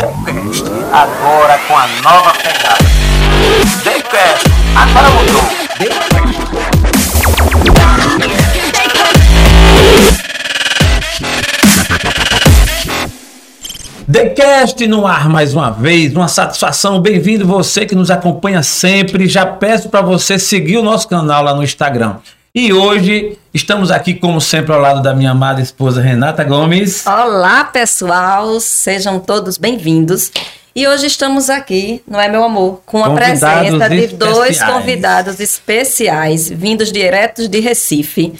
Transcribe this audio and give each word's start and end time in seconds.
Decast, 0.00 0.64
agora 0.92 1.58
com 1.68 1.76
a 1.76 1.86
nova 2.02 2.32
pegada. 2.32 2.78
Decast, 3.84 4.46
agora 4.74 5.10
mudou. 5.10 5.60
TheCast 14.10 14.86
no 14.86 15.06
ar 15.06 15.28
mais 15.28 15.54
uma 15.54 15.70
vez, 15.70 16.14
uma 16.16 16.28
satisfação, 16.28 17.00
bem-vindo 17.00 17.46
você 17.46 17.84
que 17.84 17.94
nos 17.94 18.10
acompanha 18.10 18.62
sempre. 18.62 19.28
Já 19.28 19.44
peço 19.44 19.88
para 19.88 20.00
você 20.00 20.38
seguir 20.38 20.78
o 20.78 20.82
nosso 20.82 21.06
canal 21.06 21.44
lá 21.44 21.54
no 21.54 21.62
Instagram. 21.62 22.16
E 22.52 22.72
hoje 22.72 23.38
estamos 23.54 23.92
aqui, 23.92 24.12
como 24.12 24.40
sempre, 24.40 24.72
ao 24.72 24.80
lado 24.80 25.00
da 25.00 25.14
minha 25.14 25.30
amada 25.30 25.60
esposa 25.60 26.00
Renata 26.00 26.42
Gomes. 26.42 27.06
Olá, 27.06 27.62
pessoal, 27.62 28.58
sejam 28.58 29.20
todos 29.20 29.56
bem-vindos. 29.56 30.32
E 30.74 30.88
hoje 30.88 31.06
estamos 31.06 31.48
aqui, 31.48 32.02
não 32.08 32.20
é, 32.20 32.28
meu 32.28 32.42
amor, 32.42 32.82
com 32.84 33.04
a 33.04 33.10
Convidados 33.10 33.40
presença 33.40 33.88
de 33.88 34.06
dois 34.16 34.50
especiais. 34.50 34.72
convidados 34.72 35.40
especiais, 35.40 36.50
vindos 36.50 36.90
diretos 36.90 37.46
de 37.46 37.60
Recife. 37.60 38.34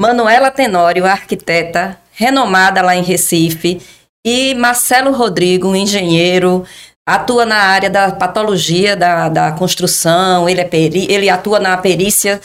Manuela 0.00 0.50
Tenório, 0.50 1.04
arquiteta, 1.04 1.98
renomada 2.12 2.80
lá 2.80 2.96
em 2.96 3.02
Recife, 3.02 3.82
e 4.26 4.54
Marcelo 4.54 5.12
Rodrigo, 5.12 5.68
um 5.68 5.76
engenheiro, 5.76 6.64
atua 7.06 7.44
na 7.44 7.56
área 7.56 7.90
da 7.90 8.12
patologia 8.12 8.96
da, 8.96 9.28
da 9.28 9.52
construção, 9.52 10.48
ele, 10.48 10.62
é 10.62 10.64
peri, 10.64 11.06
ele 11.12 11.28
atua 11.28 11.60
na 11.60 11.76
perícia 11.76 12.40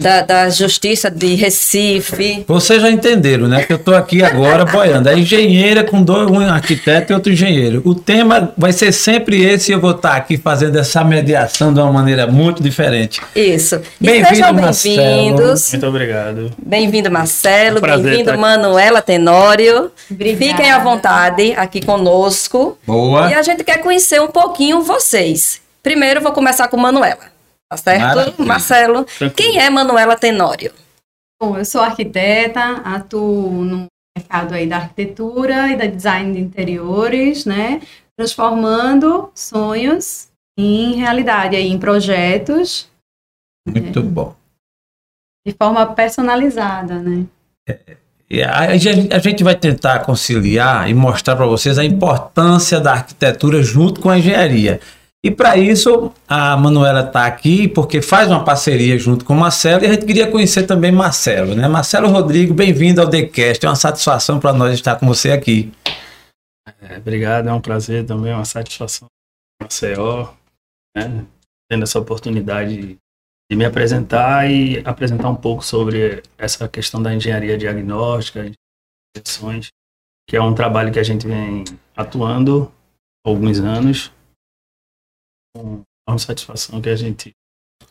da, 0.00 0.22
da 0.22 0.50
Justiça 0.50 1.10
de 1.10 1.34
Recife. 1.34 2.44
Vocês 2.46 2.82
já 2.82 2.90
entenderam, 2.90 3.46
né? 3.46 3.64
Que 3.64 3.72
eu 3.72 3.76
estou 3.76 3.94
aqui 3.94 4.22
agora 4.22 4.64
boiando. 4.64 5.08
É 5.08 5.16
engenheira 5.16 5.84
com 5.84 6.02
dois, 6.02 6.28
um 6.28 6.40
arquiteto 6.40 7.12
e 7.12 7.14
outro 7.14 7.32
engenheiro. 7.32 7.80
O 7.84 7.94
tema 7.94 8.52
vai 8.58 8.72
ser 8.72 8.92
sempre 8.92 9.42
esse 9.42 9.70
e 9.70 9.74
eu 9.74 9.80
vou 9.80 9.92
estar 9.92 10.16
aqui 10.16 10.36
fazendo 10.36 10.78
essa 10.78 11.04
mediação 11.04 11.72
de 11.72 11.80
uma 11.80 11.92
maneira 11.92 12.26
muito 12.26 12.62
diferente. 12.62 13.20
Isso. 13.34 13.80
E 14.00 14.06
Bem-vindo, 14.06 14.52
bem-vindos. 14.52 15.70
Muito 15.70 15.86
obrigado. 15.86 16.50
Bem-vindo, 16.58 17.10
Marcelo. 17.10 17.78
É 17.78 17.96
um 17.96 18.02
Bem-vindo. 18.02 18.38
Manuela 18.38 19.00
Tenório. 19.00 19.90
Obrigada. 20.10 20.44
Fiquem 20.44 20.70
à 20.72 20.78
vontade 20.80 21.52
aqui 21.56 21.84
conosco. 21.84 22.76
Boa. 22.86 23.30
E 23.30 23.34
a 23.34 23.42
gente 23.42 23.62
quer 23.62 23.78
conhecer 23.78 24.20
um 24.20 24.28
pouquinho 24.28 24.82
vocês. 24.82 25.60
Primeiro, 25.82 26.20
vou 26.20 26.32
começar 26.32 26.68
com 26.68 26.76
Manuela. 26.76 27.31
Tá 27.72 27.76
certo? 27.78 28.00
Maravilha. 28.16 28.46
Marcelo, 28.46 29.04
Tranquilo. 29.04 29.32
quem 29.34 29.58
é 29.60 29.68
Manuela 29.70 30.16
Tenório? 30.16 30.72
Bom, 31.40 31.56
eu 31.58 31.64
sou 31.64 31.80
arquiteta, 31.80 32.60
atuo 32.84 33.50
no 33.64 33.86
mercado 34.16 34.54
aí 34.54 34.66
da 34.66 34.76
arquitetura 34.76 35.68
e 35.68 35.76
da 35.76 35.86
design 35.86 36.34
de 36.34 36.40
interiores, 36.40 37.44
né? 37.44 37.80
Transformando 38.16 39.30
sonhos 39.34 40.28
em 40.58 40.94
realidade 40.94 41.56
aí, 41.56 41.66
em 41.68 41.78
projetos 41.78 42.88
Muito 43.66 44.02
bom. 44.02 44.36
de 45.46 45.54
forma 45.54 45.86
personalizada, 45.94 46.98
né? 47.00 47.24
Gente- 48.78 49.12
a 49.12 49.18
gente 49.18 49.44
vai 49.44 49.54
tentar 49.54 50.00
conciliar 50.00 50.88
e 50.88 50.94
mostrar 50.94 51.36
para 51.36 51.46
vocês 51.46 51.78
a 51.78 51.84
importância 51.84 52.80
da 52.80 52.92
arquitetura 52.92 53.62
junto 53.62 54.00
com 54.00 54.08
a 54.08 54.18
engenharia. 54.18 54.80
E 55.24 55.30
para 55.30 55.56
isso, 55.56 56.12
a 56.26 56.56
Manuela 56.56 57.06
está 57.06 57.26
aqui 57.26 57.68
porque 57.68 58.02
faz 58.02 58.28
uma 58.28 58.44
parceria 58.44 58.98
junto 58.98 59.24
com 59.24 59.34
o 59.34 59.38
Marcelo 59.38 59.84
e 59.84 59.86
a 59.86 59.92
gente 59.92 60.04
queria 60.04 60.28
conhecer 60.28 60.64
também 60.64 60.90
Marcelo, 60.90 61.54
né? 61.54 61.68
Marcelo 61.68 62.08
Rodrigo, 62.08 62.52
bem-vindo 62.52 63.00
ao 63.00 63.08
TheCast. 63.08 63.64
É 63.64 63.68
uma 63.68 63.76
satisfação 63.76 64.40
para 64.40 64.52
nós 64.52 64.74
estar 64.74 64.96
com 64.96 65.06
você 65.06 65.30
aqui. 65.30 65.72
É, 66.80 66.96
obrigado, 66.96 67.48
é 67.48 67.52
um 67.52 67.60
prazer 67.60 68.04
também, 68.04 68.32
uma 68.32 68.44
satisfação. 68.44 69.06
Maceió, 69.62 70.32
né? 70.96 71.24
Tendo 71.70 71.84
essa 71.84 72.00
oportunidade 72.00 72.98
de 73.48 73.56
me 73.56 73.64
apresentar 73.64 74.50
e 74.50 74.82
apresentar 74.84 75.30
um 75.30 75.36
pouco 75.36 75.64
sobre 75.64 76.20
essa 76.36 76.68
questão 76.68 77.00
da 77.00 77.14
engenharia 77.14 77.56
diagnóstica, 77.56 78.50
que 80.28 80.36
é 80.36 80.42
um 80.42 80.52
trabalho 80.52 80.92
que 80.92 80.98
a 80.98 81.04
gente 81.04 81.28
vem 81.28 81.62
atuando 81.96 82.72
há 83.24 83.30
alguns 83.30 83.60
anos. 83.60 84.10
Com 85.54 85.82
uma 86.08 86.18
satisfação 86.18 86.80
que 86.80 86.88
a 86.88 86.96
gente 86.96 87.32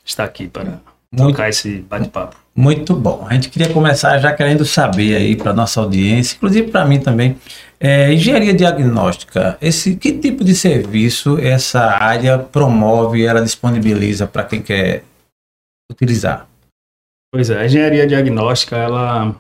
está 0.04 0.24
aqui 0.24 0.48
para 0.48 0.80
Muito, 1.14 1.32
tocar 1.32 1.50
esse 1.50 1.80
bate-papo. 1.82 2.36
muito 2.56 2.96
bom. 2.96 3.26
A 3.30 3.34
gente 3.36 3.50
queria 3.50 3.72
começar 3.72 4.18
já 4.18 4.34
querendo 4.34 4.66
saber 4.66 5.16
aí 5.16 5.36
para 5.36 5.54
nossa 5.54 5.80
audiência, 5.80 6.36
inclusive 6.36 6.72
para 6.72 6.86
mim 6.86 7.00
também, 7.00 7.38
é, 7.80 8.12
engenharia 8.14 8.54
diagnóstica, 8.54 9.58
esse 9.62 9.96
que 9.96 10.18
tipo 10.18 10.44
de 10.44 10.56
serviço 10.56 11.38
essa 11.38 11.82
área 11.82 12.40
promove, 12.40 13.24
ela 13.26 13.42
disponibiliza 13.42 14.26
para 14.26 14.44
quem 14.44 14.62
quer 14.62 15.04
utilizar? 15.92 16.48
Pois 17.32 17.50
é, 17.50 17.60
a 17.62 17.66
engenharia 17.66 18.08
diagnóstica, 18.08 18.76
ela 18.76 19.36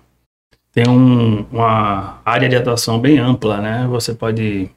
tem 0.71 0.88
um- 0.88 1.43
uma 1.51 2.21
área 2.23 2.47
de 2.47 2.55
atuação 2.55 2.99
bem 2.99 3.17
ampla, 3.19 3.59
né? 3.59 3.88
Você 3.89 4.13
pode 4.13 4.69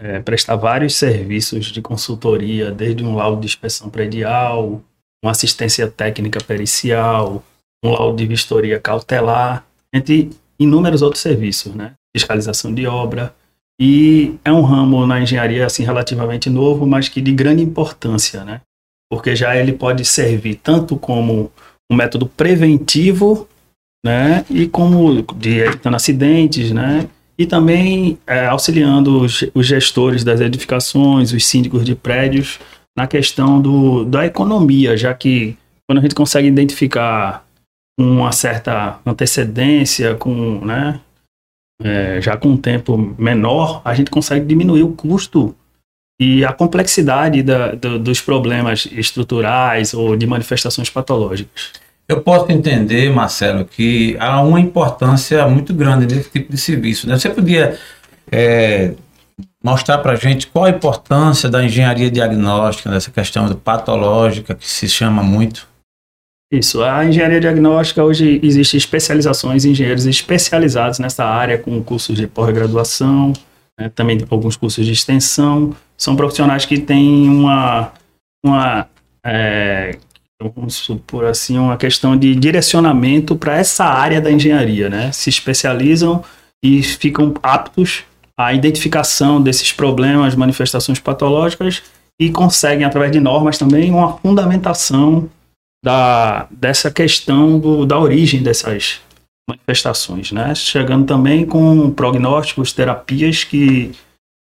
é, 0.00 0.20
prestar 0.20 0.56
vários 0.56 0.94
serviços 0.96 1.66
de 1.66 1.82
consultoria, 1.82 2.70
desde 2.70 3.04
um 3.04 3.16
laudo 3.16 3.40
de 3.40 3.46
inspeção 3.46 3.90
predial, 3.90 4.82
uma 5.22 5.32
assistência 5.32 5.88
técnica 5.88 6.42
pericial, 6.42 7.42
um 7.84 7.90
laudo 7.90 8.16
de 8.16 8.26
vistoria 8.26 8.78
cautelar, 8.78 9.66
entre 9.92 10.30
inúmeros 10.58 11.02
outros 11.02 11.22
serviços, 11.22 11.74
né? 11.74 11.94
Fiscalização 12.16 12.72
de 12.72 12.86
obra. 12.86 13.34
E 13.80 14.36
é 14.44 14.52
um 14.52 14.62
ramo 14.62 15.06
na 15.06 15.20
engenharia, 15.20 15.66
assim, 15.66 15.84
relativamente 15.84 16.50
novo, 16.50 16.86
mas 16.86 17.08
que 17.08 17.20
de 17.20 17.32
grande 17.32 17.62
importância, 17.62 18.44
né? 18.44 18.60
Porque 19.10 19.34
já 19.34 19.56
ele 19.56 19.72
pode 19.72 20.04
servir 20.04 20.56
tanto 20.56 20.96
como 20.96 21.50
um 21.90 21.96
método 21.96 22.26
preventivo, 22.26 23.48
né, 24.04 24.44
e 24.50 24.68
como 24.68 25.22
de 25.34 25.58
evitando 25.58 25.96
acidentes, 25.96 26.70
né, 26.70 27.08
e 27.38 27.46
também 27.46 28.18
é, 28.26 28.46
auxiliando 28.46 29.20
os, 29.20 29.44
os 29.54 29.66
gestores 29.66 30.24
das 30.24 30.40
edificações, 30.40 31.32
os 31.32 31.46
síndicos 31.46 31.84
de 31.84 31.94
prédios, 31.94 32.58
na 32.96 33.06
questão 33.06 33.62
do, 33.62 34.04
da 34.04 34.26
economia, 34.26 34.96
já 34.96 35.14
que 35.14 35.56
quando 35.88 35.98
a 36.00 36.02
gente 36.02 36.14
consegue 36.14 36.48
identificar 36.48 37.46
uma 37.98 38.32
certa 38.32 38.98
antecedência, 39.06 40.14
com, 40.16 40.64
né, 40.64 41.00
é, 41.82 42.20
já 42.20 42.36
com 42.36 42.48
um 42.50 42.56
tempo 42.56 42.96
menor, 43.18 43.80
a 43.84 43.94
gente 43.94 44.10
consegue 44.10 44.44
diminuir 44.44 44.82
o 44.82 44.92
custo 44.92 45.54
e 46.20 46.44
a 46.44 46.52
complexidade 46.52 47.42
da- 47.42 47.72
do- 47.76 47.98
dos 48.00 48.20
problemas 48.20 48.88
estruturais 48.90 49.94
ou 49.94 50.16
de 50.16 50.26
manifestações 50.26 50.90
patológicas. 50.90 51.72
Eu 52.08 52.22
posso 52.22 52.50
entender, 52.50 53.12
Marcelo, 53.12 53.66
que 53.66 54.16
há 54.18 54.40
uma 54.40 54.58
importância 54.58 55.46
muito 55.46 55.74
grande 55.74 56.06
desse 56.06 56.30
tipo 56.30 56.50
de 56.50 56.58
serviço. 56.58 57.06
né? 57.06 57.18
Você 57.18 57.28
podia 57.28 57.78
é, 58.32 58.94
mostrar 59.62 59.98
para 59.98 60.12
a 60.12 60.16
gente 60.16 60.46
qual 60.46 60.64
a 60.64 60.70
importância 60.70 61.50
da 61.50 61.62
engenharia 61.62 62.10
diagnóstica, 62.10 62.88
dessa 62.88 63.10
questão 63.10 63.52
patológica, 63.54 64.54
que 64.54 64.66
se 64.66 64.88
chama 64.88 65.22
muito? 65.22 65.68
Isso, 66.50 66.82
a 66.82 67.04
engenharia 67.04 67.40
diagnóstica 67.40 68.02
hoje 68.02 68.40
existe 68.42 68.78
especializações, 68.78 69.66
engenheiros 69.66 70.06
especializados 70.06 70.98
nessa 70.98 71.26
área 71.26 71.58
com 71.58 71.82
cursos 71.82 72.16
de 72.16 72.26
pós-graduação, 72.26 73.34
né, 73.78 73.90
também 73.94 74.18
alguns 74.30 74.56
cursos 74.56 74.86
de 74.86 74.92
extensão. 74.92 75.76
São 75.94 76.16
profissionais 76.16 76.64
que 76.64 76.78
têm 76.78 77.28
uma, 77.28 77.92
uma 78.42 78.88
é, 79.22 79.98
vamos 80.40 80.74
supor 80.76 81.24
assim, 81.24 81.58
uma 81.58 81.76
questão 81.76 82.16
de 82.16 82.34
direcionamento 82.34 83.34
para 83.34 83.56
essa 83.56 83.84
área 83.84 84.20
da 84.20 84.30
engenharia, 84.30 84.88
né? 84.88 85.10
Se 85.10 85.28
especializam 85.28 86.24
e 86.64 86.82
ficam 86.82 87.34
aptos 87.42 88.04
à 88.36 88.54
identificação 88.54 89.42
desses 89.42 89.72
problemas, 89.72 90.36
manifestações 90.36 91.00
patológicas 91.00 91.82
e 92.20 92.30
conseguem, 92.30 92.84
através 92.84 93.10
de 93.10 93.20
normas 93.20 93.58
também, 93.58 93.90
uma 93.90 94.16
fundamentação 94.18 95.28
da, 95.84 96.46
dessa 96.50 96.90
questão 96.90 97.58
do, 97.58 97.84
da 97.84 97.98
origem 97.98 98.42
dessas 98.42 99.00
manifestações, 99.48 100.30
né? 100.30 100.54
Chegando 100.54 101.06
também 101.06 101.44
com 101.44 101.90
prognósticos, 101.90 102.72
terapias 102.72 103.42
que 103.42 103.92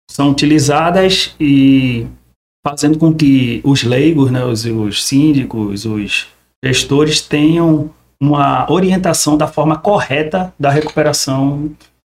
são 0.08 0.30
utilizadas 0.30 1.34
e 1.38 2.06
fazendo 2.66 2.98
com 2.98 3.12
que 3.12 3.60
os 3.64 3.82
leigos, 3.82 4.30
né, 4.30 4.44
os, 4.44 4.64
os 4.64 5.04
síndicos, 5.04 5.84
os 5.84 6.28
gestores 6.64 7.20
tenham 7.20 7.90
uma 8.20 8.70
orientação 8.70 9.36
da 9.36 9.46
forma 9.46 9.78
correta 9.78 10.52
da 10.58 10.70
recuperação 10.70 11.70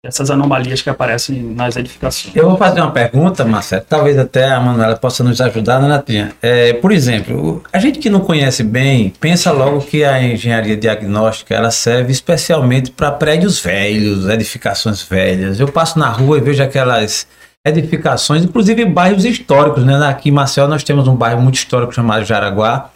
dessas 0.03 0.31
anomalias 0.31 0.81
que 0.81 0.89
aparecem 0.89 1.43
nas 1.43 1.75
edificações. 1.75 2.35
Eu 2.35 2.49
vou 2.49 2.57
fazer 2.57 2.81
uma 2.81 2.89
pergunta, 2.89 3.45
Marcelo, 3.45 3.85
talvez 3.87 4.17
até 4.17 4.49
a 4.49 4.59
Manuela 4.59 4.95
possa 4.95 5.23
nos 5.23 5.39
ajudar, 5.39 5.79
né, 5.79 5.87
Natinha? 5.87 6.33
É, 6.41 6.73
por 6.73 6.91
exemplo, 6.91 7.61
a 7.71 7.77
gente 7.77 7.99
que 7.99 8.09
não 8.09 8.21
conhece 8.21 8.63
bem, 8.63 9.13
pensa 9.19 9.51
logo 9.51 9.81
que 9.81 10.03
a 10.03 10.23
engenharia 10.23 10.75
diagnóstica 10.75 11.53
ela 11.53 11.69
serve 11.69 12.11
especialmente 12.11 12.89
para 12.89 13.11
prédios 13.11 13.59
velhos, 13.59 14.27
edificações 14.27 15.03
velhas. 15.03 15.59
Eu 15.59 15.67
passo 15.67 15.99
na 15.99 16.09
rua 16.09 16.39
e 16.39 16.41
vejo 16.41 16.63
aquelas 16.63 17.27
edificações, 17.65 18.43
inclusive 18.43 18.85
bairros 18.85 19.25
históricos, 19.25 19.83
né? 19.83 19.95
Aqui 20.07 20.29
em 20.29 20.31
Marcel 20.31 20.67
nós 20.67 20.83
temos 20.83 21.07
um 21.07 21.15
bairro 21.15 21.41
muito 21.41 21.55
histórico 21.55 21.93
chamado 21.93 22.25
Jaraguá, 22.25 22.89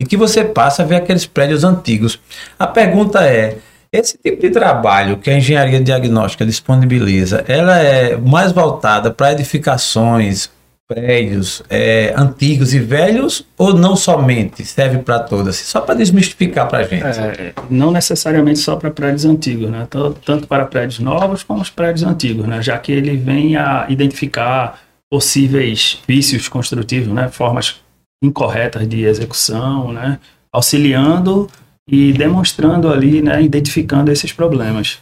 e 0.00 0.06
que 0.06 0.16
você 0.16 0.44
passa 0.44 0.82
a 0.82 0.86
ver 0.86 0.96
aqueles 0.96 1.26
prédios 1.26 1.64
antigos. 1.64 2.18
A 2.58 2.66
pergunta 2.66 3.24
é, 3.24 3.58
esse 3.92 4.18
tipo 4.18 4.40
de 4.40 4.50
trabalho 4.50 5.18
que 5.18 5.30
a 5.30 5.36
engenharia 5.36 5.80
diagnóstica 5.80 6.46
disponibiliza, 6.46 7.44
ela 7.46 7.78
é 7.78 8.16
mais 8.16 8.50
voltada 8.50 9.10
para 9.10 9.32
edificações, 9.32 10.50
prédios 10.92 11.62
é, 11.70 12.14
antigos 12.16 12.74
e 12.74 12.78
velhos 12.78 13.46
ou 13.56 13.74
não 13.74 13.96
somente 13.96 14.64
serve 14.64 14.98
para 14.98 15.20
todas? 15.20 15.56
Só 15.56 15.80
para 15.80 15.94
desmistificar 15.94 16.68
para 16.68 16.78
a 16.78 16.82
gente. 16.82 17.04
É, 17.04 17.54
não 17.70 17.90
necessariamente 17.90 18.58
só 18.58 18.76
para 18.76 18.90
prédios 18.90 19.24
antigos, 19.24 19.70
né? 19.70 19.88
Tanto 20.24 20.46
para 20.46 20.66
prédios 20.66 20.98
novos 20.98 21.42
como 21.42 21.62
os 21.62 21.70
prédios 21.70 22.04
antigos, 22.04 22.46
né? 22.46 22.60
Já 22.62 22.78
que 22.78 22.92
ele 22.92 23.16
vem 23.16 23.56
a 23.56 23.86
identificar 23.88 24.80
possíveis 25.10 26.00
vícios 26.06 26.48
construtivos, 26.48 27.12
né? 27.12 27.28
Formas 27.28 27.80
incorretas 28.22 28.86
de 28.88 29.04
execução, 29.04 29.92
né? 29.92 30.18
Auxiliando 30.52 31.48
e 31.88 32.12
demonstrando 32.12 32.92
ali, 32.92 33.22
né? 33.22 33.42
Identificando 33.42 34.10
esses 34.10 34.32
problemas. 34.32 34.98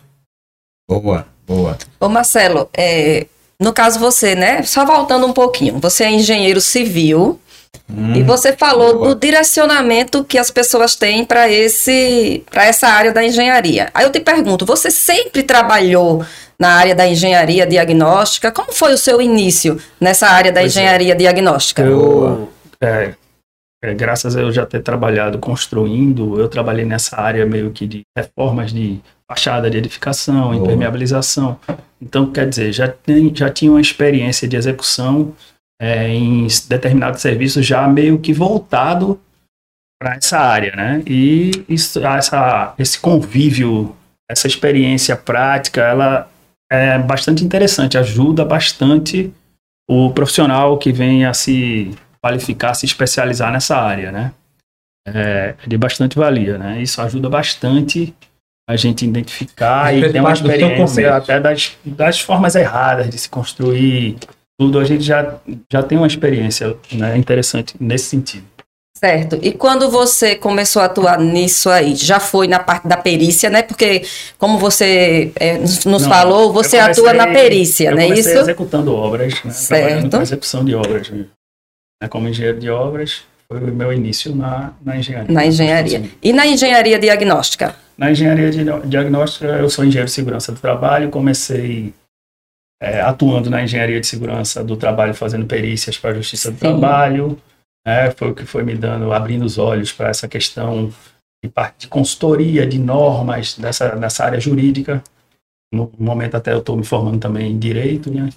Boa, 0.89 1.27
boa. 1.47 1.77
Ô 1.99 2.09
Marcelo, 2.09 2.69
é, 2.77 3.27
no 3.61 3.75
caso 3.75 3.99
você, 3.99 4.35
né? 4.35 4.63
Só 4.63 4.87
voltando 4.87 5.27
um 5.27 5.33
pouquinho, 5.35 5.79
você 5.79 6.05
é 6.05 6.11
engenheiro 6.11 6.63
civil 6.63 7.39
hum, 7.89 8.15
e 8.15 8.23
você 8.23 8.55
falou 8.55 8.95
boa. 8.95 9.09
do 9.09 9.21
direcionamento 9.21 10.25
que 10.25 10.39
as 10.39 10.51
pessoas 10.51 10.97
têm 10.97 11.27
para 11.27 11.51
esse, 11.51 12.43
para 12.51 12.65
essa 12.65 12.89
área 12.89 13.13
da 13.13 13.23
engenharia. 13.23 13.91
Aí 13.93 14.05
eu 14.05 14.11
te 14.11 14.19
pergunto, 14.19 14.65
você 14.65 14.91
sempre 14.91 15.43
trabalhou 15.43 16.25
na 16.59 16.71
área 16.71 16.95
da 16.95 17.07
engenharia 17.07 17.67
diagnóstica? 17.67 18.51
Como 18.51 18.73
foi 18.73 18.95
o 18.95 18.99
seu 18.99 19.21
início 19.21 19.79
nessa 20.01 20.29
área 20.29 20.51
da 20.51 20.61
pois 20.61 20.75
é. 20.75 20.81
engenharia 20.81 21.13
é. 21.13 21.17
diagnóstica? 21.17 21.83
Eu, 21.83 22.51
é, 22.81 23.13
é, 23.83 23.95
graças 23.95 24.37
a 24.37 24.41
eu 24.41 24.51
já 24.51 24.65
ter 24.65 24.83
trabalhado 24.83 25.39
construindo, 25.39 26.41
eu 26.41 26.49
trabalhei 26.49 26.87
nessa 26.87 27.21
área 27.21 27.45
meio 27.45 27.71
que 27.71 27.87
de 27.87 28.03
reformas 28.17 28.73
de 28.73 29.01
fachada 29.31 29.71
de 29.71 29.79
edificação, 29.79 30.53
impermeabilização. 30.53 31.57
Então, 32.03 32.33
quer 32.33 32.49
dizer, 32.49 32.73
já, 32.73 32.89
tem, 32.89 33.33
já 33.33 33.49
tinha 33.49 33.71
uma 33.71 33.81
experiência 33.81 34.49
de 34.49 34.57
execução 34.57 35.37
é, 35.81 36.09
em 36.09 36.49
determinados 36.69 37.21
serviços 37.21 37.65
já 37.65 37.87
meio 37.87 38.19
que 38.19 38.33
voltado 38.33 39.21
para 40.01 40.17
essa 40.17 40.37
área, 40.37 40.75
né? 40.75 41.01
E 41.07 41.65
isso, 41.69 42.05
essa, 42.05 42.75
esse 42.77 42.99
convívio, 42.99 43.95
essa 44.29 44.49
experiência 44.49 45.15
prática, 45.15 45.81
ela 45.83 46.29
é 46.69 46.99
bastante 46.99 47.45
interessante, 47.45 47.97
ajuda 47.97 48.45
bastante 48.45 49.33
o 49.89 50.11
profissional 50.11 50.77
que 50.77 50.91
vem 50.91 51.25
a 51.25 51.33
se 51.33 51.97
qualificar, 52.21 52.75
se 52.75 52.85
especializar 52.85 53.53
nessa 53.53 53.77
área, 53.77 54.11
né? 54.11 54.33
É 55.07 55.55
de 55.65 55.79
bastante 55.79 56.19
valia, 56.19 56.59
né? 56.59 56.83
Isso 56.83 57.01
ajuda 57.01 57.29
bastante 57.29 58.13
a 58.71 58.77
gente 58.77 59.05
identificar 59.05 59.93
e 59.93 60.13
ter 60.13 60.21
uma 60.21 60.33
experiência 60.33 61.17
até 61.17 61.41
das, 61.41 61.77
das 61.85 62.21
formas 62.21 62.55
erradas 62.55 63.11
de 63.11 63.19
se 63.19 63.29
construir 63.29 64.17
tudo, 64.59 64.79
a 64.79 64.85
gente 64.85 65.03
já, 65.03 65.37
já 65.73 65.83
tem 65.83 65.99
uma 65.99 66.07
experiência 66.07 66.77
né, 66.93 67.17
interessante 67.17 67.75
nesse 67.81 68.07
sentido. 68.07 68.45
Certo. 68.97 69.39
E 69.43 69.53
quando 69.53 69.91
você 69.91 70.37
começou 70.37 70.83
a 70.83 70.85
atuar 70.85 71.19
nisso 71.19 71.69
aí, 71.69 71.97
já 71.97 72.21
foi 72.21 72.47
na 72.47 72.61
parte 72.61 72.87
da 72.87 72.99
perícia, 72.99 73.49
né? 73.49 73.63
Porque, 73.63 74.03
como 74.39 74.59
você 74.59 75.33
é, 75.37 75.57
nos 75.59 75.85
Não, 75.87 75.99
falou, 76.01 76.53
você 76.53 76.79
comecei, 76.79 76.81
atua 76.81 77.15
na 77.15 77.27
perícia, 77.29 77.91
não 77.91 77.99
é 77.99 78.09
isso? 78.09 78.29
executando 78.29 78.95
obras, 78.95 79.43
né? 79.43 79.51
Certo. 79.51 80.11
Com 80.11 80.23
execução 80.23 80.65
de 80.65 80.75
obras. 80.75 81.09
Né? 81.09 81.27
Como 82.11 82.29
engenheiro 82.29 82.61
de 82.61 82.69
obras, 82.69 83.23
foi 83.51 83.69
o 83.69 83.75
meu 83.75 83.93
início 83.93 84.35
na, 84.35 84.73
na 84.81 84.97
engenharia. 84.97 85.35
Na 85.35 85.45
engenharia. 85.45 86.11
E 86.23 86.33
na 86.33 86.47
engenharia 86.47 86.99
diagnóstica? 87.01 87.75
Na 87.99 88.13
engenharia 88.13 88.49
de 88.49 88.65
diagnóstica, 88.89 89.45
eu 89.45 89.69
sou 89.69 89.85
engenheiro 89.85 90.07
de 90.07 90.13
segurança 90.13 90.53
do 90.53 90.61
trabalho, 90.61 91.11
comecei 91.11 91.93
é, 92.81 93.01
atuando 93.01 93.51
na 93.51 93.63
engenharia 93.63 94.01
de 94.01 94.07
segurança 94.07 94.63
do 94.63 94.77
trabalho, 94.77 95.15
fazendo 95.15 95.47
perícias 95.47 95.99
para 95.99 96.11
a 96.11 96.15
justiça 96.15 96.53
do 96.53 96.55
Sim. 96.55 96.61
trabalho. 96.61 97.37
É, 97.85 98.13
foi 98.13 98.31
o 98.31 98.35
que 98.35 98.45
foi 98.45 98.63
me 98.63 98.77
dando, 98.77 99.13
abrindo 99.13 99.45
os 99.45 99.59
olhos 99.59 99.93
para 99.93 100.09
essa 100.09 100.29
questão 100.29 100.93
de 101.43 101.51
de 101.79 101.89
consultoria, 101.89 102.67
de 102.67 102.79
normas 102.79 103.57
dessa, 103.57 103.97
nessa 103.97 104.25
área 104.25 104.39
jurídica. 104.39 105.03
No 105.73 105.91
momento 105.99 106.37
até 106.37 106.53
eu 106.53 106.59
estou 106.59 106.77
me 106.77 106.85
formando 106.85 107.19
também 107.19 107.51
em 107.51 107.59
direito, 107.59 108.13
né? 108.13 108.29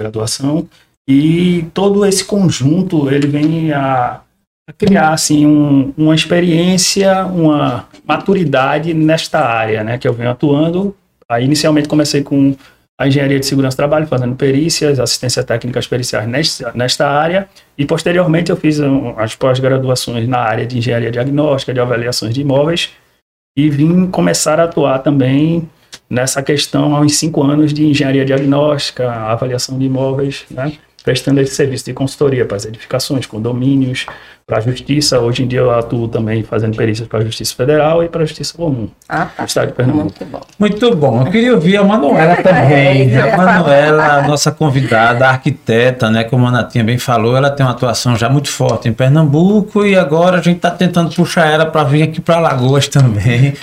Graduação. 0.00 0.68
E 1.08 1.66
todo 1.72 2.04
esse 2.04 2.24
conjunto, 2.24 3.08
ele 3.10 3.26
vem 3.26 3.72
a 3.72 4.20
criar 4.76 5.10
assim 5.10 5.46
um, 5.46 5.94
uma 5.96 6.14
experiência, 6.14 7.24
uma 7.26 7.86
maturidade 8.04 8.92
nesta 8.92 9.40
área, 9.40 9.84
né, 9.84 9.98
que 9.98 10.08
eu 10.08 10.12
venho 10.12 10.30
atuando. 10.30 10.96
Aí 11.28 11.44
inicialmente 11.44 11.88
comecei 11.88 12.22
com 12.22 12.56
a 12.98 13.06
engenharia 13.06 13.38
de 13.38 13.46
segurança 13.46 13.76
do 13.76 13.78
trabalho, 13.78 14.06
fazendo 14.06 14.34
perícias, 14.34 14.98
assistência 14.98 15.44
técnicas 15.44 15.86
periciais 15.86 16.26
nesta, 16.26 16.72
nesta 16.74 17.08
área, 17.08 17.48
e 17.76 17.84
posteriormente 17.84 18.50
eu 18.50 18.56
fiz 18.56 18.80
as 19.18 19.34
pós-graduações 19.34 20.26
na 20.26 20.38
área 20.38 20.66
de 20.66 20.78
engenharia 20.78 21.10
diagnóstica, 21.10 21.74
de 21.74 21.80
avaliações 21.80 22.32
de 22.32 22.40
imóveis, 22.40 22.90
e 23.56 23.68
vim 23.68 24.06
começar 24.06 24.58
a 24.58 24.64
atuar 24.64 25.00
também 25.00 25.68
nessa 26.08 26.42
questão 26.42 26.96
há 26.96 27.00
uns 27.00 27.16
cinco 27.16 27.42
anos 27.42 27.72
de 27.72 27.84
engenharia 27.84 28.24
diagnóstica, 28.24 29.10
avaliação 29.10 29.78
de 29.78 29.84
imóveis, 29.84 30.46
né? 30.50 30.72
Prestando 31.06 31.40
esse 31.40 31.54
serviço 31.54 31.84
de 31.84 31.92
consultoria 31.92 32.44
para 32.44 32.56
as 32.56 32.64
edificações, 32.64 33.26
condomínios, 33.26 34.06
para 34.44 34.58
a 34.58 34.60
justiça. 34.60 35.20
Hoje 35.20 35.44
em 35.44 35.46
dia 35.46 35.60
eu 35.60 35.70
atuo 35.70 36.08
também 36.08 36.42
fazendo 36.42 36.76
perícias 36.76 37.06
para 37.06 37.20
a 37.20 37.24
Justiça 37.24 37.54
Federal 37.54 38.02
e 38.02 38.08
para 38.08 38.24
a 38.24 38.26
Justiça 38.26 38.56
Comum, 38.56 38.88
ah, 39.08 39.26
tá. 39.26 39.32
no 39.38 39.44
estado 39.44 39.68
de 39.68 39.72
Pernambuco. 39.74 40.12
Muito 40.18 40.24
bom. 40.24 40.40
Muito 40.58 40.96
bom. 40.96 41.24
Eu 41.24 41.30
queria 41.30 41.54
ouvir 41.54 41.76
a 41.76 41.84
Manuela 41.84 42.34
também. 42.42 43.14
É, 43.14 43.32
a 43.32 43.36
Manuela, 43.36 44.04
a 44.14 44.22
nossa 44.26 44.50
convidada, 44.50 45.28
arquiteta, 45.28 46.10
né, 46.10 46.24
como 46.24 46.44
a 46.44 46.50
Natinha 46.50 46.82
bem 46.82 46.98
falou, 46.98 47.36
ela 47.36 47.50
tem 47.50 47.64
uma 47.64 47.70
atuação 47.70 48.16
já 48.16 48.28
muito 48.28 48.48
forte 48.48 48.88
em 48.88 48.92
Pernambuco 48.92 49.86
e 49.86 49.94
agora 49.94 50.38
a 50.38 50.42
gente 50.42 50.56
está 50.56 50.72
tentando 50.72 51.14
puxar 51.14 51.46
ela 51.46 51.66
para 51.66 51.84
vir 51.84 52.02
aqui 52.02 52.20
para 52.20 52.38
Alagoas 52.38 52.88
também. 52.88 53.54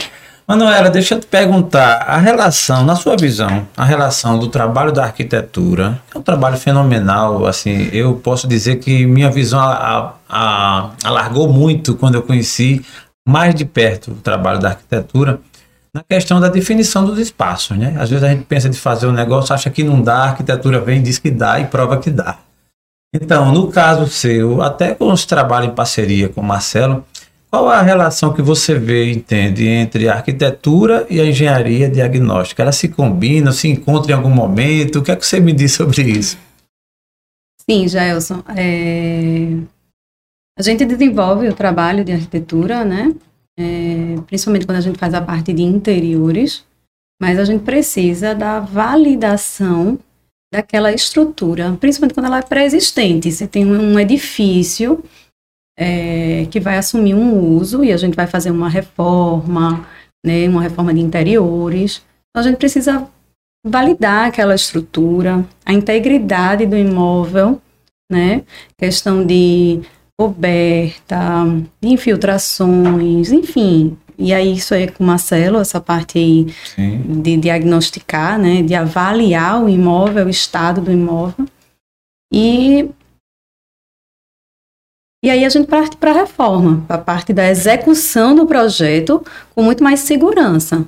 Manuela, 0.45 0.89
deixa 0.89 1.15
eu 1.15 1.19
te 1.21 1.25
perguntar, 1.25 2.03
a 2.05 2.17
relação, 2.17 2.83
na 2.83 2.95
sua 2.95 3.15
visão, 3.15 3.65
a 3.77 3.85
relação 3.85 4.37
do 4.37 4.49
trabalho 4.49 4.91
da 4.91 5.05
arquitetura, 5.05 6.01
é 6.13 6.17
um 6.17 6.21
trabalho 6.21 6.57
fenomenal, 6.57 7.45
assim, 7.45 7.89
eu 7.93 8.15
posso 8.15 8.45
dizer 8.45 8.75
que 8.77 9.05
minha 9.05 9.31
visão 9.31 9.59
a, 9.61 10.15
a, 10.27 10.89
alargou 11.03 11.47
muito 11.47 11.95
quando 11.95 12.15
eu 12.15 12.21
conheci 12.21 12.85
mais 13.25 13.55
de 13.55 13.63
perto 13.63 14.11
o 14.11 14.15
trabalho 14.15 14.59
da 14.59 14.69
arquitetura, 14.69 15.39
na 15.93 16.03
questão 16.03 16.41
da 16.41 16.49
definição 16.49 17.05
dos 17.05 17.19
espaços, 17.19 17.77
né? 17.77 17.95
Às 17.97 18.09
vezes 18.09 18.23
a 18.23 18.29
gente 18.29 18.43
pensa 18.43 18.67
de 18.67 18.77
fazer 18.77 19.07
um 19.07 19.11
negócio, 19.11 19.53
acha 19.55 19.69
que 19.69 19.83
não 19.83 20.01
dá, 20.01 20.15
a 20.15 20.29
arquitetura 20.29 20.81
vem, 20.81 21.01
diz 21.01 21.19
que 21.19 21.31
dá 21.31 21.59
e 21.59 21.65
prova 21.65 21.97
que 21.97 22.09
dá. 22.09 22.37
Então, 23.15 23.51
no 23.51 23.67
caso 23.71 24.07
seu, 24.07 24.61
até 24.61 24.95
com 24.95 25.11
os 25.11 25.23
trabalhos 25.23 25.69
em 25.69 25.75
parceria 25.75 26.29
com 26.29 26.41
o 26.41 26.43
Marcelo, 26.43 27.05
qual 27.53 27.69
a 27.69 27.83
relação 27.83 28.33
que 28.33 28.41
você 28.41 28.73
vê 28.79 29.11
entende 29.11 29.67
entre 29.67 30.09
a 30.09 30.15
arquitetura 30.15 31.05
e 31.07 31.21
a 31.21 31.25
engenharia 31.27 31.87
diagnóstica? 31.87 32.63
Elas 32.63 32.77
se 32.77 32.89
combinam, 32.89 33.51
se 33.51 33.67
encontram 33.67 34.09
em 34.09 34.17
algum 34.17 34.33
momento? 34.33 34.97
O 34.97 35.03
que 35.03 35.11
é 35.11 35.15
que 35.15 35.23
você 35.23 35.39
me 35.39 35.53
diz 35.53 35.71
sobre 35.73 36.01
isso? 36.01 36.35
Sim, 37.69 37.87
Jailson. 37.87 38.41
É... 38.57 39.55
A 40.57 40.63
gente 40.63 40.83
desenvolve 40.83 41.47
o 41.47 41.53
trabalho 41.53 42.03
de 42.03 42.11
arquitetura, 42.11 42.83
né? 42.83 43.13
É... 43.55 44.15
Principalmente 44.25 44.65
quando 44.65 44.79
a 44.79 44.81
gente 44.81 44.97
faz 44.97 45.13
a 45.13 45.21
parte 45.21 45.53
de 45.53 45.61
interiores, 45.61 46.65
mas 47.21 47.37
a 47.37 47.45
gente 47.45 47.63
precisa 47.63 48.33
da 48.33 48.61
validação 48.61 49.99
daquela 50.51 50.91
estrutura, 50.91 51.77
principalmente 51.79 52.15
quando 52.15 52.25
ela 52.25 52.39
é 52.39 52.41
pré-existente. 52.41 53.31
Você 53.31 53.45
tem 53.45 53.63
um 53.63 53.99
edifício 53.99 55.03
é, 55.77 56.47
que 56.51 56.59
vai 56.59 56.77
assumir 56.77 57.13
um 57.13 57.55
uso 57.55 57.83
e 57.83 57.91
a 57.91 57.97
gente 57.97 58.15
vai 58.15 58.27
fazer 58.27 58.51
uma 58.51 58.69
reforma, 58.69 59.85
né, 60.25 60.47
uma 60.47 60.61
reforma 60.61 60.93
de 60.93 61.01
interiores. 61.01 62.01
Então, 62.29 62.41
a 62.41 62.49
gente 62.49 62.57
precisa 62.57 63.07
validar 63.65 64.27
aquela 64.27 64.55
estrutura, 64.55 65.45
a 65.65 65.73
integridade 65.73 66.65
do 66.65 66.77
imóvel, 66.77 67.61
né, 68.11 68.43
questão 68.77 69.25
de 69.25 69.81
coberta, 70.19 71.45
de 71.81 71.89
infiltrações, 71.89 73.31
enfim. 73.31 73.97
E 74.17 74.33
aí 74.33 74.53
isso 74.53 74.73
é 74.73 74.87
com 74.87 75.03
o 75.03 75.07
Marcelo, 75.07 75.59
essa 75.59 75.81
parte 75.81 76.19
aí 76.19 76.53
Sim. 76.63 77.21
de 77.21 77.37
diagnosticar, 77.37 78.37
né, 78.37 78.61
de 78.61 78.75
avaliar 78.75 79.63
o 79.63 79.67
imóvel, 79.67 80.27
o 80.27 80.29
estado 80.29 80.81
do 80.81 80.91
imóvel. 80.91 81.45
E 82.31 82.89
e 85.23 85.29
aí 85.29 85.45
a 85.45 85.49
gente 85.49 85.67
parte 85.67 85.95
para 85.95 86.11
a 86.11 86.13
reforma, 86.13 86.83
para 86.85 86.97
a 86.97 86.99
parte 86.99 87.31
da 87.31 87.49
execução 87.49 88.35
do 88.35 88.45
projeto 88.45 89.25
com 89.55 89.63
muito 89.63 89.81
mais 89.81 90.01
segurança. 90.01 90.85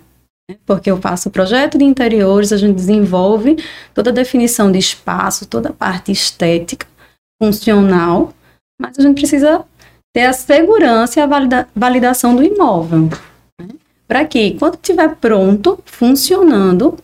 né? 0.49 0.57
Porque 0.65 0.91
eu 0.91 0.97
faço 0.97 1.29
o 1.29 1.31
projeto 1.31 1.77
de 1.77 1.85
interiores, 1.85 2.51
a 2.51 2.57
gente 2.57 2.75
desenvolve 2.75 3.57
toda 3.93 4.09
a 4.09 4.13
definição 4.13 4.69
de 4.69 4.77
espaço, 4.77 5.45
toda 5.45 5.69
a 5.69 5.73
parte 5.73 6.11
estética, 6.11 6.85
funcional, 7.41 8.33
mas 8.79 8.99
a 8.99 9.01
gente 9.01 9.15
precisa 9.15 9.63
ter 10.13 10.25
a 10.25 10.33
segurança 10.33 11.19
e 11.19 11.23
a 11.23 11.25
valida- 11.25 11.67
validação 11.73 12.35
do 12.35 12.43
imóvel. 12.43 13.09
Né? 13.59 13.69
Para 14.05 14.25
que, 14.25 14.51
quando 14.59 14.75
estiver 14.75 15.15
pronto, 15.15 15.79
funcionando, 15.85 16.97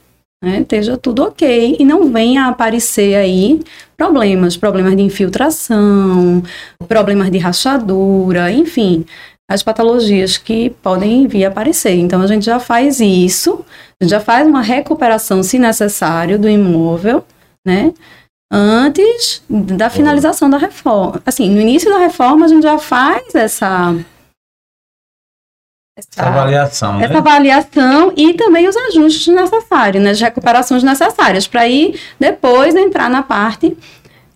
né, 0.44 0.62
esteja 0.62 0.98
tudo 0.98 1.24
ok 1.24 1.78
e 1.80 1.86
não 1.86 2.12
venha 2.12 2.46
a 2.46 2.50
aparecer 2.50 3.16
aí 3.16 3.62
problemas, 3.96 4.58
problemas 4.58 4.96
de 4.96 5.04
infiltração, 5.04 6.42
problemas 6.88 7.30
de 7.30 7.38
rachadura, 7.38 8.52
enfim, 8.52 9.06
as 9.50 9.62
patologias 9.62 10.38
que 10.38 10.72
podem 10.82 11.28
vir 11.28 11.46
a 11.46 11.50
aparecer. 11.50 11.94
Então 11.96 12.22
a 12.22 12.28
gente 12.28 12.46
já 12.46 12.60
faz 12.60 13.00
isso, 13.00 13.64
a 14.00 14.04
gente 14.04 14.12
já 14.12 14.20
faz 14.20 14.48
uma 14.48 14.62
recuperação, 14.62 15.44
se 15.44 15.60
necessário, 15.60 16.40
do 16.40 16.50
imóvel, 16.50 17.24
né? 17.66 17.94
Antes 18.52 19.44
da 19.50 19.90
finalização 19.90 20.50
da 20.50 20.58
reforma. 20.58 21.22
Assim, 21.26 21.50
no 21.50 21.62
início 21.62 21.90
da 21.90 22.00
reforma 22.00 22.46
a 22.46 22.50
gente 22.50 22.64
já 22.64 22.78
faz 22.78 23.36
essa 23.36 23.96
Essa 25.98 26.24
avaliação, 26.24 26.98
né? 26.98 27.06
essa 27.06 27.18
avaliação 27.18 28.14
e 28.16 28.34
também 28.34 28.68
os 28.68 28.76
ajustes 28.78 29.28
necessários, 29.28 30.02
né, 30.02 30.12
as 30.12 30.22
recuperações 30.22 30.84
necessárias, 30.84 31.48
para 31.48 31.62
aí 31.62 32.00
depois 32.18 32.74
entrar 32.76 33.10
na 33.10 33.22
parte 33.22 33.76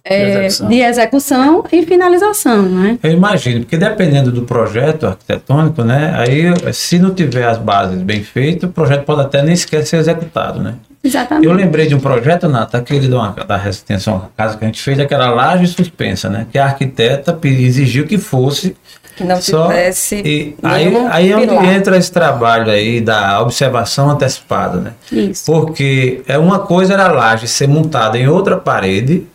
é, 0.04 0.46
execução. 0.46 0.68
de 0.68 0.80
execução 0.82 1.66
e 1.72 1.84
finalização, 1.84 2.62
né? 2.62 3.00
Eu 3.02 3.12
imagino, 3.12 3.62
porque 3.62 3.76
dependendo 3.76 4.32
do 4.32 4.44
projeto 4.44 5.08
arquitetônico, 5.08 5.84
né? 5.84 6.14
Aí, 6.16 6.74
se 6.74 7.00
não 7.00 7.14
tiver 7.14 7.48
as 7.48 7.58
bases 7.58 8.00
bem 8.04 8.22
feitas, 8.22 8.70
o 8.70 8.74
projeto 8.74 9.04
pode 9.04 9.22
até 9.22 9.42
nem 9.42 9.56
sequer 9.56 9.84
ser 9.86 9.98
executado, 9.98 10.62
né? 10.62 10.76
Exatamente. 11.04 11.46
Eu 11.46 11.54
lembrei 11.54 11.88
de 11.88 11.96
um 11.96 12.00
projeto, 12.00 12.48
Nata, 12.48 12.78
aquele 12.78 13.08
de 13.08 13.14
uma, 13.14 13.32
da 13.32 13.58
resistência, 13.58 14.12
uma 14.12 14.30
casa 14.36 14.58
que 14.58 14.64
a 14.64 14.68
gente 14.68 14.82
fez, 14.82 15.00
aquela 15.00 15.30
laje 15.30 15.68
suspensa, 15.68 16.30
né? 16.30 16.46
Que 16.52 16.60
a 16.60 16.66
arquiteta 16.66 17.38
exigiu 17.44 18.06
que 18.06 18.18
fosse. 18.18 18.76
Que 19.16 19.24
não 19.24 19.42
Só- 19.42 19.68
tivesse 19.68 20.16
E 20.26 20.56
aí, 20.62 20.94
aí 21.10 21.32
é 21.32 21.38
onde 21.38 21.56
entra 21.68 21.98
esse 21.98 22.12
trabalho 22.12 22.70
aí 22.70 23.00
da 23.00 23.42
observação 23.42 24.10
antecipada, 24.10 24.78
né? 24.78 24.94
Isso. 25.12 25.46
Porque 25.46 26.22
é 26.28 26.38
uma 26.38 26.60
coisa 26.60 26.94
era 26.94 27.06
a 27.06 27.12
laje 27.12 27.48
ser 27.48 27.68
montada 27.68 28.18
em 28.18 28.28
outra 28.28 28.58
parede, 28.58 29.26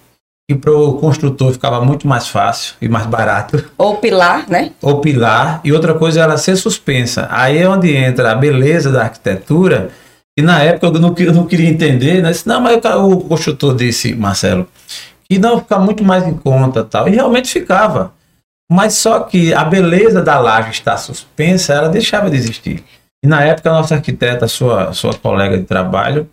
que 0.49 0.55
para 0.55 0.73
o 0.73 0.95
construtor 0.95 1.53
ficava 1.53 1.81
muito 1.85 2.07
mais 2.09 2.29
fácil 2.29 2.75
e 2.83 2.89
mais 2.89 3.07
barato. 3.07 3.65
Ou 3.79 3.97
pilar, 3.97 4.47
né? 4.49 4.73
ou 4.83 5.01
pilar, 5.01 5.61
e 5.65 5.73
outra 5.73 5.95
coisa 5.95 6.21
ela 6.21 6.37
ser 6.37 6.57
suspensa. 6.57 7.29
Aí 7.31 7.57
é 7.59 7.69
onde 7.69 7.95
entra 7.95 8.33
a 8.33 8.35
beleza 8.35 8.91
da 8.91 9.03
arquitetura, 9.03 9.91
e 10.39 10.43
na 10.43 10.63
época 10.63 10.87
eu 10.89 10.93
não, 11.01 11.15
eu 11.19 11.33
não 11.33 11.47
queria 11.47 11.69
entender, 11.69 12.23
né? 12.23 12.31
Disse, 12.31 12.49
Não, 12.49 12.61
mas 12.61 12.77
o 12.85 13.19
construtor 13.21 13.75
disse, 13.75 14.15
Marcelo, 14.15 14.67
que 15.29 15.39
não 15.39 15.59
ficar 15.59 15.79
muito 15.79 16.03
mais 16.03 16.27
em 16.27 16.35
conta 16.35 16.83
tal. 16.83 17.09
E 17.09 17.13
realmente 17.13 17.51
ficava. 17.53 18.13
Mas 18.71 18.95
só 18.95 19.21
que 19.21 19.53
a 19.53 19.65
beleza 19.65 20.23
da 20.23 20.39
laje 20.39 20.71
estar 20.71 20.97
suspensa, 20.97 21.75
ela 21.75 21.89
deixava 21.89 22.31
de 22.31 22.37
existir. 22.37 22.85
E 23.23 23.27
na 23.27 23.43
época 23.43 23.69
a 23.69 23.73
nossa 23.73 23.97
arquiteta, 23.97 24.47
sua, 24.47 24.93
sua 24.93 25.13
colega 25.13 25.59
de 25.59 25.65
trabalho, 25.65 26.29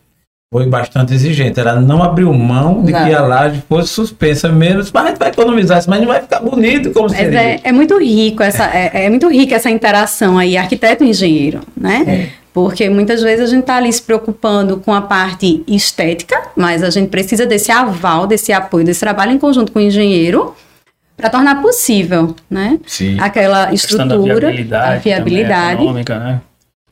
foi 0.53 0.67
bastante 0.67 1.13
exigente. 1.13 1.60
Ela 1.60 1.75
não 1.75 2.01
abriu 2.01 2.32
mão 2.32 2.84
de 2.84 2.91
Não. 2.91 3.06
que 3.06 3.13
a 3.13 3.22
laje 3.22 3.63
fosse 3.67 3.89
suspensa 3.89 4.50
mesmo. 4.50 4.91
Mas 4.94 5.03
a 5.06 5.08
gente 5.10 5.17
vai 5.17 5.29
economizar 5.29 5.79
isso, 5.79 5.89
mas 5.89 6.00
não 6.00 6.08
vai 6.08 6.22
ficar 6.22 6.39
bonito 6.39 6.91
como 6.91 7.10
Mas 7.10 7.17
seria. 7.17 7.41
é, 7.41 7.60
é 7.63 7.72
muito 7.72 7.98
rico 8.00 8.44
essa, 8.44 8.65
é, 8.65 9.06
é 9.06 9.10
muito 9.10 9.27
rica 9.29 9.56
essa 9.56 9.70
interação 9.70 10.38
aí, 10.38 10.56
arquiteto 10.56 11.03
e 11.03 11.10
engenheiro, 11.10 11.62
né? 11.75 12.03
É. 12.08 12.48
Porque 12.53 12.89
muitas 12.89 13.22
vezes 13.22 13.46
a 13.46 13.48
gente 13.48 13.62
está 13.62 13.75
ali 13.75 13.91
se 13.91 14.01
preocupando 14.01 14.77
com 14.77 14.94
a 14.94 15.01
parte 15.01 15.63
estética, 15.67 16.39
mas 16.56 16.82
a 16.84 16.89
gente 16.89 17.10
precisa 17.10 17.46
desse 17.46 17.72
aval, 17.72 18.25
desse 18.25 18.53
apoio, 18.53 18.86
desse 18.86 19.00
trabalho 19.00 19.32
em 19.32 19.38
conjunto 19.38 19.72
com 19.72 19.79
o 19.79 19.82
engenheiro 19.82 20.56
para 21.17 21.29
tornar 21.31 21.62
possível, 21.62 22.36
né? 22.50 22.79
Sim. 22.86 23.17
Aquela 23.19 23.69
A 23.69 23.74
estrutura, 23.74 24.17
viabilidade, 24.51 24.95
a 24.95 25.00
viabilidade. 25.00 25.62
também 25.71 25.74
econômica, 25.74 26.19
né? 26.19 26.41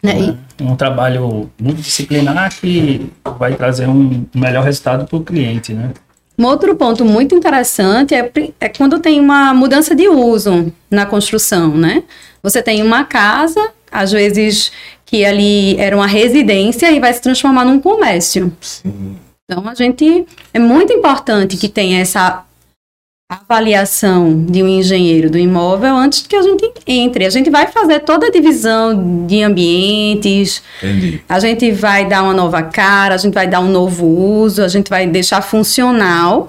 né? 0.03 0.19
E- 0.19 0.45
É 0.57 0.63
um 0.63 0.75
trabalho 0.75 1.49
multidisciplinar 1.61 2.53
que 2.59 3.09
vai 3.37 3.53
trazer 3.55 3.87
um 3.87 4.25
melhor 4.33 4.63
resultado 4.63 5.05
para 5.05 5.17
o 5.17 5.23
cliente, 5.23 5.73
né? 5.73 5.91
Um 6.37 6.45
outro 6.45 6.75
ponto 6.75 7.05
muito 7.05 7.33
interessante 7.35 8.13
é, 8.15 8.29
é 8.59 8.67
quando 8.69 8.99
tem 8.99 9.19
uma 9.19 9.53
mudança 9.53 9.95
de 9.95 10.07
uso 10.09 10.71
na 10.89 11.05
construção, 11.05 11.69
né? 11.77 12.03
Você 12.41 12.61
tem 12.63 12.81
uma 12.81 13.05
casa, 13.05 13.69
às 13.91 14.11
vezes 14.11 14.71
que 15.05 15.23
ali 15.23 15.77
era 15.79 15.95
uma 15.95 16.07
residência 16.07 16.91
e 16.91 16.99
vai 16.99 17.13
se 17.13 17.21
transformar 17.21 17.63
num 17.63 17.79
comércio. 17.79 18.51
Sim. 18.59 19.17
Então 19.49 19.67
a 19.69 19.75
gente 19.75 20.25
é 20.53 20.59
muito 20.59 20.91
importante 20.91 21.55
que 21.57 21.69
tenha 21.69 21.99
essa 22.01 22.43
avaliação 23.41 24.45
de 24.45 24.61
um 24.63 24.67
engenheiro 24.67 25.29
do 25.29 25.37
imóvel 25.37 25.95
antes 25.95 26.25
que 26.25 26.35
a 26.35 26.41
gente 26.41 26.71
entre. 26.87 27.25
A 27.25 27.29
gente 27.29 27.49
vai 27.49 27.67
fazer 27.67 27.99
toda 28.01 28.27
a 28.27 28.31
divisão 28.31 29.25
de 29.25 29.41
ambientes, 29.43 30.61
Entendi. 30.81 31.21
a 31.27 31.39
gente 31.39 31.71
vai 31.71 32.07
dar 32.07 32.23
uma 32.23 32.33
nova 32.33 32.61
cara, 32.63 33.15
a 33.15 33.17
gente 33.17 33.33
vai 33.33 33.47
dar 33.47 33.59
um 33.59 33.69
novo 33.69 34.05
uso, 34.05 34.63
a 34.63 34.67
gente 34.67 34.89
vai 34.89 35.05
deixar 35.07 35.41
funcional. 35.41 36.47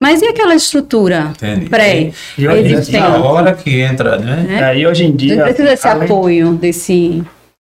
Mas 0.00 0.22
e 0.22 0.26
aquela 0.26 0.54
estrutura 0.54 1.32
Entendi. 1.36 1.66
pré? 1.68 2.12
E 2.38 2.46
hoje 2.46 2.72
em 2.74 2.80
dia, 2.80 3.08
hora 3.18 3.52
que 3.52 3.80
entra, 3.80 4.16
né? 4.16 4.44
né? 4.48 4.72
é, 4.72 4.78
e 4.78 4.86
hoje 4.86 5.02
em 5.02 5.06
A 5.06 5.10
gente 5.10 5.16
dia, 5.26 5.42
precisa 5.42 5.68
desse 5.68 5.88
além- 5.88 6.04
apoio, 6.04 6.52
desse. 6.52 7.22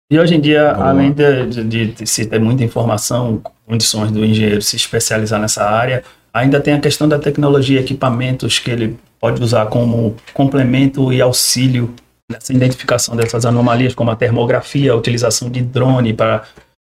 E 0.10 0.17
hoje 0.20 0.36
em 0.36 0.39
dia, 0.39 0.74
Boa. 0.74 0.89
além 0.89 1.12
de, 1.12 1.46
de- 1.48 1.63
de- 1.63 1.86
de 1.88 2.08
se 2.08 2.25
ter 2.25 2.39
muita 2.39 2.63
informação, 2.63 3.41
condições 3.67 4.10
do 4.12 4.24
engenheiro 4.24 4.62
se 4.62 4.75
especializar 4.77 5.38
nessa 5.39 5.65
área, 5.65 6.01
ainda 6.34 6.60
tem 6.60 6.74
a 6.74 6.80
questão 6.80 7.08
da 7.08 7.20
tecnologia, 7.20 7.80
equipamentos 7.80 8.60
que 8.60 8.72
ele 8.72 8.98
pode 9.20 9.42
usar 9.42 9.68
como 9.68 10.16
complemento 10.34 11.13
e 11.13 11.22
auxílio 11.22 11.94
nessa 12.32 12.52
identificação 12.54 13.16
dessas 13.16 13.46
anomalias, 13.46 13.94
como 13.94 14.10
a 14.12 14.16
termografia, 14.16 14.92
a 14.92 14.96
utilização 14.96 15.50
de 15.50 15.62
drone 15.62 16.13
para 16.13 16.44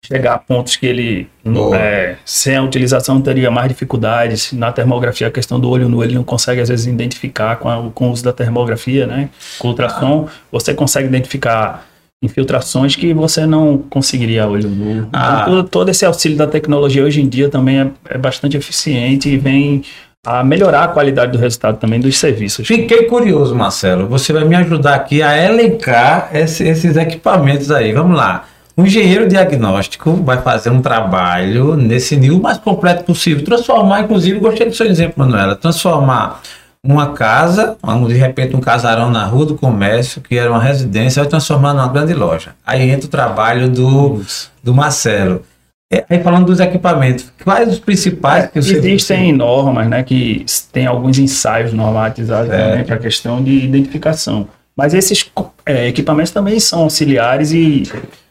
chegar 0.04 0.34
a 0.34 0.38
pontos 0.38 0.76
que 0.76 0.86
ele, 0.86 1.28
é, 1.74 2.16
sem 2.24 2.56
a 2.56 2.62
utilização, 2.62 3.20
teria 3.22 3.50
mais 3.50 3.68
dificuldades. 3.68 4.52
Na 4.52 4.70
termografia, 4.70 5.28
a 5.28 5.30
questão 5.30 5.58
do 5.58 5.68
olho 5.70 5.88
nu, 5.88 6.04
ele 6.04 6.14
não 6.14 6.22
consegue, 6.24 6.60
às 6.60 6.68
vezes, 6.68 6.86
identificar 6.86 7.56
com, 7.56 7.68
a- 7.70 7.90
com 7.94 8.08
o 8.08 8.12
uso 8.12 8.22
da 8.22 8.32
termografia, 8.32 9.06
né? 9.06 9.30
Com 9.58 9.68
ultrassom, 9.68 10.28
você 10.52 10.74
consegue 10.74 11.08
identificar 11.08 11.86
infiltrações 12.22 12.96
que 12.96 13.12
você 13.12 13.46
não 13.46 13.78
conseguiria 13.90 14.44
a 14.44 14.48
olho 14.48 14.68
nu. 14.68 15.08
Ah. 15.12 15.40
Então, 15.42 15.44
todo, 15.56 15.68
todo 15.68 15.88
esse 15.90 16.04
auxílio 16.06 16.36
da 16.38 16.46
tecnologia 16.46 17.04
hoje 17.04 17.20
em 17.20 17.28
dia 17.28 17.48
também 17.48 17.80
é, 17.80 17.86
é 18.10 18.18
bastante 18.18 18.56
eficiente 18.56 19.28
e 19.28 19.36
vem 19.36 19.82
a 20.26 20.42
melhorar 20.42 20.84
a 20.84 20.88
qualidade 20.88 21.32
do 21.32 21.38
resultado 21.38 21.76
também 21.78 22.00
dos 22.00 22.16
serviços. 22.16 22.66
Fiquei 22.66 23.02
curioso, 23.04 23.54
Marcelo. 23.54 24.06
Você 24.08 24.32
vai 24.32 24.44
me 24.44 24.54
ajudar 24.56 24.94
aqui 24.94 25.22
a 25.22 25.36
elencar 25.36 26.30
esse- 26.32 26.64
esses 26.66 26.96
equipamentos 26.96 27.70
aí. 27.70 27.92
Vamos 27.92 28.16
lá. 28.16 28.44
O 28.74 28.82
engenheiro 28.86 29.28
diagnóstico 29.28 30.14
vai 30.14 30.40
fazer 30.40 30.70
um 30.70 30.80
trabalho 30.80 31.76
nesse 31.76 32.16
nível 32.16 32.40
mais 32.40 32.56
completo 32.58 33.04
possível. 33.04 33.44
Transformar, 33.44 34.00
inclusive, 34.00 34.38
gostei 34.40 34.66
do 34.66 34.74
seu 34.74 34.86
exemplo, 34.86 35.14
Manuela, 35.18 35.54
transformar 35.54 36.40
uma 36.84 37.12
casa, 37.12 37.78
de 38.06 38.14
repente 38.14 38.54
um 38.54 38.60
casarão 38.60 39.10
na 39.10 39.24
rua 39.24 39.46
do 39.46 39.54
comércio, 39.54 40.20
que 40.20 40.36
era 40.36 40.50
uma 40.50 40.62
residência, 40.62 41.22
vai 41.22 41.30
transformar 41.30 41.72
numa 41.72 41.88
grande 41.88 42.12
loja. 42.12 42.50
Aí 42.64 42.90
entra 42.90 43.06
o 43.06 43.10
trabalho 43.10 43.70
do, 43.70 44.20
do 44.62 44.74
Marcelo. 44.74 45.42
É, 45.90 46.04
Aí 46.10 46.22
falando 46.22 46.46
dos 46.46 46.60
equipamentos, 46.60 47.32
quais 47.42 47.72
os 47.72 47.78
principais 47.78 48.50
que 48.50 48.60
você 48.60 48.76
Existem 48.76 49.32
normas, 49.32 49.88
né, 49.88 50.02
que 50.02 50.44
tem 50.72 50.86
alguns 50.86 51.18
ensaios 51.18 51.72
normatizados 51.72 52.50
É. 52.52 52.68
também 52.70 52.84
para 52.84 52.96
a 52.96 52.98
questão 52.98 53.42
de 53.42 53.64
identificação. 53.64 54.46
Mas 54.76 54.92
esses 54.92 55.30
é, 55.64 55.88
equipamentos 55.88 56.32
também 56.32 56.58
são 56.60 56.82
auxiliares 56.82 57.52
e 57.52 57.84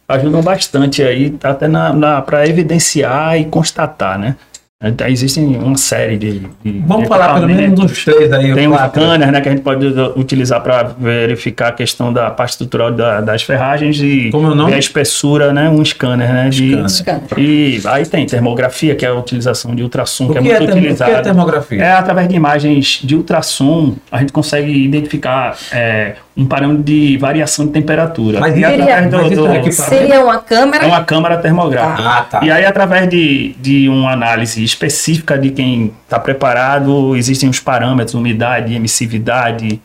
ajudam 0.08 0.42
bastante 0.42 1.02
aí, 1.02 1.34
até 1.42 1.68
na, 1.68 2.22
para 2.22 2.48
evidenciar 2.48 3.40
e 3.40 3.46
constatar, 3.46 4.20
né? 4.20 4.36
Então, 4.84 5.08
existem 5.08 5.46
uma 5.46 5.78
série 5.78 6.18
de. 6.18 6.40
de 6.64 6.84
Vamos 6.86 7.04
de 7.04 7.10
falar 7.10 7.36
pelo 7.36 7.48
menos 7.48 7.80
dos 7.80 8.04
três 8.04 8.32
aí. 8.34 8.54
Tem 8.54 8.68
um 8.68 8.72
quatro. 8.72 9.02
scanner, 9.02 9.32
né, 9.32 9.40
que 9.42 9.48
a 9.48 9.52
gente 9.52 9.62
pode 9.64 9.86
utilizar 10.18 10.62
para 10.62 10.84
verificar 10.84 11.70
a 11.70 11.72
questão 11.72 12.12
da 12.12 12.30
parte 12.30 12.52
estrutural 12.52 12.92
da- 12.92 13.22
das 13.22 13.44
ferragens 13.44 13.98
e 14.02 14.30
Como 14.32 14.52
é 14.62 14.66
ver 14.66 14.74
a 14.76 14.78
espessura, 14.78 15.54
né? 15.54 15.70
Um 15.70 15.84
scanner, 15.86 16.32
né? 16.34 16.50
De, 16.50 16.90
Scanner. 16.90 17.22
E 17.38 17.82
aí 17.86 18.06
tem 18.06 18.26
termografia, 18.26 18.94
que 18.96 19.06
é 19.06 19.10
a 19.10 19.14
utilização 19.14 19.74
de 19.74 19.84
ultrassom, 19.84 20.30
que 20.30 20.38
é 20.38 20.42
que 20.42 20.48
é, 20.52 20.60
muito 20.60 20.66
termo- 20.66 20.72
o 20.72 20.74
que 20.74 20.80
utilizada. 20.80 21.12
é 21.12 21.22
termografia? 21.22 21.82
É 21.84 21.92
através 21.94 22.28
de 22.28 22.36
imagens 22.36 23.00
de 23.04 23.16
ultrassom, 23.16 23.96
a 24.12 24.20
gente 24.20 24.34
consegue 24.34 24.72
identificar 24.84 25.56
é, 25.72 26.16
um 26.36 26.46
parâmetro 26.46 26.84
de 26.84 27.16
variação 27.18 27.68
de 27.68 27.72
temperatura. 27.72 28.40
Mas 28.40 28.58
e 28.58 28.66
através 28.66 29.10
do, 29.10 29.18
do- 29.18 29.54
equipamento? 29.54 29.72
Seria 29.74 30.24
uma 30.24 30.40
câmera 30.40 30.84
é 30.86 30.88
uma 30.88 31.04
câmara 31.04 31.38
termográfica. 31.38 32.10
Ah, 32.10 32.22
tá. 32.24 32.44
E 32.44 32.50
aí, 32.50 32.66
através 32.66 33.08
de, 33.08 33.54
de 33.60 33.88
uma 33.88 34.12
análise 34.12 34.64
específica 34.64 35.38
de 35.38 35.52
quem 35.52 35.94
está 36.04 36.20
preparado, 36.20 37.16
existem 37.16 37.50
os 37.50 37.60
parâmetros, 37.60 38.16
umidade, 38.16 38.74
emissividade, 38.74 39.80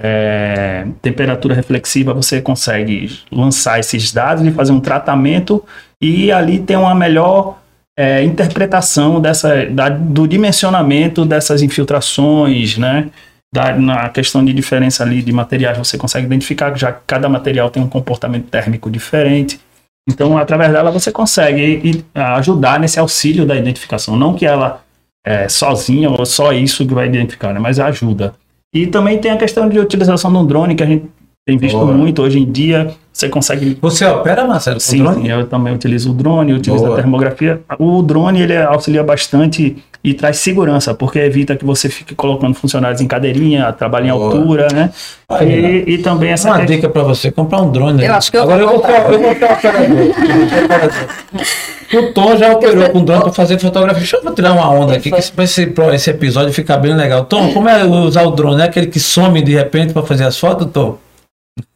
é, 0.00 0.86
temperatura 1.00 1.54
reflexiva, 1.54 2.12
você 2.12 2.40
consegue 2.42 3.18
lançar 3.32 3.80
esses 3.80 4.12
dados 4.12 4.44
e 4.46 4.50
fazer 4.50 4.72
um 4.72 4.80
tratamento 4.80 5.64
e 6.00 6.30
ali 6.30 6.58
tem 6.58 6.76
uma 6.76 6.94
melhor 6.94 7.58
é, 7.98 8.22
interpretação 8.22 9.18
dessa, 9.20 9.64
da, 9.66 9.88
do 9.88 10.28
dimensionamento 10.28 11.24
dessas 11.24 11.62
infiltrações, 11.62 12.76
né? 12.76 13.08
Da, 13.54 13.76
na 13.76 14.08
questão 14.08 14.44
de 14.44 14.52
diferença 14.52 15.02
ali 15.02 15.22
de 15.22 15.32
materiais, 15.32 15.78
você 15.78 15.96
consegue 15.96 16.26
identificar, 16.26 16.76
já 16.76 16.92
que 16.92 17.00
cada 17.06 17.28
material 17.28 17.70
tem 17.70 17.82
um 17.82 17.88
comportamento 17.88 18.48
térmico 18.48 18.90
diferente. 18.90 19.60
Então, 20.08 20.36
através 20.36 20.72
dela, 20.72 20.90
você 20.90 21.10
consegue 21.10 22.04
ajudar 22.14 22.78
nesse 22.78 22.98
auxílio 22.98 23.46
da 23.46 23.56
identificação. 23.56 24.16
Não 24.16 24.34
que 24.34 24.46
ela 24.46 24.82
é, 25.26 25.48
sozinha 25.48 26.10
ou 26.10 26.24
só 26.24 26.52
isso 26.52 26.86
que 26.86 26.94
vai 26.94 27.06
identificar, 27.06 27.52
né? 27.52 27.58
mas 27.58 27.80
ajuda. 27.80 28.34
E 28.72 28.86
também 28.86 29.18
tem 29.18 29.30
a 29.30 29.36
questão 29.36 29.68
de 29.68 29.78
utilização 29.78 30.30
de 30.30 30.38
um 30.38 30.46
drone, 30.46 30.74
que 30.74 30.82
a 30.82 30.86
gente 30.86 31.08
tem 31.46 31.56
visto 31.56 31.78
Boa. 31.78 31.92
muito 31.92 32.20
hoje 32.22 32.40
em 32.40 32.50
dia. 32.50 32.90
Você 33.12 33.28
consegue. 33.28 33.78
Você 33.80 34.04
opera, 34.04 34.44
Marcelo? 34.44 34.80
Sim, 34.80 35.04
drone? 35.04 35.28
eu 35.28 35.46
também 35.46 35.72
utilizo 35.72 36.10
o 36.10 36.12
drone, 36.12 36.52
utilizo 36.52 36.84
Boa. 36.84 36.98
a 36.98 37.00
termografia. 37.00 37.60
O 37.78 38.02
drone 38.02 38.42
ele 38.42 38.56
auxilia 38.58 39.02
bastante 39.04 39.76
e 40.02 40.12
traz 40.12 40.38
segurança, 40.38 40.92
porque 40.92 41.20
evita 41.20 41.56
que 41.56 41.64
você 41.64 41.88
fique 41.88 42.14
colocando 42.16 42.54
funcionários 42.54 43.00
em 43.00 43.06
cadeirinha, 43.06 43.72
trabalhe 43.72 44.08
em 44.08 44.12
Boa. 44.12 44.24
altura, 44.24 44.68
né? 44.74 44.90
Aí, 45.28 45.84
e, 45.86 45.94
e, 45.94 45.98
também 45.98 46.30
essa. 46.30 46.48
Uma 46.48 46.66
dica 46.66 46.88
para 46.88 47.04
você: 47.04 47.30
comprar 47.30 47.62
um 47.62 47.70
drone. 47.70 48.04
Eu 48.04 48.14
acho 48.14 48.30
que 48.30 48.36
eu 48.36 48.42
Agora 48.42 48.62
eu 48.62 48.68
vou, 48.68 48.84
eu 48.84 49.20
vou 49.20 49.34
ter 49.34 49.48
O 51.96 52.12
Tom 52.12 52.36
já 52.36 52.52
operou 52.52 52.90
com 52.90 53.04
drone 53.04 53.22
para 53.22 53.32
fazer 53.32 53.58
fotografia. 53.60 54.00
Deixa 54.00 54.16
eu 54.16 54.34
tirar 54.34 54.52
uma 54.52 54.68
onda 54.68 54.94
aqui, 54.94 55.12
que 55.12 55.18
esse, 55.18 55.32
esse 55.94 56.10
episódio 56.10 56.52
ficar 56.52 56.76
bem 56.78 56.94
legal. 56.94 57.24
Tom, 57.24 57.54
como 57.54 57.68
é 57.68 57.84
usar 57.84 58.24
o 58.24 58.32
drone? 58.32 58.60
É 58.60 58.64
aquele 58.64 58.88
que 58.88 58.98
some 58.98 59.40
de 59.40 59.54
repente 59.54 59.92
para 59.92 60.02
fazer 60.02 60.24
as 60.24 60.36
fotos, 60.36 60.68
Tom? 60.72 60.98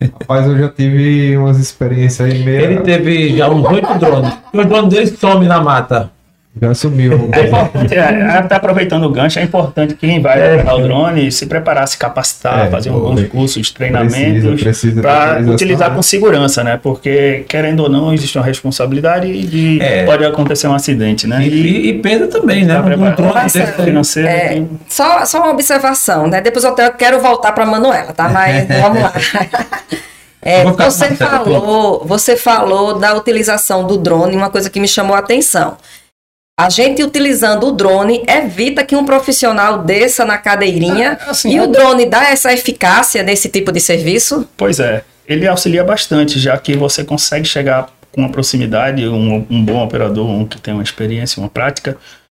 Rapaz, 0.02 0.46
eu 0.46 0.58
já 0.58 0.68
tive 0.68 1.36
umas 1.38 1.58
experiências 1.58 2.30
aí 2.30 2.44
meio. 2.44 2.60
Ele 2.60 2.80
teve 2.80 3.36
já 3.36 3.48
uns 3.48 3.64
oito 3.64 3.98
drones. 3.98 4.32
O 4.52 4.64
drone 4.64 4.88
dele 4.88 5.06
some 5.06 5.46
na 5.46 5.60
mata. 5.62 6.10
Já 6.60 6.74
sumiu. 6.74 7.30
É 7.40 7.46
importante, 7.46 7.94
é, 7.94 8.24
até 8.38 8.54
aproveitando 8.56 9.04
o 9.04 9.10
gancho, 9.10 9.38
é 9.38 9.42
importante 9.42 9.94
quem 9.94 10.20
vai 10.20 10.40
é, 10.40 10.72
o 10.72 10.78
drone 10.82 11.30
se 11.30 11.46
preparar, 11.46 11.86
se 11.86 11.96
capacitar, 11.96 12.66
é, 12.66 12.70
fazer 12.70 12.90
alguns 12.90 13.22
cursos, 13.28 13.70
treinamentos, 13.70 14.60
para 15.00 15.40
utilizar 15.40 15.94
com 15.94 16.02
segurança, 16.02 16.64
né? 16.64 16.78
Porque, 16.82 17.44
querendo 17.48 17.80
ou 17.80 17.88
não, 17.88 18.12
existe 18.12 18.36
uma 18.36 18.44
responsabilidade 18.44 19.30
de 19.46 19.80
é. 19.80 20.04
pode 20.04 20.24
acontecer 20.24 20.66
um 20.66 20.74
acidente, 20.74 21.26
né? 21.26 21.42
E, 21.42 21.48
e, 21.48 21.88
e 21.88 21.98
pesa 22.00 22.26
também, 22.26 22.64
né? 22.64 22.80
Um 22.80 23.14
drone 23.14 23.50
financeiro. 23.84 24.28
É, 24.28 24.48
tem... 24.48 24.70
só, 24.88 25.24
só 25.24 25.38
uma 25.38 25.50
observação, 25.50 26.26
né? 26.26 26.40
Depois 26.40 26.64
eu 26.64 26.74
quero 26.74 27.20
voltar 27.20 27.52
para 27.52 27.64
a 27.64 27.66
Manuela, 27.66 28.12
tá? 28.12 28.28
Mas 28.28 28.66
vamos 28.80 29.02
lá. 29.02 29.12
É, 30.42 30.64
você 30.64 31.14
falou, 31.14 32.02
você 32.04 32.36
falou 32.36 32.98
da 32.98 33.14
utilização 33.14 33.86
do 33.86 33.98
drone, 33.98 34.34
uma 34.34 34.50
coisa 34.50 34.70
que 34.70 34.80
me 34.80 34.88
chamou 34.88 35.14
a 35.14 35.18
atenção. 35.18 35.76
A 36.60 36.68
gente 36.68 37.02
utilizando 37.02 37.68
o 37.68 37.72
drone 37.72 38.22
evita 38.28 38.84
que 38.84 38.94
um 38.94 39.02
profissional 39.02 39.78
desça 39.78 40.26
na 40.26 40.36
cadeirinha 40.36 41.18
é, 41.18 41.30
assim, 41.30 41.54
e 41.54 41.58
o 41.58 41.66
drone 41.66 42.04
dá 42.04 42.28
essa 42.28 42.52
eficácia 42.52 43.22
nesse 43.22 43.48
tipo 43.48 43.72
de 43.72 43.80
serviço? 43.80 44.46
Pois 44.58 44.78
é, 44.78 45.02
ele 45.26 45.48
auxilia 45.48 45.82
bastante, 45.82 46.38
já 46.38 46.58
que 46.58 46.76
você 46.76 47.02
consegue 47.02 47.46
chegar 47.46 47.88
com 48.12 48.20
uma 48.20 48.28
proximidade, 48.28 49.08
um, 49.08 49.46
um 49.48 49.64
bom 49.64 49.82
operador, 49.82 50.28
um 50.28 50.44
que 50.44 50.60
tem 50.60 50.74
uma 50.74 50.82
experiência, 50.82 51.40
uma 51.40 51.48
prática, 51.48 51.96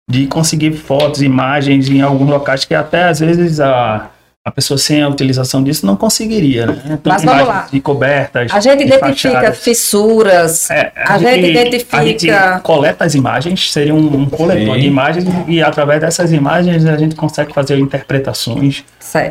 de 0.07 0.27
conseguir 0.27 0.73
fotos, 0.73 1.23
imagens 1.23 1.89
em 1.89 2.01
alguns 2.01 2.29
locais 2.29 2.63
que 2.63 2.75
até 2.75 3.05
às 3.05 3.21
vezes 3.21 3.59
a 3.59 4.11
a 4.43 4.49
pessoa 4.49 4.77
sem 4.77 5.03
a 5.03 5.07
utilização 5.07 5.63
disso 5.63 5.85
não 5.85 5.95
conseguiria, 5.95 6.65
né? 6.65 6.81
Então, 6.85 7.13
Mas 7.13 7.23
vamos 7.23 7.47
lá. 7.47 7.67
De 7.71 7.79
cobertas. 7.79 8.51
A 8.51 8.59
gente 8.59 8.83
identifica 8.83 9.33
fachadas. 9.33 9.59
fissuras. 9.59 10.71
É, 10.71 10.91
a, 10.95 11.13
a, 11.13 11.17
gente, 11.19 11.35
gente 11.35 11.51
identifica. 11.51 11.97
A 11.97 12.05
gente 12.05 12.27
coleta 12.63 13.05
as 13.05 13.13
imagens, 13.13 13.71
seria 13.71 13.93
um, 13.93 14.21
um 14.21 14.25
coletor 14.25 14.75
Sim. 14.75 14.81
de 14.81 14.87
imagens, 14.87 15.25
e 15.47 15.61
através 15.61 16.01
dessas 16.01 16.31
imagens 16.31 16.85
a 16.87 16.97
gente 16.97 17.15
consegue 17.15 17.53
fazer 17.53 17.77
interpretações 17.77 18.83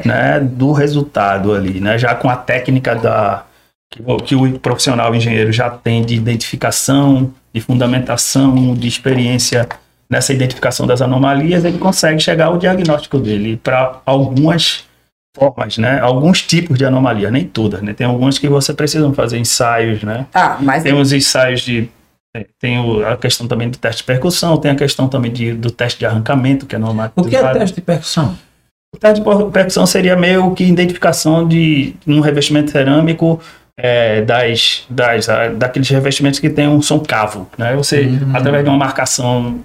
né, 0.05 0.39
do 0.41 0.71
resultado 0.71 1.53
ali, 1.53 1.81
né? 1.81 1.99
Já 1.99 2.15
com 2.15 2.31
a 2.31 2.37
técnica 2.37 2.95
da. 2.95 3.45
Que, 3.93 4.01
que 4.25 4.37
o 4.37 4.61
profissional 4.61 5.11
o 5.11 5.17
engenheiro 5.17 5.53
já 5.53 5.69
tem 5.69 6.05
de 6.05 6.15
identificação, 6.15 7.35
de 7.53 7.61
fundamentação, 7.61 8.75
de 8.75 8.87
experiência 8.87 9.69
nessa 10.09 10.33
identificação 10.33 10.87
das 10.87 11.03
anomalias, 11.03 11.65
ele 11.65 11.79
consegue 11.79 12.21
chegar 12.21 12.47
ao 12.47 12.59
diagnóstico 12.59 13.19
dele 13.19 13.57
para 13.57 14.01
algumas 14.07 14.85
formas, 15.37 15.79
né? 15.79 16.01
Alguns 16.01 16.43
tipos 16.43 16.77
de 16.77 16.85
anomalia, 16.85 17.31
nem 17.31 17.45
todas, 17.45 17.83
né? 17.83 17.93
Tem 17.93 18.07
algumas 18.07 18.39
que 18.39 18.49
você 18.49 18.73
precisa 18.75 19.13
fazer 19.13 19.39
ensaios, 19.39 20.03
né? 20.03 20.27
Ah, 20.35 20.59
mas 20.61 20.83
tem 20.83 20.95
os 20.95 21.13
ensaios 21.13 21.61
de 21.61 21.89
tem 22.61 22.79
o, 22.79 23.05
a 23.05 23.17
questão 23.17 23.49
também 23.49 23.69
do 23.69 23.77
teste 23.77 24.03
de 24.03 24.07
percussão, 24.07 24.57
tem 24.57 24.71
a 24.71 24.77
questão 24.77 25.09
também 25.09 25.33
de, 25.33 25.53
do 25.53 25.69
teste 25.71 25.99
de 25.99 26.07
arrancamento, 26.07 26.65
que 26.65 26.77
é 26.77 26.79
normal. 26.79 27.11
O 27.17 27.25
que 27.25 27.35
é 27.35 27.53
teste 27.53 27.77
de 27.77 27.83
percussão? 27.83 28.39
O 28.95 28.99
teste 28.99 29.21
de 29.21 29.51
percussão 29.53 29.87
seria 29.87 30.17
meio 30.17 30.53
que 30.55 30.65
identificação 30.65 31.47
de 31.47 31.95
um 32.07 32.21
revestimento 32.21 32.71
cerâmico 32.71 33.41
é, 33.83 34.23
das, 34.23 34.85
das, 34.89 35.27
daqueles 35.57 35.89
revestimentos 35.89 36.39
que 36.39 36.51
tem 36.51 36.69
um 36.69 36.83
som 36.83 36.99
cavo, 36.99 37.49
né? 37.57 37.75
Você, 37.77 38.03
uhum. 38.03 38.31
através 38.35 38.63
de 38.65 38.71
uma 38.71 38.79
marcação, 38.79 39.61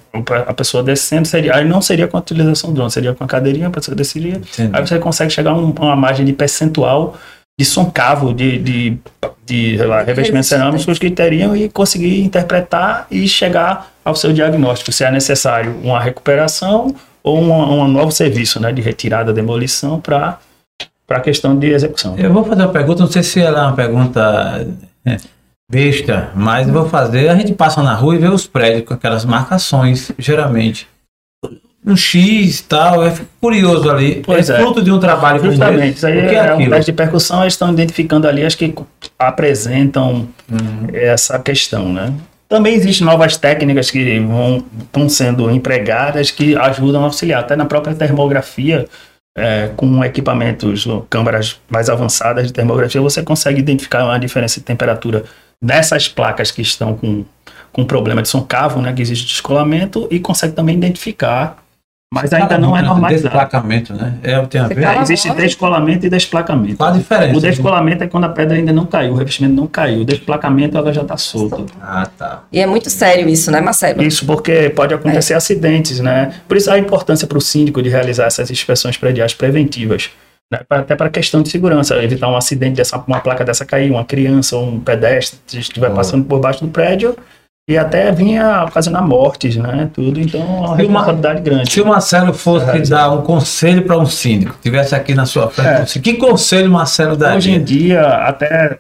a 0.48 0.54
pessoa 0.54 0.82
descendo, 0.82 1.28
seria, 1.28 1.56
aí 1.56 1.66
não 1.66 1.82
seria 1.82 2.08
com 2.08 2.18
a 2.18 2.20
utilização 2.20 2.70
do 2.70 2.76
drone, 2.76 2.92
seria 2.92 3.14
com 3.14 3.24
a 3.24 3.28
cadeirinha, 3.28 3.68
a 3.68 3.72
pessoa 3.72 3.96
desceria, 3.96 4.36
Entendi. 4.36 4.70
aí 4.74 4.86
você 4.86 4.98
consegue 5.00 5.32
chegar 5.32 5.52
a 5.52 5.56
um, 5.56 5.72
uma 5.72 5.96
margem 5.96 6.26
de 6.26 6.34
percentual 6.34 7.18
de 7.58 7.66
som 7.66 7.86
cavo, 7.86 8.34
de, 8.34 8.58
de, 8.58 8.98
de 9.46 9.78
lá, 9.78 10.02
revestimentos 10.04 10.50
cerâmicos 10.50 11.00
que 11.00 11.10
teriam 11.10 11.56
e 11.56 11.70
conseguir 11.70 12.22
interpretar 12.22 13.08
e 13.10 13.28
chegar 13.28 13.92
ao 14.04 14.16
seu 14.16 14.34
diagnóstico, 14.34 14.92
se 14.92 15.04
é 15.04 15.12
necessário 15.12 15.76
uma 15.84 16.00
recuperação 16.00 16.94
ou 17.24 17.42
um, 17.42 17.82
um 17.82 17.88
novo 17.88 18.12
serviço 18.12 18.60
né, 18.60 18.72
de 18.72 18.82
retirada, 18.82 19.34
demolição 19.34 20.00
para 20.00 20.38
para 21.08 21.18
a 21.18 21.22
questão 21.22 21.58
de 21.58 21.68
execução. 21.68 22.16
Eu 22.18 22.34
vou 22.34 22.44
fazer 22.44 22.64
uma 22.64 22.72
pergunta, 22.72 23.04
não 23.04 23.12
sei 23.12 23.24
se 23.24 23.40
ela 23.40 23.60
é 23.60 23.64
uma 23.64 23.76
pergunta 23.76 24.68
é, 25.06 25.18
besta, 25.70 26.32
mas 26.36 26.68
eu 26.68 26.74
vou 26.74 26.90
fazer. 26.90 27.30
A 27.30 27.36
gente 27.36 27.54
passa 27.54 27.82
na 27.84 27.94
rua 27.94 28.16
e 28.16 28.20
vê 28.20 28.28
os 28.28 28.48
prédios 28.48 28.86
com 28.86 28.94
aquelas 28.94 29.26
marcações, 29.26 30.12
geralmente. 30.18 30.88
Um 31.86 31.96
X 31.96 32.62
e 32.62 32.64
tal, 32.64 33.06
é 33.06 33.14
curioso 33.40 33.90
ali. 33.92 34.24
Pois 34.26 34.50
é, 34.50 34.56
é. 34.56 34.60
fruto 34.60 34.82
de 34.82 34.92
um 34.92 35.00
trabalho 35.00 35.44
Justamente, 35.44 35.98
isso 35.98 36.08
aí 36.08 36.18
é, 36.18 36.34
é 36.34 36.54
um 36.56 36.70
teste 36.70 36.92
de 36.92 36.98
percussão, 36.98 37.42
eles 37.42 37.54
estão 37.54 37.72
identificando 37.72 38.28
ali 38.28 38.44
as 38.44 38.56
que 38.56 38.74
apresentam 39.20 40.28
uhum. 40.50 40.88
essa 40.92 41.38
questão, 41.38 41.94
né? 41.94 42.12
Também 42.48 42.76
existem 42.76 43.06
novas 43.06 43.38
técnicas 43.38 43.90
que 43.90 44.20
vão, 44.20 44.64
estão 44.80 45.10
sendo 45.10 45.50
empregadas 45.50 46.32
que 46.32 46.56
ajudam 46.56 47.02
a 47.02 47.06
auxiliar. 47.06 47.42
Até 47.42 47.56
na 47.56 47.66
própria 47.66 47.96
termografia, 47.96 48.88
é, 49.38 49.70
com 49.76 50.04
equipamentos, 50.04 50.88
câmeras 51.10 51.60
mais 51.70 51.90
avançadas 51.90 52.48
de 52.48 52.54
termografia, 52.54 53.02
você 53.02 53.22
consegue 53.22 53.60
identificar 53.60 54.06
uma 54.06 54.18
diferença 54.18 54.60
de 54.60 54.66
temperatura 54.66 55.26
dessas 55.62 56.08
placas 56.08 56.52
que 56.52 56.62
estão 56.62 56.96
com, 56.96 57.26
com 57.74 57.86
problema 57.86 58.22
de 58.22 58.30
cavo, 58.44 58.82
né, 58.82 58.94
que 58.94 59.02
existe 59.02 59.28
descolamento, 59.28 60.08
e 60.10 60.20
consegue 60.20 60.54
também 60.54 60.76
identificar 60.76 61.65
mas 62.14 62.32
ainda 62.32 62.58
não 62.58 62.78
é 62.78 62.82
normalizado. 62.82 63.34
Desplacamento, 63.34 63.94
né? 63.94 64.18
É, 64.24 64.40
tem 64.46 64.62
a 64.62 64.68
ver. 64.68 65.02
Existe 65.02 65.30
descolamento 65.34 66.06
e 66.06 66.10
desplacamento. 66.10 66.78
Qual 66.78 66.90
a 66.90 66.94
diferença? 66.94 67.38
O 67.38 67.42
descolamento 67.42 68.04
é 68.04 68.08
quando 68.08 68.24
a 68.24 68.30
pedra 68.30 68.56
ainda 68.56 68.72
não 68.72 68.86
caiu, 68.86 69.14
o 69.14 69.16
revestimento 69.16 69.56
não 69.56 69.68
caiu. 69.68 70.02
O 70.02 70.06
desplacamento 70.06 70.78
ela 70.78 70.94
já 70.94 71.02
está 71.02 71.18
solta. 71.18 71.66
Ah, 71.82 72.08
tá. 72.18 72.44
E 72.52 72.60
é 72.60 72.66
muito 72.66 72.90
sério 72.90 73.28
isso, 73.28 73.52
né, 73.52 73.60
Marcelo? 73.60 74.02
Isso 74.02 74.26
porque 74.26 74.70
pode 74.70 74.94
acontecer 74.94 75.34
é. 75.34 75.36
acidentes, 75.36 76.00
né? 76.00 76.34
Por 76.48 76.56
isso 76.56 76.72
a 76.72 76.78
importância 76.78 77.28
para 77.28 77.38
o 77.38 77.42
síndico 77.42 77.82
de 77.82 77.90
realizar 77.90 78.26
essas 78.26 78.50
inspeções 78.50 78.96
prediais 78.96 79.34
preventivas. 79.34 80.10
Né? 80.52 80.60
Até 80.70 80.96
para 80.96 81.10
questão 81.10 81.42
de 81.42 81.50
segurança, 81.50 82.02
evitar 82.02 82.30
um 82.30 82.38
acidente 82.38 82.76
dessa, 82.76 82.98
uma 82.98 83.20
placa 83.20 83.44
dessa 83.44 83.66
cair, 83.66 83.92
uma 83.92 84.06
criança, 84.06 84.56
um 84.58 84.80
pedestre 84.80 85.40
estiver 85.60 85.90
oh. 85.90 85.96
passando 85.96 86.24
por 86.24 86.40
baixo 86.40 86.64
do 86.64 86.72
prédio 86.72 87.16
e 87.68 87.78
até 87.78 88.12
vinha 88.12 88.68
fazendo 88.68 88.98
a 88.98 89.02
mortes, 89.02 89.56
né? 89.56 89.90
Tudo, 89.92 90.20
então 90.20 90.40
é 90.40 90.44
uma 90.44 90.76
responsabilidade 90.76 91.42
grande. 91.42 91.72
Se 91.72 91.82
o 91.82 91.86
Marcelo 91.88 92.34
fosse 92.34 92.70
é, 92.70 92.80
dar 92.82 93.12
um 93.12 93.22
conselho 93.24 93.84
para 93.84 93.98
um 93.98 94.06
síndico, 94.06 94.56
tivesse 94.62 94.94
aqui 94.94 95.16
na 95.16 95.26
sua 95.26 95.50
frente, 95.50 95.98
é. 95.98 96.02
que 96.02 96.14
conselho 96.14 96.70
Marcelo 96.70 97.16
daria? 97.16 97.38
Hoje 97.38 97.52
em 97.52 97.64
dia, 97.64 98.02
até 98.08 98.78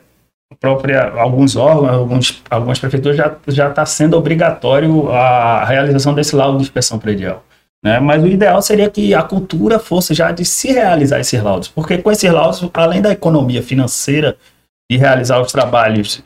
própria 0.59 1.11
alguns 1.17 1.55
órgãos, 1.55 1.89
alguns, 1.89 2.43
algumas 2.49 2.79
prefeituras 2.79 3.17
já 3.17 3.35
já 3.47 3.69
está 3.69 3.85
sendo 3.85 4.15
obrigatório 4.17 5.11
a 5.11 5.65
realização 5.65 6.13
desse 6.13 6.35
laudo 6.35 6.57
de 6.57 6.63
inspeção 6.63 6.99
predial. 6.99 7.43
Né? 7.83 7.99
Mas 7.99 8.23
o 8.23 8.27
ideal 8.27 8.61
seria 8.61 8.89
que 8.89 9.13
a 9.13 9.21
cultura 9.21 9.79
fosse 9.79 10.13
já 10.13 10.31
de 10.31 10.45
se 10.45 10.71
realizar 10.71 11.19
esses 11.19 11.41
laudos, 11.41 11.67
porque 11.67 11.97
com 11.97 12.11
esses 12.11 12.31
laudos, 12.31 12.67
além 12.73 13.01
da 13.01 13.11
economia 13.11 13.61
financeira 13.61 14.37
de 14.89 14.97
realizar 14.97 15.41
os 15.41 15.51
trabalhos 15.51 16.23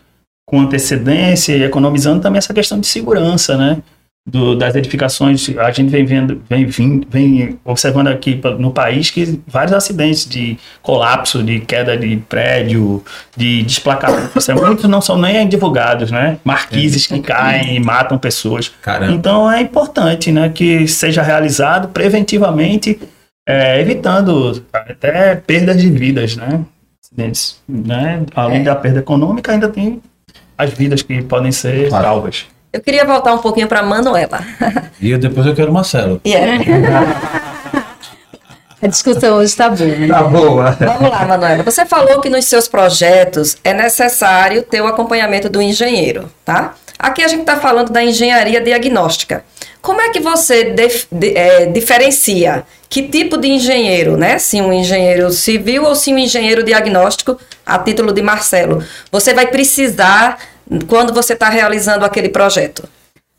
com 0.50 0.60
antecedência 0.62 1.56
e 1.56 1.64
economizando 1.64 2.22
também 2.22 2.40
essa 2.40 2.54
questão 2.54 2.80
de 2.80 2.88
segurança, 2.88 3.56
né? 3.58 3.78
do- 4.28 4.56
das 4.56 4.76
edificações, 4.76 5.50
a 5.58 5.72
gente 5.72 5.90
vem 5.90 6.06
vendo, 6.06 6.40
vem, 6.48 6.64
vim- 6.66 7.02
vem 7.10 7.58
observando 7.66 8.10
aqui 8.10 8.40
no 8.60 8.70
país 8.70 9.10
que 9.10 9.40
vários 9.48 9.74
acidentes 9.74 10.28
de 10.30 10.56
colapso, 10.84 11.42
de 11.42 11.62
queda 11.62 11.98
de 11.98 12.18
prédio, 12.18 13.04
de 13.36 13.64
desplacamento, 13.64 14.38
Assim, 14.38 14.54
muitos 14.54 14.86
não 14.88 15.02
são 15.02 15.18
nem 15.18 15.48
divulgados, 15.48 16.12
né? 16.12 16.38
Marquises 16.44 17.08
que 17.08 17.20
caem 17.22 17.76
e 17.76 17.80
matam 17.80 18.20
pessoas. 18.20 18.70
Caramba. 18.84 19.14
Então 19.14 19.50
é 19.52 19.62
importante, 19.62 20.32
né, 20.32 20.50
que 20.50 20.88
seja 20.88 21.24
realizado 21.24 21.88
preventivamente, 21.88 23.00
é, 23.48 23.80
evitando 23.82 24.64
até 24.72 25.36
perdas 25.38 25.82
de 25.82 25.90
vidas, 25.90 26.36
né? 26.36 26.60
Né? 27.68 28.22
Além 28.36 28.62
É. 28.62 28.64
da 28.64 28.76
perda 28.76 29.00
econômica, 29.00 29.52
ainda 29.52 29.70
tem 29.70 30.00
as 30.60 30.70
vidas 30.72 31.02
que 31.02 31.22
podem 31.24 31.52
ser 31.54 31.88
Claro. 31.90 32.04
salvas. 32.06 32.46
Eu 32.72 32.82
queria 32.82 33.06
voltar 33.06 33.34
um 33.34 33.38
pouquinho 33.40 33.68
para 33.68 33.82
Manuela. 33.82 34.42
E 35.02 35.10
eu, 35.10 35.18
depois 35.18 35.48
eu 35.48 35.56
quero 35.56 35.72
o 35.72 35.74
Marcelo. 35.74 36.20
E 36.24 36.34
é. 36.36 36.60
A 38.82 38.88
discussão 38.88 39.38
hoje 39.38 39.46
está 39.48 39.70
boa. 39.70 39.90
né? 39.90 40.08
Tá 40.08 40.24
boa. 40.24 40.72
Vamos 40.72 41.10
lá, 41.10 41.26
Manuela. 41.26 41.64
Você 41.64 41.86
falou 41.86 42.22
que 42.22 42.30
nos 42.30 42.46
seus 42.46 42.68
projetos 42.68 43.58
é 43.64 43.74
necessário 43.74 44.62
ter 44.64 44.82
o 44.82 44.88
acompanhamento 44.88 45.50
do 45.50 45.62
engenheiro, 45.62 46.30
tá? 46.46 46.76
Aqui 46.98 47.24
a 47.24 47.28
gente 47.28 47.42
está 47.42 47.58
falando 47.58 47.92
da 47.92 48.04
engenharia 48.04 48.62
diagnóstica. 48.62 49.44
Como 49.82 50.02
é 50.02 50.10
que 50.10 50.20
você 50.20 50.74
de- 51.12 51.34
eh, 51.38 51.66
diferencia 51.68 52.66
que 52.90 53.04
tipo 53.04 53.38
de 53.38 53.48
engenheiro, 53.48 54.18
né? 54.18 54.38
Se 54.40 54.62
um 54.62 54.74
engenheiro 54.74 55.32
civil 55.32 55.84
ou 55.86 55.96
se 55.96 56.14
um 56.14 56.18
engenheiro 56.18 56.64
diagnóstico, 56.64 57.38
a 57.66 57.78
título 57.80 58.12
de 58.12 58.22
Marcelo, 58.22 58.84
você 59.12 59.34
vai 59.34 59.48
precisar 59.48 60.38
quando 60.88 61.14
você 61.14 61.34
está 61.34 61.50
realizando 61.50 62.04
aquele 62.04 62.30
projeto? 62.30 62.84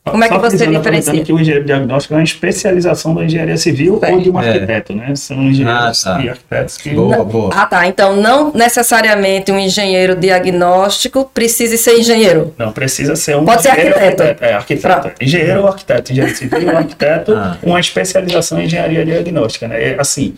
Como 0.02 0.24
é 0.24 0.28
que 0.28 0.38
você 0.38 0.56
diferencia? 0.56 0.78
aproveitando 0.80 1.24
que 1.24 1.32
o 1.32 1.38
engenheiro 1.38 1.64
diagnóstico 1.66 2.14
é 2.14 2.16
uma 2.16 2.22
especialização 2.24 3.14
da 3.14 3.22
engenharia 3.24 3.56
civil 3.58 4.00
ou 4.02 4.18
de 4.20 4.30
um 4.30 4.40
É. 4.40 4.48
arquiteto, 4.48 4.94
né? 4.94 5.14
São 5.14 5.42
engenheiros 5.42 6.06
Ah, 6.06 6.14
tá. 6.16 6.22
e 6.24 6.28
arquitetos 6.30 6.78
que 6.78 6.90
Boa, 6.90 7.22
boa. 7.22 7.50
Ah, 7.54 7.66
tá. 7.66 7.86
Então, 7.86 8.16
não 8.16 8.50
necessariamente 8.52 9.52
um 9.52 9.58
engenheiro 9.58 10.16
diagnóstico 10.16 11.30
precise 11.34 11.76
ser 11.76 11.98
engenheiro. 11.98 12.54
Não, 12.56 12.72
precisa 12.72 13.14
ser 13.14 13.36
um 13.36 13.44
Pode 13.44 13.60
ser 13.62 13.68
ou 13.68 13.74
arquiteto. 13.74 14.22
É, 14.44 14.54
arquiteto. 14.54 15.00
Pronto. 15.00 15.12
Engenheiro 15.22 15.60
ou 15.60 15.68
arquiteto. 15.68 16.12
Engenheiro 16.12 16.36
civil 16.36 16.68
ou 16.70 16.76
arquiteto, 16.78 17.34
Ah. 17.34 17.58
uma 17.62 17.78
especialização 17.78 18.58
em 18.58 18.64
engenharia 18.64 19.04
diagnóstica, 19.04 19.68
né? 19.68 19.90
É, 19.92 19.96
assim, 20.00 20.34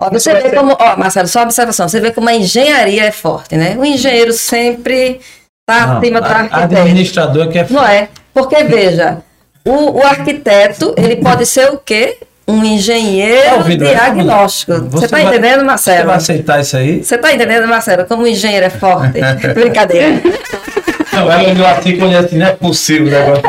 Ó, 0.00 0.10
você 0.10 0.32
vê 0.34 0.42
ser- 0.42 0.54
como, 0.56 0.76
ó, 0.80 0.96
Marcelo, 0.96 1.28
só 1.28 1.40
uma 1.40 1.44
observação, 1.46 1.88
você 1.88 2.00
vê 2.00 2.10
como 2.12 2.28
a 2.28 2.34
engenharia 2.34 3.04
é 3.04 3.10
forte, 3.12 3.56
né? 3.56 3.76
O 3.78 3.84
engenheiro 3.84 4.32
sempre 4.32 5.20
está 5.68 5.86
Não, 5.86 5.98
acima 5.98 6.20
do 6.20 6.26
a- 6.26 6.30
arquiteto. 6.30 6.76
administrador 6.82 7.48
que 7.48 7.58
é 7.58 7.66
Não 7.70 7.84
é? 7.86 8.08
Porque, 8.34 8.64
veja, 8.64 9.18
o, 9.64 10.00
o 10.00 10.02
arquiteto, 10.06 10.94
ele 10.96 11.16
pode 11.16 11.46
ser 11.46 11.70
o 11.70 11.78
quê? 11.78 12.16
Um 12.46 12.64
engenheiro 12.64 13.60
o 13.60 13.62
Vidro, 13.62 13.86
é 13.86 13.94
diagnóstico. 13.94 14.72
Você 14.90 15.04
está 15.04 15.22
entendendo, 15.22 15.60
Você 15.60 15.64
Marcelo? 15.64 16.06
vai 16.08 16.16
aceitar 16.16 16.60
isso 16.60 16.76
aí? 16.76 17.02
Você 17.04 17.14
está 17.14 17.32
entendendo, 17.32 17.68
Marcelo, 17.68 18.04
como 18.04 18.24
o 18.24 18.26
engenheiro 18.26 18.66
é 18.66 18.70
forte? 18.70 19.20
Brincadeira. 19.54 20.20
Não, 21.12 21.30
ela 21.30 21.48
olhou 21.48 21.66
assim 21.66 21.96
quando 21.96 22.16
assim, 22.16 22.38
não 22.38 22.46
é 22.46 22.52
possível 22.52 23.06
o 23.06 23.10
negócio. 23.10 23.42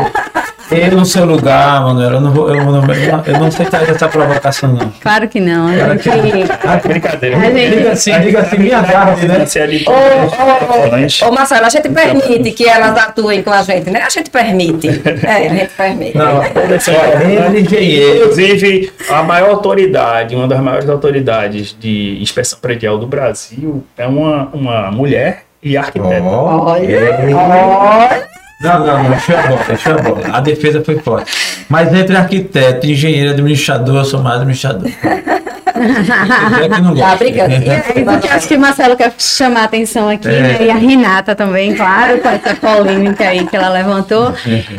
Eu 0.72 0.92
no 0.98 1.06
seu 1.06 1.26
lugar, 1.26 1.82
Manuela, 1.82 2.16
eu 2.16 2.22
não 2.22 2.32
vou, 2.32 2.50
eu 2.50 2.64
não, 2.64 2.76
eu 2.76 2.82
não, 2.82 3.24
eu 3.26 3.40
não 3.40 3.48
aceitaria 3.48 3.92
essa 3.92 4.08
provocação, 4.08 4.74
não. 4.74 4.92
Claro 5.02 5.28
que 5.28 5.40
não. 5.40 5.68
Claro 5.74 6.00
gente, 6.02 6.52
ah, 6.64 6.82
brincadeira. 6.84 7.38
A 7.38 7.52
gente- 7.52 7.76
Diga 7.76 7.92
assim, 7.92 8.20
diga 8.22 8.40
assim, 8.40 8.58
me 8.58 8.74
agarre, 8.74 9.28
né? 9.28 9.34
Especialista 9.34 9.92
Ô, 9.92 9.94
ô, 9.94 11.26
ô, 11.26 11.30
ô, 11.30 11.32
Marcelo, 11.32 11.66
a 11.66 11.70
gente 11.70 11.90
permite 11.90 12.52
que 12.52 12.68
elas 12.68 12.98
atuem 12.98 13.42
com 13.44 13.52
a 13.52 13.62
gente, 13.64 13.90
né? 13.90 14.02
A 14.02 14.10
gente 14.10 14.30
permite. 14.30 14.88
É, 15.24 15.48
a 15.48 15.50
gente 15.50 15.74
permite. 15.74 16.18
Não, 16.18 16.44
ele 16.44 17.58
é 17.58 17.62
engenheiro. 17.62 18.22
Inclusive, 18.24 18.92
a 19.10 19.24
maior 19.24 19.52
autoridade, 19.52 20.36
uma 20.36 20.48
das 20.48 20.60
maiores 20.60 20.90
autoridades 20.90 21.76
de 21.80 22.18
inspeção 22.22 22.60
predial 22.60 22.98
do 22.98 23.08
Brasil 23.08 23.84
é 23.98 24.08
uma, 24.08 24.50
uma 24.54 24.92
mulher 24.92 25.44
e 25.62 25.78
arquiteta. 25.78 26.24
Olha, 26.24 26.86
é. 26.86 27.34
olha. 27.34 28.33
Não, 28.62 28.80
não, 28.80 29.04
não, 29.04 29.10
deixa 29.10 29.40
a 29.40 29.48
bola, 29.48 29.64
deixa 29.68 29.94
a 29.94 29.98
bola. 30.02 30.28
A 30.38 30.40
defesa 30.40 30.84
foi 30.84 31.00
forte. 31.00 31.32
Mas 31.70 31.94
entre 31.94 32.16
arquiteto, 32.16 32.88
engenheiro, 32.88 33.32
administrador, 33.32 33.98
eu 33.98 34.06
sou 34.06 34.22
mais 34.22 34.38
administrador. 34.38 34.90
É 35.76 36.70
que 36.70 36.82
não 36.82 36.96
Tá 36.96 37.16
brincando. 37.16 37.54
É 37.54 37.84
aí, 37.96 38.06
porque 38.06 38.28
acho 38.28 38.48
que 38.48 38.56
o 38.56 38.60
Marcelo 38.60 38.96
quer 38.96 39.14
chamar 39.18 39.62
a 39.62 39.64
atenção 39.64 40.08
aqui, 40.08 40.28
É. 40.30 40.40
né? 40.40 40.66
e 40.66 40.70
a 40.70 40.76
Renata 40.76 41.36
também, 41.36 41.76
claro, 41.76 42.20
com 42.20 42.30
essa 42.30 42.56
polêmica 42.56 43.28
aí 43.28 43.46
que 43.46 43.56
ela 43.56 43.70
levantou, 43.70 44.34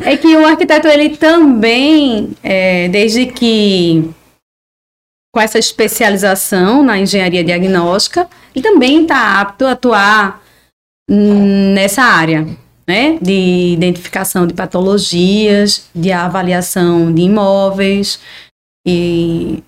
é 0.04 0.16
que 0.16 0.36
o 0.36 0.46
arquiteto, 0.46 0.86
ele 0.88 1.10
também, 1.10 2.30
é, 2.42 2.88
desde 2.88 3.26
que 3.26 4.08
com 5.34 5.40
essa 5.40 5.58
especialização 5.58 6.82
na 6.84 6.96
engenharia 6.96 7.42
diagnóstica, 7.42 8.28
ele 8.54 8.62
também 8.62 9.02
está 9.02 9.40
apto 9.40 9.66
a 9.66 9.72
atuar 9.72 10.40
nessa 11.10 12.02
área, 12.02 12.46
né? 12.86 13.18
De 13.20 13.72
identificação 13.72 14.46
de 14.46 14.54
patologias, 14.54 15.88
de 15.94 16.12
avaliação 16.12 17.12
de 17.12 17.22
imóveis, 17.22 18.20
e 18.86 19.62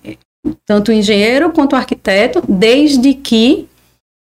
tanto 0.65 0.89
o 0.89 0.93
engenheiro 0.93 1.51
quanto 1.51 1.73
o 1.73 1.75
arquiteto, 1.75 2.41
desde 2.47 3.13
que 3.13 3.67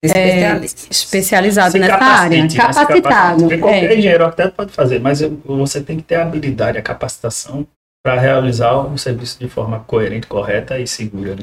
Especialista. 0.02 0.88
especializado 0.90 1.72
Se 1.72 1.78
nessa 1.78 1.96
área, 1.96 2.42
né? 2.42 2.48
Capacitado. 2.48 3.40
Porque 3.42 3.58
Qualquer 3.58 3.90
é. 3.90 3.98
engenheiro 3.98 4.24
arquiteto 4.24 4.54
pode 4.54 4.72
fazer, 4.72 4.98
mas 4.98 5.20
você 5.44 5.82
tem 5.82 5.98
que 5.98 6.02
ter 6.02 6.14
a 6.14 6.22
habilidade, 6.22 6.78
a 6.78 6.82
capacitação 6.82 7.66
para 8.02 8.18
realizar 8.18 8.72
o 8.78 8.96
serviço 8.96 9.38
de 9.38 9.46
forma 9.46 9.80
coerente, 9.80 10.26
correta 10.26 10.78
e 10.78 10.86
segura. 10.86 11.36
Né? 11.36 11.42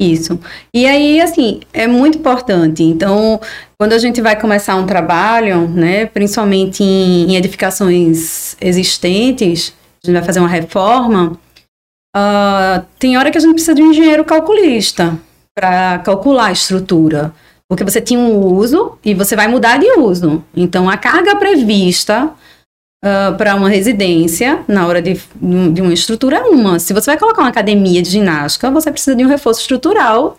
Isso. 0.00 0.40
E 0.72 0.86
aí, 0.86 1.20
assim, 1.20 1.60
é 1.72 1.86
muito 1.86 2.18
importante. 2.18 2.82
Então, 2.82 3.40
quando 3.78 3.92
a 3.92 3.98
gente 3.98 4.20
vai 4.20 4.38
começar 4.38 4.74
um 4.76 4.86
trabalho, 4.86 5.68
né, 5.68 6.06
principalmente 6.06 6.82
em, 6.82 7.30
em 7.30 7.36
edificações 7.36 8.56
existentes, 8.60 9.72
a 10.02 10.06
gente 10.06 10.16
vai 10.16 10.24
fazer 10.24 10.40
uma 10.40 10.48
reforma, 10.48 11.38
ah, 12.14 12.84
tem 12.98 13.16
hora 13.16 13.30
que 13.30 13.38
a 13.38 13.40
gente 13.40 13.54
precisa 13.54 13.74
de 13.74 13.82
um 13.82 13.90
engenheiro 13.90 14.24
calculista 14.24 15.18
para 15.56 16.00
calcular 16.00 16.46
a 16.46 16.52
estrutura. 16.52 17.32
Porque 17.68 17.84
você 17.84 18.00
tinha 18.00 18.20
um 18.20 18.36
uso 18.36 18.98
e 19.04 19.14
você 19.14 19.34
vai 19.34 19.48
mudar 19.48 19.78
de 19.78 19.90
uso. 19.98 20.44
Então, 20.56 20.88
a 20.88 20.96
carga 20.96 21.36
prevista 21.36 22.30
para 23.36 23.54
uma 23.54 23.68
residência, 23.68 24.64
na 24.66 24.86
hora 24.86 25.02
de, 25.02 25.20
de 25.72 25.82
uma 25.82 25.92
estrutura, 25.92 26.36
é 26.38 26.42
uma. 26.42 26.78
Se 26.78 26.92
você 26.92 27.10
vai 27.10 27.18
colocar 27.18 27.42
uma 27.42 27.50
academia 27.50 28.00
de 28.00 28.10
ginástica, 28.10 28.70
você 28.70 28.90
precisa 28.90 29.14
de 29.14 29.24
um 29.24 29.28
reforço 29.28 29.60
estrutural 29.60 30.36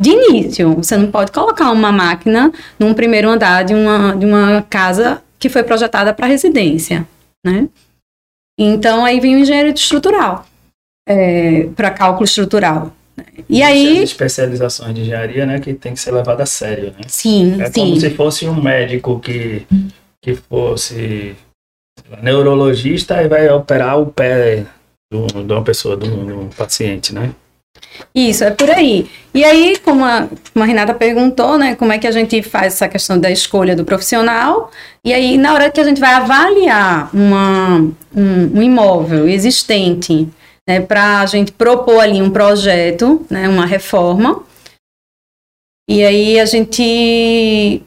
de 0.00 0.10
início. 0.10 0.74
Você 0.74 0.96
não 0.96 1.10
pode 1.10 1.30
colocar 1.30 1.70
uma 1.70 1.92
máquina 1.92 2.52
num 2.78 2.92
primeiro 2.92 3.28
andar 3.28 3.64
de 3.64 3.74
uma, 3.74 4.16
de 4.16 4.26
uma 4.26 4.62
casa 4.62 5.22
que 5.38 5.48
foi 5.48 5.62
projetada 5.62 6.12
para 6.12 6.26
residência, 6.26 7.06
né? 7.44 7.68
Então, 8.58 9.04
aí 9.04 9.20
vem 9.20 9.34
o 9.34 9.38
engenheiro 9.38 9.68
estrutural, 9.70 10.46
para 11.74 11.90
cálculo 11.90 12.24
estrutural. 12.24 12.92
E 13.48 13.62
Existem 13.62 13.64
aí, 13.64 13.98
As 13.98 14.10
especializações 14.10 14.94
de 14.94 15.02
engenharia, 15.02 15.46
né, 15.46 15.60
que 15.60 15.74
tem 15.74 15.92
que 15.92 16.00
ser 16.00 16.12
levada 16.12 16.42
a 16.42 16.46
sério, 16.46 16.86
né? 16.86 17.04
sim, 17.06 17.60
É 17.60 17.66
sim. 17.66 17.80
como 17.80 18.00
se 18.00 18.10
fosse 18.10 18.48
um 18.48 18.60
médico 18.60 19.20
que, 19.20 19.66
que 20.24 20.34
fosse 20.34 21.36
neurologista 22.22 23.22
e 23.22 23.28
vai 23.28 23.46
operar 23.50 24.00
o 24.00 24.06
pé 24.06 24.64
de 25.12 25.52
uma 25.52 25.62
pessoa, 25.62 25.98
de 25.98 26.08
um, 26.08 26.26
de 26.26 26.32
um 26.32 26.48
paciente, 26.48 27.14
né? 27.14 27.34
Isso, 28.14 28.42
é 28.42 28.50
por 28.50 28.70
aí. 28.70 29.10
E 29.34 29.44
aí, 29.44 29.78
como 29.78 30.02
a, 30.02 30.26
como 30.52 30.62
a 30.62 30.64
Renata 30.64 30.94
perguntou, 30.94 31.58
né, 31.58 31.74
como 31.74 31.92
é 31.92 31.98
que 31.98 32.06
a 32.06 32.10
gente 32.10 32.42
faz 32.42 32.74
essa 32.74 32.88
questão 32.88 33.18
da 33.20 33.30
escolha 33.30 33.76
do 33.76 33.84
profissional? 33.84 34.70
E 35.04 35.12
aí, 35.12 35.36
na 35.36 35.52
hora 35.52 35.70
que 35.70 35.80
a 35.80 35.84
gente 35.84 36.00
vai 36.00 36.14
avaliar 36.14 37.10
uma, 37.14 37.80
um, 38.16 38.58
um 38.58 38.62
imóvel 38.62 39.28
existente, 39.28 40.26
né, 40.66 40.80
para 40.80 41.20
a 41.20 41.26
gente 41.26 41.52
propor 41.52 42.00
ali 42.00 42.22
um 42.22 42.30
projeto, 42.30 43.26
né, 43.28 43.46
uma 43.46 43.66
reforma, 43.66 44.42
e 45.86 46.02
aí 46.02 46.40
a 46.40 46.46
gente 46.46 47.82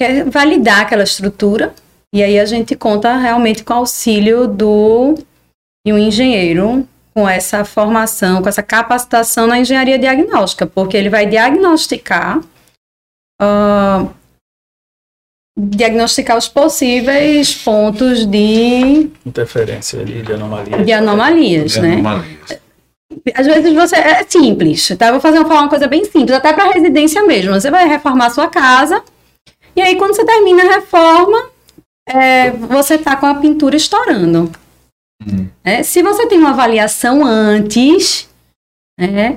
quer 0.00 0.24
validar 0.24 0.80
aquela 0.80 1.02
estrutura, 1.02 1.74
e 2.14 2.22
aí 2.22 2.40
a 2.40 2.46
gente 2.46 2.74
conta 2.74 3.18
realmente 3.18 3.62
com 3.62 3.74
o 3.74 3.76
auxílio 3.76 4.48
do, 4.48 5.14
de 5.86 5.92
um 5.92 5.98
engenheiro 5.98 6.88
com 7.12 7.28
essa 7.28 7.66
formação, 7.66 8.40
com 8.40 8.48
essa 8.48 8.62
capacitação 8.62 9.46
na 9.46 9.58
engenharia 9.58 9.98
diagnóstica, 9.98 10.66
porque 10.66 10.96
ele 10.96 11.10
vai 11.10 11.26
diagnosticar 11.26 12.40
ah, 13.42 14.06
diagnosticar 15.58 16.38
os 16.38 16.48
possíveis 16.48 17.54
pontos 17.54 18.24
de, 18.24 19.10
Interferência 19.26 20.00
ali 20.00 20.22
de 20.22 20.32
anomalia. 20.32 20.82
de 20.82 20.92
anomalias, 20.94 21.76
né? 21.76 22.02
Às 23.34 23.46
vezes 23.46 23.74
você 23.74 23.96
é 23.96 24.24
simples, 24.26 24.96
tá? 24.96 25.10
Vou 25.10 25.20
fazer 25.20 25.42
falar 25.42 25.60
uma 25.60 25.68
coisa 25.68 25.86
bem 25.86 26.06
simples, 26.06 26.30
até 26.30 26.54
para 26.54 26.72
residência 26.72 27.22
mesmo. 27.24 27.52
Você 27.52 27.70
vai 27.70 27.86
reformar 27.86 28.26
a 28.26 28.30
sua 28.30 28.48
casa 28.48 29.02
e 29.74 29.80
aí 29.80 29.96
quando 29.96 30.14
você 30.14 30.24
termina 30.24 30.62
a 30.62 30.74
reforma, 30.74 31.50
é, 32.08 32.50
você 32.50 32.98
tá 32.98 33.16
com 33.16 33.26
a 33.26 33.34
pintura 33.36 33.76
estourando. 33.76 34.50
Hum. 35.26 35.48
né? 35.64 35.82
Se 35.82 36.02
você 36.02 36.26
tem 36.26 36.38
uma 36.38 36.50
avaliação 36.50 37.24
antes, 37.24 38.28
né? 38.98 39.36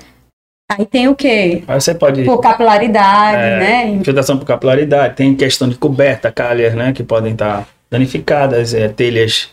Aí 0.72 0.86
tem 0.86 1.08
o 1.08 1.16
quê? 1.16 1.64
Aí 1.68 1.82
você 1.82 1.94
pode. 1.94 2.24
Por 2.24 2.40
capilaridade, 2.40 3.38
É, 3.38 3.60
né? 3.60 3.88
Infiltração 3.90 4.38
por 4.38 4.46
capilaridade, 4.46 5.16
tem 5.16 5.36
questão 5.36 5.70
de 5.70 5.76
coberta, 5.76 6.32
calhas, 6.32 6.74
né, 6.74 6.94
que 6.94 7.04
podem 7.04 7.34
estar 7.34 7.68
danificadas, 7.92 8.74
é, 8.74 8.88
telhas 8.88 9.50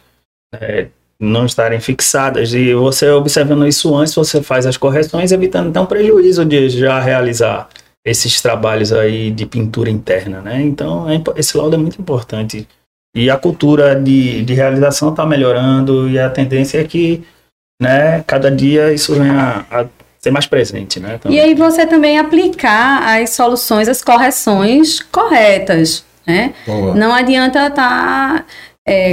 é, 0.55 0.87
não 1.21 1.45
estarem 1.45 1.81
fixadas. 1.81 2.55
E 2.55 2.73
você 2.75 3.11
observando 3.11 3.67
isso 3.67 3.95
antes, 3.95 4.15
você 4.15 4.43
faz 4.43 4.67
as 4.67 4.77
correções, 4.77 5.33
evitando 5.33 5.69
então 5.69 5.85
prejuízo 5.85 6.45
de 6.45 6.71
já 6.71 6.99
realizar 7.01 7.69
esses 8.05 8.41
trabalhos 8.41 8.93
aí 8.93 9.31
de 9.31 9.47
pintura 9.47 9.91
interna, 9.91 10.41
né? 10.41 10.61
Então, 10.63 11.09
é 11.09 11.21
esse 11.37 11.57
laudo 11.57 11.77
é 11.77 11.79
muito 11.79 12.01
importante. 12.01 12.67
E 13.15 13.29
a 13.29 13.37
cultura 13.37 13.95
de, 13.95 14.43
de 14.43 14.55
realização 14.55 15.11
está 15.11 15.27
melhorando 15.27 16.09
e 16.09 16.19
a 16.19 16.31
tendência 16.31 16.81
é 16.81 16.85
que, 16.85 17.25
né, 17.81 18.23
cada 18.27 18.51
dia 18.51 18.93
isso 18.93 19.15
venha 19.15 19.67
a 19.71 19.87
ser 20.19 20.31
mais 20.31 20.47
presente, 20.47 21.01
né? 21.01 21.17
Então, 21.19 21.33
E 21.33 21.41
aí 21.41 21.55
você 21.55 21.87
também 21.87 22.19
aplicar 22.19 23.21
as 23.21 23.31
soluções, 23.31 23.89
as 23.89 24.03
correções 24.03 25.01
corretas, 25.01 26.05
né? 26.27 26.55
Boa. 26.67 26.95
Não 26.95 27.13
adianta 27.13 27.67
estar 27.67 28.47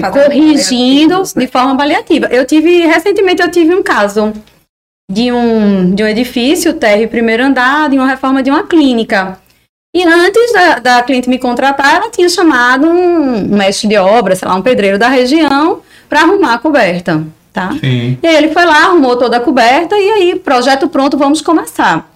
Fazendo 0.02 0.24
corrigindo 0.24 1.10
paliativos, 1.10 1.36
né? 1.36 1.46
de 1.46 1.52
forma 1.52 1.78
paliativa. 1.78 2.28
Eu 2.28 2.46
tive, 2.46 2.86
recentemente 2.86 3.42
eu 3.42 3.52
tive 3.52 3.76
um 3.76 3.84
caso 3.84 4.34
de 5.10 5.32
um, 5.32 5.96
de 5.96 6.04
um 6.04 6.08
edifício, 6.08 6.74
térreo 6.74 7.08
primeiro 7.08 7.44
andar, 7.44 7.90
de 7.90 7.98
uma 7.98 8.08
reforma 8.08 8.44
de 8.44 8.50
uma 8.50 8.64
clínica. 8.64 9.40
E 9.96 10.04
antes 10.04 10.54
da, 10.54 10.80
da 10.80 11.04
cliente 11.04 11.30
me 11.30 11.40
contratar, 11.40 11.96
ela 11.96 12.12
tinha 12.12 12.28
chamado 12.30 12.88
um 12.88 13.56
mestre 13.56 13.88
de 13.88 13.98
obra, 13.98 14.36
sei 14.36 14.48
lá, 14.48 14.56
um 14.56 14.62
pedreiro 14.62 15.00
da 15.00 15.08
região, 15.08 15.82
para 16.10 16.22
arrumar 16.22 16.56
a 16.56 16.58
coberta, 16.58 17.24
tá? 17.54 17.72
Sim. 17.80 18.18
E 18.22 18.28
aí 18.28 18.36
ele 18.36 18.50
foi 18.50 18.66
lá, 18.66 18.86
arrumou 18.86 19.16
toda 19.16 19.38
a 19.38 19.40
coberta 19.40 19.96
e 19.98 20.10
aí, 20.10 20.36
projeto 20.36 20.88
pronto, 20.90 21.18
vamos 21.18 21.42
começar. 21.42 22.12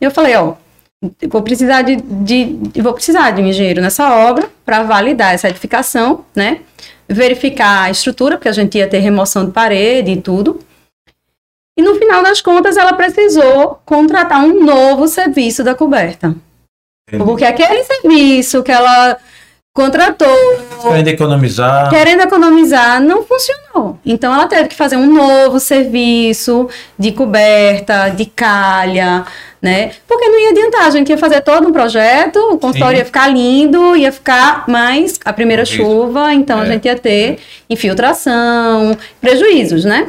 Eu 0.00 0.10
falei, 0.10 0.36
ó, 0.36 0.54
vou 1.28 1.42
precisar 1.42 1.82
de, 1.82 1.96
de 1.96 2.56
vou 2.80 2.92
precisar 2.94 3.32
de 3.32 3.42
um 3.42 3.46
engenheiro 3.46 3.82
nessa 3.82 4.28
obra 4.28 4.48
para 4.64 4.84
validar 4.84 5.34
essa 5.34 5.48
edificação, 5.48 6.24
né? 6.34 6.60
Verificar 7.08 7.82
a 7.82 7.90
estrutura, 7.90 8.36
porque 8.36 8.48
a 8.48 8.52
gente 8.52 8.78
ia 8.78 8.88
ter 8.88 8.98
remoção 8.98 9.44
de 9.44 9.52
parede 9.52 10.12
e 10.12 10.16
tudo. 10.16 10.60
E 11.78 11.82
no 11.82 11.94
final 11.96 12.22
das 12.22 12.40
contas, 12.40 12.76
ela 12.76 12.94
precisou 12.94 13.80
contratar 13.84 14.42
um 14.44 14.64
novo 14.64 15.06
serviço 15.08 15.62
da 15.62 15.74
coberta. 15.74 16.34
Entendi. 17.08 17.24
Porque 17.24 17.44
aquele 17.44 17.84
serviço 17.84 18.62
que 18.62 18.72
ela 18.72 19.16
contratou 19.74 20.26
Querendo 20.82 21.08
economizar. 21.08 21.90
querendo 21.90 22.22
economizar, 22.22 22.98
não 23.00 23.22
funcionou. 23.22 23.98
Então 24.06 24.32
ela 24.34 24.46
teve 24.46 24.70
que 24.70 24.74
fazer 24.74 24.96
um 24.96 25.06
novo 25.12 25.60
serviço 25.60 26.66
de 26.98 27.12
coberta, 27.12 28.08
de 28.08 28.24
calha, 28.24 29.26
né? 29.60 29.90
Porque 30.08 30.26
não 30.28 30.40
ia 30.40 30.50
adiantar, 30.50 30.86
a 30.86 30.90
gente 30.90 31.10
ia 31.10 31.18
fazer 31.18 31.42
todo 31.42 31.68
um 31.68 31.72
projeto, 31.72 32.36
o 32.52 32.58
consultório 32.58 32.96
ia 32.98 33.04
ficar 33.04 33.28
lindo, 33.28 33.94
ia 33.94 34.10
ficar 34.10 34.64
mais 34.66 35.20
a 35.22 35.32
primeira 35.32 35.64
Isso. 35.64 35.74
chuva, 35.74 36.32
então 36.32 36.58
a 36.58 36.64
É. 36.64 36.66
gente 36.68 36.86
ia 36.86 36.96
ter 36.96 37.38
infiltração, 37.68 38.96
prejuízos, 39.20 39.84
né? 39.84 40.08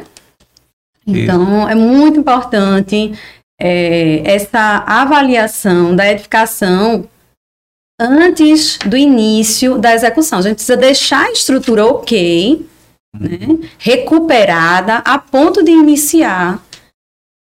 Isso. 1.08 1.20
Então 1.20 1.70
é 1.70 1.76
muito 1.76 2.20
importante 2.20 3.13
é, 3.60 4.22
essa 4.26 4.84
avaliação 4.86 5.96
da 5.96 6.12
edificação 6.12 7.08
antes 8.00 8.78
do 8.86 8.96
início 8.96 9.78
da 9.78 9.93
execução. 9.93 10.39
A 10.39 10.41
gente 10.41 10.56
precisa 10.56 10.78
deixar 10.78 11.26
a 11.26 11.32
estrutura 11.32 11.86
ok, 11.86 12.67
né, 13.20 13.39
recuperada, 13.80 14.98
a 14.98 15.17
ponto 15.17 15.63
de 15.63 15.72
iniciar 15.72 16.62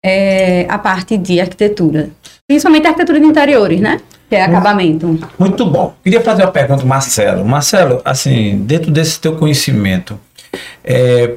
é, 0.03 0.65
a 0.69 0.77
parte 0.77 1.17
de 1.17 1.39
arquitetura. 1.39 2.09
Principalmente 2.47 2.87
a 2.87 2.89
arquitetura 2.89 3.19
de 3.19 3.25
interiores, 3.25 3.79
né? 3.79 4.01
Que 4.27 4.35
é 4.35 4.43
acabamento. 4.43 5.19
Muito 5.37 5.65
bom. 5.65 5.93
Queria 6.03 6.21
fazer 6.21 6.43
uma 6.43 6.51
pergunta, 6.51 6.85
Marcelo. 6.85 7.45
Marcelo, 7.45 8.01
assim, 8.05 8.59
dentro 8.59 8.91
desse 8.91 9.19
teu 9.19 9.35
conhecimento, 9.35 10.19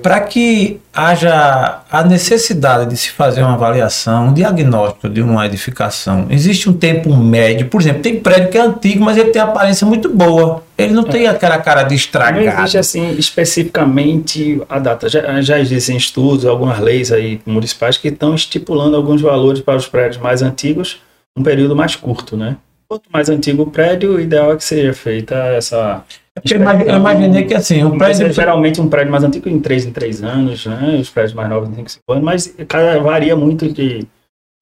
para 0.03 0.21
que 0.21 0.81
haja 0.95 1.81
a 1.91 2.03
necessidade 2.05 2.89
de 2.89 2.97
se 2.97 3.11
fazer 3.11 3.43
uma 3.43 3.55
avaliação, 3.55 4.29
um 4.29 4.33
diagnóstico 4.33 5.09
de 5.09 5.21
uma 5.21 5.45
edificação, 5.47 6.27
existe 6.31 6.69
um 6.69 6.73
tempo 6.73 7.15
médio? 7.17 7.69
Por 7.69 7.81
exemplo, 7.81 8.03
tem 8.03 8.21
prédio 8.21 8.51
que 8.51 8.59
é 8.59 8.63
antigo, 8.63 9.05
mas 9.05 9.17
ele 9.17 9.31
tem 9.31 9.43
aparência 9.43 9.87
muito 9.87 10.09
boa. 10.09 10.63
Ele 10.77 10.93
não 10.93 11.05
tem 11.05 11.27
aquela 11.27 11.59
cara 11.59 11.83
de 11.83 11.91
Não 11.91 11.97
estragado. 11.97 12.41
existe 12.41 12.79
assim 12.79 13.15
especificamente 13.17 14.61
a 14.69 14.79
data. 14.79 15.09
Já, 15.09 15.41
já 15.41 15.59
existem 15.59 15.97
estudos, 15.97 16.45
algumas 16.45 16.79
leis 16.79 17.13
aí 17.13 17.41
municipais 17.47 17.97
que 17.97 18.09
estão 18.09 18.35
estipulando 18.35 18.97
alguns 18.97 19.21
valores 19.21 19.61
para 19.61 19.77
os 19.77 19.87
prédios 19.87 20.21
mais 20.21 20.43
antigos, 20.43 21.01
um 21.37 21.43
período 21.43 21.77
mais 21.77 21.95
curto, 21.95 22.37
né? 22.37 22.57
Quanto 22.93 23.09
mais 23.11 23.31
antigo 23.31 23.63
o 23.63 23.71
prédio, 23.71 24.17
o 24.17 24.21
ideal 24.21 24.53
é 24.53 24.57
que 24.59 24.63
seja 24.65 24.93
feita 24.93 25.35
essa. 25.35 26.05
É 26.37 26.53
eu 26.53 26.61
imagi- 26.61 26.87
eu 26.87 26.97
imaginei 26.97 27.45
que 27.47 27.55
assim, 27.55 27.83
Mas 27.85 28.19
prédio. 28.19 28.27
é 28.27 28.33
geralmente 28.35 28.81
um 28.83 28.89
prédio 28.91 29.11
mais 29.11 29.25
antigo 29.25 29.49
em 29.49 29.59
3 29.61 29.87
em 29.87 29.93
3 29.93 30.23
anos, 30.23 30.67
né? 30.67 30.99
Os 31.01 31.09
prédios 31.09 31.33
mais 31.33 31.49
novos 31.49 31.71
em 31.71 31.75
5 31.77 31.91
5 31.91 32.13
anos, 32.13 32.23
mas 32.23 32.55
cada, 32.69 33.01
varia 33.01 33.35
muito 33.35 33.67
de, 33.73 34.01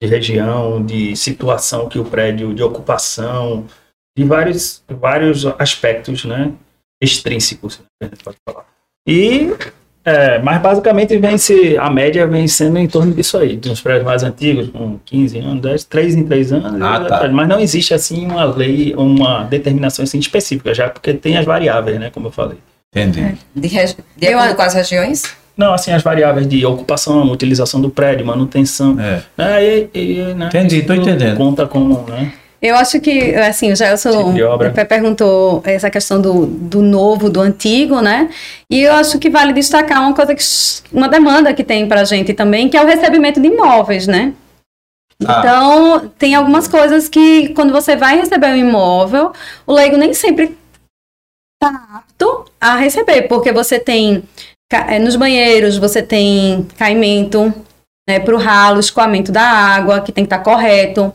de 0.01 0.07
região, 0.07 0.81
de 0.81 1.13
situação 1.13 1.89
que 1.89 1.99
o 1.99 2.05
prédio, 2.05 2.53
de 2.53 2.63
ocupação, 2.63 3.65
de 4.17 4.23
vários, 4.23 4.81
vários 4.89 5.45
aspectos, 5.59 6.23
né? 6.23 6.53
Extrínsecos, 7.03 7.79
né? 7.79 7.85
a 8.03 8.05
gente 8.05 8.23
pode 8.23 8.37
falar. 8.47 8.65
E, 9.05 9.49
é, 10.03 10.39
mas 10.39 10.61
basicamente 10.61 11.15
vem 11.17 11.37
se, 11.37 11.77
a 11.77 11.89
média 11.89 12.25
vem 12.27 12.47
sendo 12.47 12.77
em 12.79 12.87
torno 12.87 13.13
disso 13.13 13.37
aí, 13.37 13.55
de 13.55 13.69
uns 13.69 13.81
prédios 13.81 14.05
mais 14.05 14.23
antigos, 14.23 14.69
com 14.69 14.97
15 15.05 15.37
anos, 15.39 15.61
10, 15.61 15.83
3 15.85 16.15
em 16.15 16.23
3 16.23 16.53
anos, 16.53 16.81
Ah, 16.81 16.99
tá. 17.05 17.27
mas 17.29 17.47
não 17.47 17.59
existe 17.59 17.93
assim 17.93 18.25
uma 18.25 18.43
lei, 18.45 18.93
uma 18.97 19.43
determinação 19.43 20.03
assim, 20.03 20.17
específica, 20.19 20.73
já 20.73 20.89
porque 20.89 21.13
tem 21.13 21.37
as 21.37 21.45
variáveis, 21.45 21.99
né? 21.99 22.09
Como 22.11 22.27
eu 22.27 22.31
falei. 22.31 22.57
Entendi. 22.95 23.37
De, 23.55 23.67
regi- 23.67 23.95
de 24.17 24.27
Eu 24.27 24.37
acordo 24.39 24.55
com 24.55 24.61
as 24.63 24.73
regiões? 24.73 25.23
Não, 25.55 25.73
assim, 25.73 25.91
as 25.91 26.01
variáveis 26.01 26.47
de 26.47 26.65
ocupação, 26.65 27.23
utilização 27.31 27.79
do 27.79 27.89
prédio, 27.89 28.25
manutenção. 28.25 28.97
É. 28.99 29.21
né, 29.37 29.63
e- 29.63 29.89
e, 29.93 30.33
né, 30.33 30.47
Entendi, 30.47 30.81
tô 30.81 30.93
entendendo. 30.93 31.37
Conta 31.37 31.67
como, 31.67 32.03
né? 32.09 32.33
Eu 32.61 32.75
acho 32.75 32.99
que, 33.01 33.33
assim, 33.35 33.71
o 33.71 33.75
Gelson 33.75 34.35
Tipo 34.35 34.85
perguntou 34.87 35.63
essa 35.65 35.89
questão 35.89 36.21
do, 36.21 36.45
do 36.45 36.79
novo, 36.81 37.27
do 37.27 37.41
antigo, 37.41 38.01
né? 38.01 38.29
E 38.69 38.81
eu 38.81 38.93
acho 38.93 39.17
que 39.17 39.31
vale 39.31 39.51
destacar 39.51 39.99
uma 39.99 40.13
coisa 40.13 40.35
que, 40.35 40.43
uma 40.93 41.09
demanda 41.09 41.53
que 41.55 41.63
tem 41.63 41.87
pra 41.87 42.03
gente 42.03 42.35
também, 42.35 42.69
que 42.69 42.77
é 42.77 42.83
o 42.83 42.85
recebimento 42.85 43.41
de 43.41 43.47
imóveis, 43.47 44.05
né? 44.05 44.33
Ah. 45.25 45.39
Então, 45.39 46.11
tem 46.19 46.35
algumas 46.35 46.67
coisas 46.67 47.09
que, 47.09 47.49
quando 47.55 47.73
você 47.73 47.95
vai 47.95 48.17
receber 48.17 48.47
um 48.47 48.55
imóvel, 48.55 49.33
o 49.65 49.73
leigo 49.73 49.97
nem 49.97 50.13
sempre 50.13 50.55
está 51.55 51.83
apto 51.95 52.45
a 52.59 52.75
receber, 52.75 53.23
porque 53.23 53.51
você 53.51 53.79
tem, 53.79 54.23
eh, 54.71 54.99
nos 54.99 55.15
banheiros, 55.15 55.77
você 55.77 56.03
tem 56.03 56.67
caimento 56.77 57.51
né, 58.07 58.19
para 58.19 58.35
o 58.35 58.37
ralo, 58.37 58.79
escoamento 58.79 59.31
da 59.31 59.43
água, 59.43 60.01
que 60.01 60.11
tem 60.11 60.25
que 60.25 60.33
estar 60.33 60.43
correto. 60.43 61.13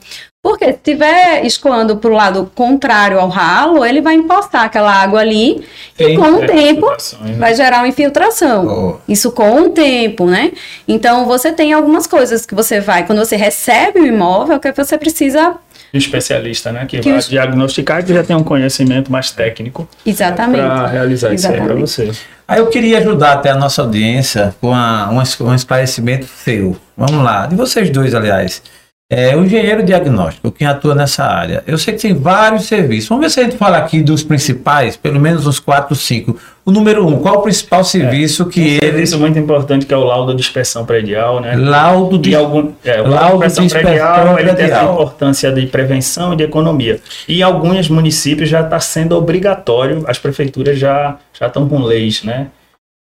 Porque 0.49 0.65
se 0.67 0.71
estiver 0.73 1.45
escoando 1.45 1.97
para 1.97 2.11
o 2.11 2.13
lado 2.15 2.51
contrário 2.55 3.19
ao 3.19 3.29
ralo, 3.29 3.85
ele 3.85 4.01
vai 4.01 4.15
empostar 4.15 4.63
aquela 4.65 4.93
água 4.93 5.21
ali 5.21 5.65
e 5.99 6.05
Sim, 6.07 6.17
com 6.17 6.23
o 6.37 6.47
tempo 6.47 6.87
né? 7.21 7.35
vai 7.39 7.55
gerar 7.55 7.79
uma 7.79 7.89
infiltração. 7.89 8.65
Boa. 8.65 9.01
Isso 9.09 9.33
com 9.33 9.63
o 9.63 9.71
tempo, 9.71 10.27
né? 10.27 10.53
Então 10.87 11.25
você 11.27 11.51
tem 11.53 11.73
algumas 11.73 12.07
coisas 12.07 12.47
que 12.47 12.55
você 12.55 12.81
vai, 12.81 13.05
quando 13.05 13.19
você 13.19 13.35
recebe 13.37 13.99
o 14.01 14.07
imóvel, 14.07 14.61
que 14.61 14.71
você 14.73 14.97
precisa. 14.97 15.55
De 15.93 15.99
especialista, 15.99 16.71
né? 16.73 16.85
Que, 16.87 16.99
Que 17.01 17.11
vai 17.11 17.19
os- 17.19 17.29
diagnosticar 17.29 18.05
que 18.05 18.13
já 18.15 18.23
tem 18.23 18.37
um 18.37 18.43
conhecimento 18.45 19.11
mais 19.11 19.31
técnico 19.31 19.89
Exatamente. 20.05 20.63
para 20.65 20.87
realizar 20.87 21.33
isso 21.35 21.47
aí 21.47 21.55
para 21.55 21.65
Exatamente. 21.65 21.91
você. 21.91 22.11
Aí 22.47 22.59
eu 22.61 22.67
queria 22.69 22.99
ajudar 22.99 23.33
até 23.33 23.51
a 23.51 23.57
nossa 23.57 23.83
audiência 23.83 24.55
com 24.61 24.73
a- 24.75 25.09
um, 25.11 25.47
um 25.49 25.55
esclarecimento 25.55 26.27
seu. 26.27 26.77
Vamos 26.97 27.25
lá, 27.25 27.47
de 27.47 27.57
vocês 27.57 27.91
dois, 27.91 28.15
aliás. 28.15 28.63
É, 29.09 29.37
o 29.37 29.45
engenheiro 29.45 29.85
diagnóstico, 29.85 30.51
quem 30.51 30.66
atua 30.66 30.92
nessa 30.92 31.23
área. 31.25 31.62
Eu 31.64 31.79
sei 31.79 31.95
que 31.95 32.03
tem 32.03 32.12
vários 32.12 32.64
serviços. 32.64 33.09
Vamos 33.09 33.25
ver 33.25 33.31
se 33.31 33.38
a 33.38 33.45
gente 33.45 33.57
fala 33.57 33.79
aqui 33.79 34.03
dos 34.03 34.25
principais, 34.25 34.97
pelo 34.97 35.21
menos 35.21 35.47
uns 35.47 35.61
quatro, 35.61 35.95
cinco. 35.95 36.37
O 36.64 36.73
número 36.73 37.07
um, 37.07 37.21
qual 37.21 37.37
o 37.37 37.42
principal 37.42 37.85
serviço 37.85 38.47
que 38.47 38.61
Um 38.61 38.64
eles. 38.64 38.81
serviço 38.81 39.19
muito 39.21 39.38
importante 39.38 39.87
que 39.87 39.95
é 39.95 39.97
o 39.97 40.03
laudo 40.03 40.35
de 40.35 40.40
inspeção 40.40 40.85
predial, 40.85 41.38
né? 41.40 41.55
Laudo 41.55 42.19
de. 42.19 42.31
E 42.31 42.35
algum, 42.35 42.73
é, 42.85 43.01
o 43.01 43.07
Laudo 43.07 43.38
de 43.38 43.47
inspeção 43.47 43.64
inspeção 43.64 43.87
predial, 43.88 44.38
ele 44.40 44.55
tem 44.55 44.64
essa 44.64 44.75
predial. 44.75 44.92
importância 44.95 45.53
de 45.53 45.66
prevenção 45.69 46.33
e 46.33 46.37
de 46.37 46.42
economia. 46.42 47.01
E 47.29 47.38
em 47.38 47.42
alguns 47.42 47.88
municípios 47.88 48.49
já 48.49 48.62
está 48.62 48.81
sendo 48.81 49.16
obrigatório, 49.16 50.03
as 50.09 50.19
prefeituras 50.19 50.81
já, 50.81 51.16
já 51.33 51.47
estão 51.47 51.69
com 51.69 51.79
leis, 51.81 52.25
né? 52.25 52.49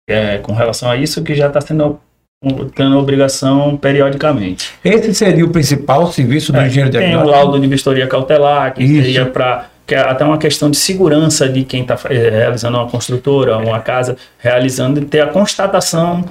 É, 0.08 0.38
com 0.38 0.54
relação 0.54 0.88
a 0.88 0.96
isso, 0.96 1.24
que 1.24 1.34
já 1.34 1.48
está 1.48 1.60
sendo 1.60 2.00
tendo 2.76 2.98
obrigação 2.98 3.78
periodicamente. 3.78 4.72
Esse 4.84 5.14
seria 5.14 5.46
o 5.46 5.50
principal 5.50 6.12
serviço 6.12 6.52
do 6.52 6.60
É, 6.60 6.68
engenheiro 6.68 6.92
tem 6.92 7.16
o 7.16 7.26
laudo 7.26 7.60
de 7.60 7.68
vistoria 7.68 8.08
cautelar, 8.08 8.74
que 8.74 8.84
Isso. 8.84 9.04
seria 9.04 9.26
para 9.26 9.66
que 9.88 9.94
é 9.94 10.00
até 10.00 10.26
uma 10.26 10.40
questão 10.40 10.72
de 10.72 10.78
segurança 10.78 11.48
de 11.48 11.64
quem 11.64 11.84
está 11.84 11.96
realizando 12.10 12.78
uma 12.78 12.88
construtora, 12.88 13.58
uma 13.58 13.80
casa, 13.80 14.18
realizando 14.40 15.00
e 15.00 15.06
ter 15.06 15.22
a 15.22 15.28
constatação 15.28 16.26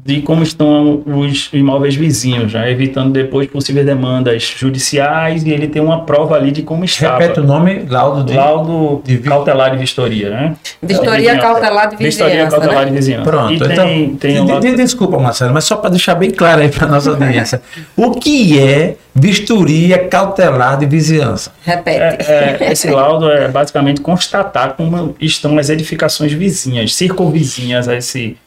de 0.00 0.22
como 0.22 0.42
estão 0.42 1.02
os 1.04 1.50
imóveis 1.52 1.94
vizinhos, 1.94 2.54
né? 2.54 2.70
evitando 2.70 3.12
depois 3.12 3.46
possíveis 3.50 3.84
demandas 3.84 4.42
judiciais 4.42 5.44
e 5.44 5.50
ele 5.50 5.68
tem 5.68 5.82
uma 5.82 6.06
prova 6.06 6.34
ali 6.34 6.50
de 6.50 6.62
como 6.62 6.82
estava. 6.82 7.18
Repete 7.18 7.40
o 7.40 7.44
nome, 7.44 7.84
laudo 7.86 8.24
de... 8.24 8.32
Laudo 8.32 9.02
de 9.04 9.18
vi- 9.18 9.28
cautelar 9.28 9.70
de 9.70 9.76
vistoria, 9.76 10.30
né? 10.30 10.56
Vistoria 10.82 11.16
Vizinhança. 11.34 11.40
cautelar 11.42 11.90
de 11.90 11.96
Vistoria 11.96 12.30
vizinhança, 12.32 12.56
cautelar 12.56 12.84
né? 12.84 12.90
de 12.90 12.96
vizinhança. 12.96 13.30
Pronto, 13.30 13.52
E 13.52 13.58
tem, 13.58 13.72
então, 13.74 14.16
tem 14.16 14.40
um 14.40 14.46
laudo- 14.46 14.66
de- 14.66 14.76
desculpa, 14.76 15.18
Marcelo, 15.18 15.52
mas 15.52 15.64
só 15.64 15.76
para 15.76 15.90
deixar 15.90 16.14
bem 16.14 16.30
claro 16.30 16.62
aí 16.62 16.70
para 16.70 16.86
nossa 16.88 17.10
audiência, 17.10 17.60
o 17.94 18.12
que 18.12 18.58
é 18.58 18.96
vistoria 19.14 19.98
cautelar 20.08 20.78
de 20.78 20.86
vizinhança? 20.86 21.52
Repete. 21.66 22.30
É, 22.30 22.56
é, 22.60 22.72
esse 22.72 22.88
laudo 22.90 23.30
é 23.30 23.46
basicamente 23.48 24.00
constatar 24.00 24.72
como 24.72 25.14
estão 25.20 25.58
as 25.58 25.68
edificações 25.68 26.32
vizinhas, 26.32 26.94
circunvizinhas 26.94 27.88
a, 27.90 27.94
esse, 27.94 28.38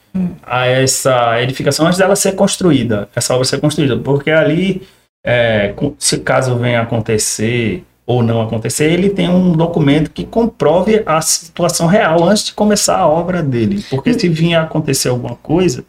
a 0.43 0.65
essa 0.65 1.41
edificação 1.41 1.85
antes 1.85 1.99
dela 1.99 2.15
ser 2.15 2.33
construída, 2.33 3.09
essa 3.15 3.33
obra 3.33 3.45
ser 3.45 3.59
construída, 3.59 3.97
porque 3.97 4.31
ali, 4.31 4.87
é, 5.25 5.73
se 5.97 6.19
caso 6.19 6.55
venha 6.57 6.81
acontecer 6.81 7.83
ou 8.05 8.21
não 8.21 8.41
acontecer, 8.41 8.91
ele 8.91 9.09
tem 9.09 9.27
um 9.27 9.51
documento 9.51 10.11
que 10.11 10.25
comprove 10.25 11.01
a 11.05 11.19
situação 11.21 11.87
real 11.87 12.23
antes 12.23 12.45
de 12.45 12.53
começar 12.53 12.97
a 12.99 13.07
obra 13.07 13.41
dele, 13.41 13.83
porque 13.89 14.13
se 14.13 14.29
vinha 14.29 14.61
acontecer 14.61 15.09
alguma 15.09 15.35
coisa, 15.35 15.83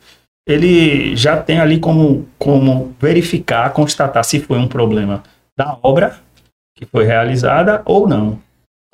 ele 0.48 1.14
já 1.16 1.36
tem 1.36 1.58
ali 1.58 1.78
como, 1.78 2.26
como 2.38 2.94
verificar, 3.00 3.72
constatar 3.72 4.24
se 4.24 4.40
foi 4.40 4.58
um 4.58 4.68
problema 4.68 5.22
da 5.58 5.76
obra 5.82 6.16
que 6.76 6.86
foi 6.86 7.04
realizada 7.04 7.82
ou 7.84 8.06
não. 8.06 8.38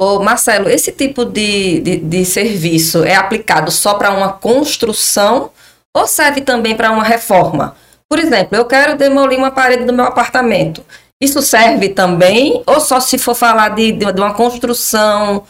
Ô, 0.02 0.18
Marcelo, 0.18 0.68
esse 0.68 0.90
tipo 0.90 1.24
de, 1.24 1.78
de, 1.78 1.96
de 1.98 2.24
serviço 2.24 3.04
é 3.04 3.14
aplicado 3.14 3.70
só 3.70 3.94
para 3.94 4.10
uma 4.10 4.32
construção 4.32 5.50
ou 5.96 6.08
serve 6.08 6.40
também 6.40 6.74
para 6.74 6.90
uma 6.90 7.04
reforma? 7.04 7.76
Por 8.08 8.18
exemplo, 8.18 8.56
eu 8.56 8.64
quero 8.64 8.98
demolir 8.98 9.38
uma 9.38 9.52
parede 9.52 9.84
do 9.84 9.92
meu 9.92 10.04
apartamento. 10.04 10.82
Isso 11.22 11.40
serve 11.40 11.90
também 11.90 12.64
ou 12.66 12.80
só 12.80 12.98
se 12.98 13.16
for 13.16 13.36
falar 13.36 13.68
de, 13.68 13.92
de, 13.92 14.12
de 14.12 14.20
uma 14.20 14.34
construção 14.34 15.44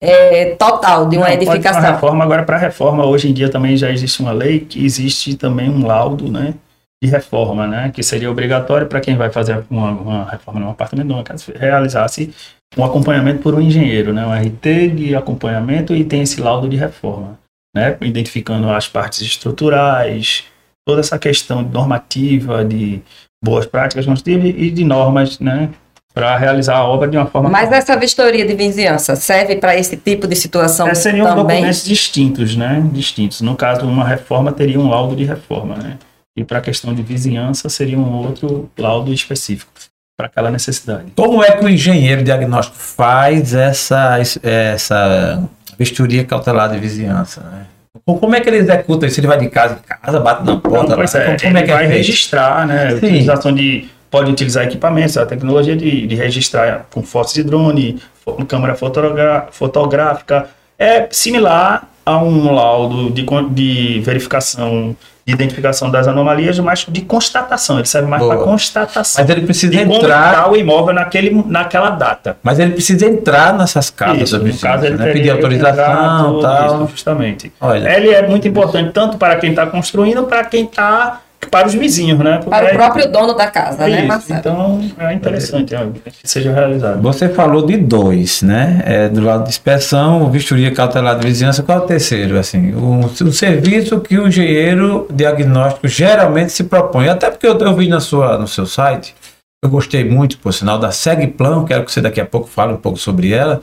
é, 0.00 0.54
total, 0.54 1.08
de 1.08 1.16
uma 1.16 1.28
Não, 1.28 1.32
pode 1.32 1.42
edificação? 1.42 1.80
Uma 1.80 1.90
reforma, 1.90 2.22
agora 2.22 2.44
para 2.44 2.58
reforma, 2.58 3.04
hoje 3.04 3.28
em 3.28 3.32
dia 3.32 3.50
também 3.50 3.76
já 3.76 3.90
existe 3.90 4.20
uma 4.20 4.30
lei 4.30 4.60
que 4.60 4.84
existe 4.84 5.34
também 5.34 5.68
um 5.68 5.84
laudo, 5.84 6.30
né? 6.30 6.54
De 7.02 7.10
reforma, 7.10 7.66
né? 7.66 7.90
Que 7.92 8.04
seria 8.04 8.30
obrigatório 8.30 8.86
para 8.86 9.00
quem 9.00 9.16
vai 9.16 9.30
fazer 9.30 9.64
uma, 9.68 9.90
uma 9.90 10.30
reforma 10.30 10.60
num 10.60 10.70
apartamento, 10.70 11.08
numa 11.08 11.24
casa, 11.24 11.52
realizasse 11.58 12.32
um 12.76 12.84
acompanhamento 12.84 13.40
por 13.42 13.54
um 13.54 13.60
engenheiro, 13.60 14.12
né? 14.12 14.26
Um 14.26 14.32
RT 14.32 14.90
de 14.94 15.14
acompanhamento 15.14 15.94
e 15.94 16.04
tem 16.04 16.22
esse 16.22 16.40
laudo 16.40 16.68
de 16.68 16.76
reforma, 16.76 17.38
né? 17.74 17.96
Identificando 18.00 18.70
as 18.70 18.88
partes 18.88 19.20
estruturais, 19.20 20.44
toda 20.86 21.00
essa 21.00 21.18
questão 21.18 21.62
normativa 21.62 22.64
de 22.64 23.02
boas 23.44 23.66
práticas 23.66 24.06
construtivas 24.06 24.54
e 24.56 24.70
de 24.70 24.84
normas, 24.84 25.38
né? 25.38 25.70
Para 26.12 26.34
realizar 26.38 26.76
a 26.76 26.84
obra 26.84 27.08
de 27.08 27.16
uma 27.16 27.26
forma 27.26 27.50
Mas 27.50 27.70
essa 27.70 27.94
vistoria 27.94 28.46
de 28.46 28.54
vizinhança 28.54 29.14
serve 29.16 29.56
para 29.56 29.76
esse 29.76 29.98
tipo 29.98 30.26
de 30.26 30.34
situação 30.34 30.88
é, 30.88 30.94
seriam 30.94 31.26
também? 31.26 31.44
documentos 31.44 31.84
distintos, 31.84 32.56
né? 32.56 32.82
Distintos. 32.90 33.42
No 33.42 33.54
caso, 33.54 33.86
uma 33.86 34.06
reforma 34.06 34.50
teria 34.50 34.80
um 34.80 34.88
laudo 34.88 35.14
de 35.14 35.24
reforma, 35.24 35.76
né? 35.76 35.98
E 36.34 36.42
para 36.42 36.58
a 36.58 36.62
questão 36.62 36.94
de 36.94 37.02
vizinhança, 37.02 37.68
seria 37.68 37.98
um 37.98 38.14
outro 38.14 38.70
laudo 38.78 39.12
específico 39.12 39.70
para 40.16 40.26
aquela 40.26 40.50
necessidade. 40.50 41.12
Como 41.14 41.44
é 41.44 41.52
que 41.52 41.64
o 41.64 41.68
engenheiro 41.68 42.22
diagnóstico 42.22 42.78
faz 42.78 43.52
essa, 43.54 44.18
essa 44.42 45.42
vistoria 45.78 46.24
cautelar 46.24 46.70
de 46.70 46.78
vizinhança? 46.78 47.42
né? 47.42 47.66
Como 48.04 48.34
é 48.34 48.40
que 48.40 48.48
ele 48.48 48.58
executa 48.58 49.06
isso? 49.06 49.20
Ele 49.20 49.26
vai 49.26 49.38
de 49.38 49.48
casa 49.48 49.74
em 49.74 49.86
casa, 49.86 50.20
bate 50.20 50.44
na 50.44 50.56
porta? 50.56 50.96
Lá? 50.96 51.04
é, 51.04 51.36
como 51.36 51.58
é 51.58 51.60
ele 51.60 51.62
que 51.62 51.70
é 51.70 51.74
vai 51.74 51.86
feito? 51.86 51.96
registrar, 51.98 52.66
né? 52.66 52.90
Sim. 52.90 52.96
Utilização 52.96 53.52
de 53.52 53.88
pode 54.10 54.30
utilizar 54.30 54.64
equipamentos, 54.64 55.16
a 55.18 55.26
tecnologia 55.26 55.76
de, 55.76 56.06
de 56.06 56.14
registrar 56.14 56.86
com 56.90 57.02
fotos 57.02 57.34
de 57.34 57.42
drone, 57.42 58.00
câmera 58.48 58.74
fotográfica, 59.50 60.48
é 60.78 61.08
similar 61.10 61.88
a 62.06 62.18
um 62.18 62.54
laudo 62.54 63.10
de, 63.10 63.26
de 63.50 64.00
verificação, 64.00 64.94
de 65.26 65.34
identificação 65.34 65.90
das 65.90 66.06
anomalias, 66.06 66.56
mas 66.60 66.86
de 66.88 67.00
constatação. 67.00 67.78
Ele 67.78 67.88
serve 67.88 68.08
mais 68.08 68.24
para 68.24 68.36
constatação. 68.36 69.24
Mas 69.24 69.28
ele 69.28 69.44
precisa 69.44 69.72
de 69.72 69.80
entrar. 69.80 70.48
o 70.48 70.56
imóvel 70.56 70.94
naquele, 70.94 71.42
naquela 71.46 71.90
data. 71.90 72.36
Mas 72.44 72.60
ele 72.60 72.74
precisa 72.74 73.06
entrar 73.06 73.52
nessas 73.58 73.90
casas 73.90 74.22
Isso, 74.22 74.38
no 74.38 74.56
caso, 74.56 74.86
ele 74.86 74.96
né? 74.96 75.12
Pedir 75.12 75.30
autorização 75.30 76.40
tal. 76.40 76.66
Isso, 76.84 76.92
justamente. 76.92 77.52
Olha, 77.60 77.96
Ele 77.96 78.10
é 78.10 78.24
muito 78.26 78.46
importante 78.46 78.92
tanto 78.92 79.18
para 79.18 79.34
quem 79.34 79.50
está 79.50 79.66
construindo, 79.66 80.22
para 80.22 80.44
quem 80.44 80.64
está 80.64 81.22
para 81.50 81.68
os 81.68 81.74
vizinhos, 81.74 82.18
né? 82.18 82.36
Porque 82.38 82.50
Para 82.50 82.64
o 82.64 82.68
é- 82.68 82.74
próprio 82.74 83.10
dono 83.10 83.34
da 83.34 83.46
casa, 83.46 83.86
né, 83.86 83.98
isso, 83.98 84.08
Marcelo? 84.08 84.40
Então 84.40 84.90
é 84.98 85.12
interessante 85.14 85.74
é, 85.74 85.86
que 86.04 86.28
seja 86.28 86.52
realizado. 86.52 87.00
você 87.00 87.28
falou 87.28 87.64
de 87.64 87.76
dois, 87.76 88.42
né? 88.42 88.82
É, 88.84 89.08
do 89.08 89.20
lado 89.20 89.44
de 89.44 89.50
inspeção, 89.50 90.30
vistoria 90.30 90.72
cautelar 90.72 91.18
de 91.18 91.26
vizinhança. 91.26 91.62
Qual 91.62 91.78
é 91.78 91.80
o 91.82 91.86
terceiro? 91.86 92.38
Assim, 92.38 92.72
o, 92.74 93.00
o 93.04 93.32
serviço 93.32 94.00
que 94.00 94.18
o 94.18 94.28
engenheiro 94.28 95.06
diagnóstico 95.10 95.86
geralmente 95.88 96.52
se 96.52 96.64
propõe. 96.64 97.08
Até 97.08 97.30
porque 97.30 97.46
eu, 97.46 97.58
eu 97.58 97.74
vi 97.74 97.88
na 97.88 98.00
sua, 98.00 98.38
no 98.38 98.48
seu 98.48 98.66
site, 98.66 99.14
eu 99.64 99.70
gostei 99.70 100.04
muito, 100.04 100.38
por 100.38 100.52
sinal, 100.52 100.78
da 100.78 100.90
Segplan, 100.90 101.64
quero 101.64 101.84
que 101.84 101.92
você 101.92 102.00
daqui 102.00 102.20
a 102.20 102.26
pouco 102.26 102.48
fale 102.48 102.72
um 102.72 102.76
pouco 102.78 102.98
sobre 102.98 103.32
ela. 103.32 103.60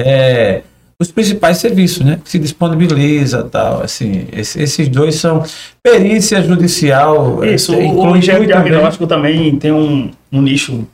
É, 0.00 0.62
os 1.00 1.12
principais 1.12 1.58
serviços, 1.58 2.04
né? 2.04 2.18
Que 2.24 2.30
se 2.30 2.38
disponibiliza 2.38 3.44
tal, 3.44 3.82
assim. 3.82 4.26
esse- 4.32 4.60
esses 4.60 4.88
dois 4.88 5.14
são 5.14 5.44
perícia 5.82 6.42
judicial. 6.42 7.44
Isso, 7.44 7.72
é, 7.74 7.78
o, 7.78 8.16
engenheiro 8.16 8.48
também- 8.48 8.64
diagnóstico 8.70 9.06
também 9.06 9.56
tem 9.56 9.70
um, 9.72 10.10
um 10.32 10.42
nicho 10.42 10.86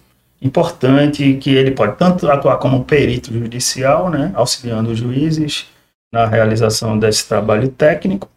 importante 0.42 1.34
que 1.40 1.50
ele 1.54 1.70
pode 1.70 1.96
tanto 1.96 2.28
atuar 2.30 2.58
como 2.58 2.84
perito 2.84 3.32
judicial, 3.32 4.10
né, 4.10 4.30
auxiliando 4.34 4.90
os 4.90 4.98
juízes 4.98 5.64
na 6.12 6.26
realização 6.26 6.98
desse 6.98 7.26
trabalho 7.26 7.68
técnico, 7.68 8.28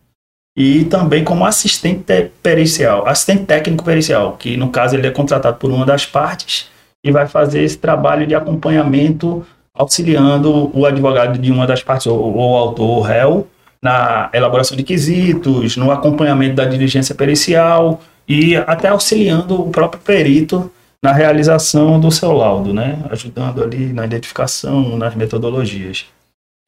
e 0.57 0.85
também 0.85 1.23
como 1.23 1.45
assistente 1.45 2.03
te- 2.03 2.31
pericial, 2.41 3.05
assistente 3.07 3.43
técnico 3.43 3.83
pericial, 3.83 4.37
que 4.37 4.55
no 4.55 4.69
caso 4.69 4.95
ele 4.95 5.05
é 5.05 5.11
contratado 5.11 5.57
por 5.57 5.69
uma 5.69 5.85
das 5.85 6.05
partes 6.05 6.69
e 7.05 7.11
vai 7.11 7.27
fazer 7.27 7.61
esse 7.61 7.77
trabalho 7.77 8.25
de 8.25 8.33
acompanhamento 8.33 9.45
auxiliando 9.77 10.71
o 10.73 10.85
advogado 10.85 11.37
de 11.37 11.51
uma 11.51 11.67
das 11.67 11.83
partes, 11.83 12.07
ou, 12.07 12.35
ou 12.35 12.57
autor, 12.57 12.89
ou 12.89 13.01
réu, 13.01 13.47
na 13.81 14.29
elaboração 14.33 14.75
de 14.75 14.83
quesitos, 14.83 15.77
no 15.77 15.91
acompanhamento 15.91 16.55
da 16.55 16.65
diligência 16.65 17.13
pericial 17.13 18.01
e 18.27 18.55
até 18.55 18.89
auxiliando 18.89 19.61
o 19.61 19.69
próprio 19.69 20.01
perito 20.01 20.71
na 21.01 21.13
realização 21.13 21.99
do 21.99 22.11
seu 22.11 22.31
laudo, 22.31 22.73
né? 22.73 22.99
Ajudando 23.09 23.63
ali 23.63 23.93
na 23.93 24.05
identificação, 24.05 24.97
nas 24.97 25.15
metodologias. 25.15 26.05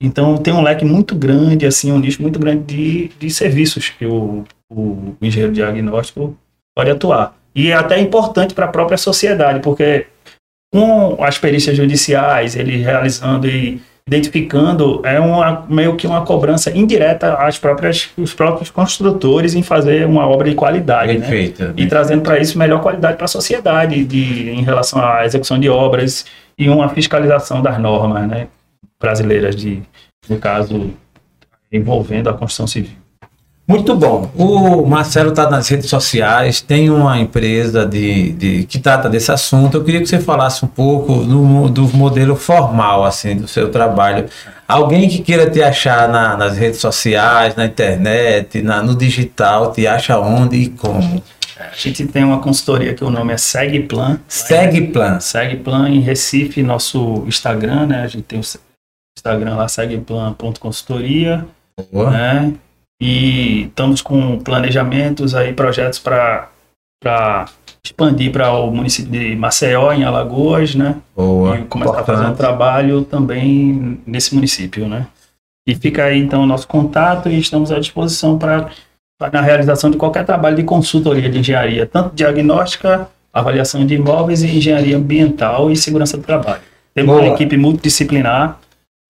Então 0.02 0.38
tem 0.38 0.54
um 0.54 0.62
leque 0.62 0.86
muito 0.86 1.16
grande, 1.16 1.66
assim, 1.66 1.92
um 1.92 2.00
nicho 2.00 2.22
muito 2.22 2.40
grande 2.40 2.64
de, 2.64 3.08
de 3.20 3.30
serviços 3.30 3.90
que 3.90 4.06
o, 4.06 4.46
o 4.70 5.16
engenheiro 5.22 5.54
diagnóstico 5.54 6.38
pode 6.76 6.92
atuar. 6.92 7.36
E 7.54 7.72
é 7.72 7.74
até 7.74 8.00
importante 8.00 8.54
para 8.54 8.66
a 8.66 8.70
própria 8.70 8.98
sociedade, 8.98 9.60
porque 9.60 10.06
com 10.72 11.24
as 11.24 11.38
perícias 11.38 11.76
judiciais, 11.76 12.56
ele 12.56 12.78
realizando 12.78 13.48
e 13.48 13.82
identificando, 14.10 15.02
é 15.06 15.20
uma, 15.20 15.66
meio 15.70 15.96
que 15.96 16.08
uma 16.08 16.26
cobrança 16.26 16.76
indireta 16.76 17.36
às 17.36 17.60
próprias, 17.60 18.10
os 18.18 18.34
próprios 18.34 18.72
construtores 18.72 19.54
em 19.54 19.62
fazer 19.62 20.08
uma 20.08 20.28
obra 20.28 20.50
de 20.50 20.56
qualidade, 20.56 21.14
né? 21.14 21.20
Perfeito. 21.20 21.74
e 21.78 21.86
trazendo 21.86 22.24
para 22.24 22.40
isso 22.40 22.58
melhor 22.58 22.82
qualidade 22.82 23.18
para 23.18 23.26
a 23.26 23.28
sociedade 23.28 24.04
de, 24.04 24.50
em 24.50 24.64
relação 24.64 25.00
à 25.00 25.24
execução 25.26 25.60
de 25.60 25.70
obras 25.70 26.26
e 26.58 26.68
uma 26.68 26.90
fiscalização 26.90 27.62
das 27.62 27.78
normas 27.78 28.28
né, 28.28 28.48
brasileiras, 29.00 29.56
de, 29.56 29.84
no 30.28 30.38
caso, 30.38 30.92
envolvendo 31.72 32.30
a 32.30 32.34
construção 32.34 32.66
civil. 32.66 32.98
Muito 33.70 33.96
bom. 33.96 34.32
O 34.36 34.84
Marcelo 34.88 35.30
está 35.30 35.48
nas 35.48 35.68
redes 35.68 35.88
sociais, 35.92 36.60
tem 36.60 36.90
uma 36.90 37.20
empresa 37.20 37.86
de, 37.86 38.32
de- 38.32 38.64
que 38.64 38.80
trata 38.80 39.08
desse 39.08 39.32
assunto. 39.32 39.78
Eu 39.78 39.84
queria 39.84 40.00
que 40.02 40.08
você 40.08 40.20
falasse 40.20 40.66
um 40.66 40.68
pouco 40.68 41.24
do, 41.24 41.70
do 41.70 41.88
modelo 41.96 42.36
formal 42.36 43.04
assim 43.06 43.36
do 43.36 43.48
seu 43.48 43.70
trabalho. 43.70 44.26
Alguém 44.68 45.08
que 45.08 45.20
queira 45.20 45.48
te 45.48 45.62
achar 45.62 46.10
na- 46.10 46.36
nas 46.36 46.58
redes 46.58 46.80
sociais, 46.80 47.56
na 47.56 47.66
internet, 47.66 48.60
na- 48.64 48.82
no 48.82 48.96
digital, 48.96 49.72
te 49.72 49.86
acha 49.86 50.18
onde 50.20 50.56
e 50.58 50.70
como? 50.70 51.22
A 51.60 51.76
gente 51.76 52.08
tem 52.08 52.24
uma 52.24 52.40
consultoria 52.40 52.96
que 52.96 53.04
o 53.04 53.12
nome 53.12 53.34
é 53.34 53.38
Segplan. 53.38 54.20
Segue 54.28 54.88
plan. 54.88 55.20
Segplan 55.20 55.90
em 55.90 56.00
Recife, 56.00 56.64
nosso 56.64 57.24
Instagram, 57.28 57.86
né? 57.86 58.02
A 58.02 58.08
gente 58.08 58.24
tem 58.24 58.40
o 58.40 58.44
Instagram 59.16 59.56
lá, 59.58 59.68
segplan.consultoria. 59.68 61.46
Boa. 61.94 62.10
né? 62.10 62.54
E 63.02 63.64
estamos 63.64 64.02
com 64.02 64.40
planejamentos 64.40 65.34
aí, 65.34 65.54
projetos 65.54 66.00
para 66.00 66.50
expandir 67.84 68.32
para 68.32 68.52
o 68.52 68.70
município 68.72 69.12
de 69.12 69.36
Maceió, 69.36 69.94
em 69.94 70.04
Alagoas, 70.04 70.76
né? 70.76 70.98
Boa. 71.16 71.58
E 71.58 71.64
começar 71.66 72.02
a 72.02 72.04
fazer 72.04 72.26
um 72.26 72.36
trabalho 72.36 73.04
também 73.04 74.02
nesse 74.06 74.36
município, 74.36 74.88
né? 74.88 75.08
E 75.68 75.76
fica 75.76 76.06
aí 76.06 76.20
então 76.20 76.44
o 76.44 76.46
nosso 76.46 76.68
contato 76.68 77.30
e 77.30 77.40
estamos 77.40 77.72
à 77.72 77.80
disposição 77.80 78.38
para 78.38 78.70
na 79.34 79.42
realização 79.42 79.92
de 79.92 79.98
qualquer 79.98 80.26
trabalho 80.26 80.56
de 80.56 80.64
consultoria 80.64 81.30
de 81.30 81.40
engenharia, 81.40 81.86
tanto 81.86 82.16
diagnóstica, 82.16 83.10
avaliação 83.34 83.86
de 83.86 83.96
imóveis 83.96 84.44
e 84.44 84.48
engenharia 84.48 84.96
ambiental 84.96 85.70
e 85.70 85.76
segurança 85.76 86.18
do 86.18 86.24
trabalho. 86.24 86.62
Temos 86.94 87.14
Boa. 87.14 87.28
uma 87.28 87.34
equipe 87.34 87.58
multidisciplinar 87.58 88.58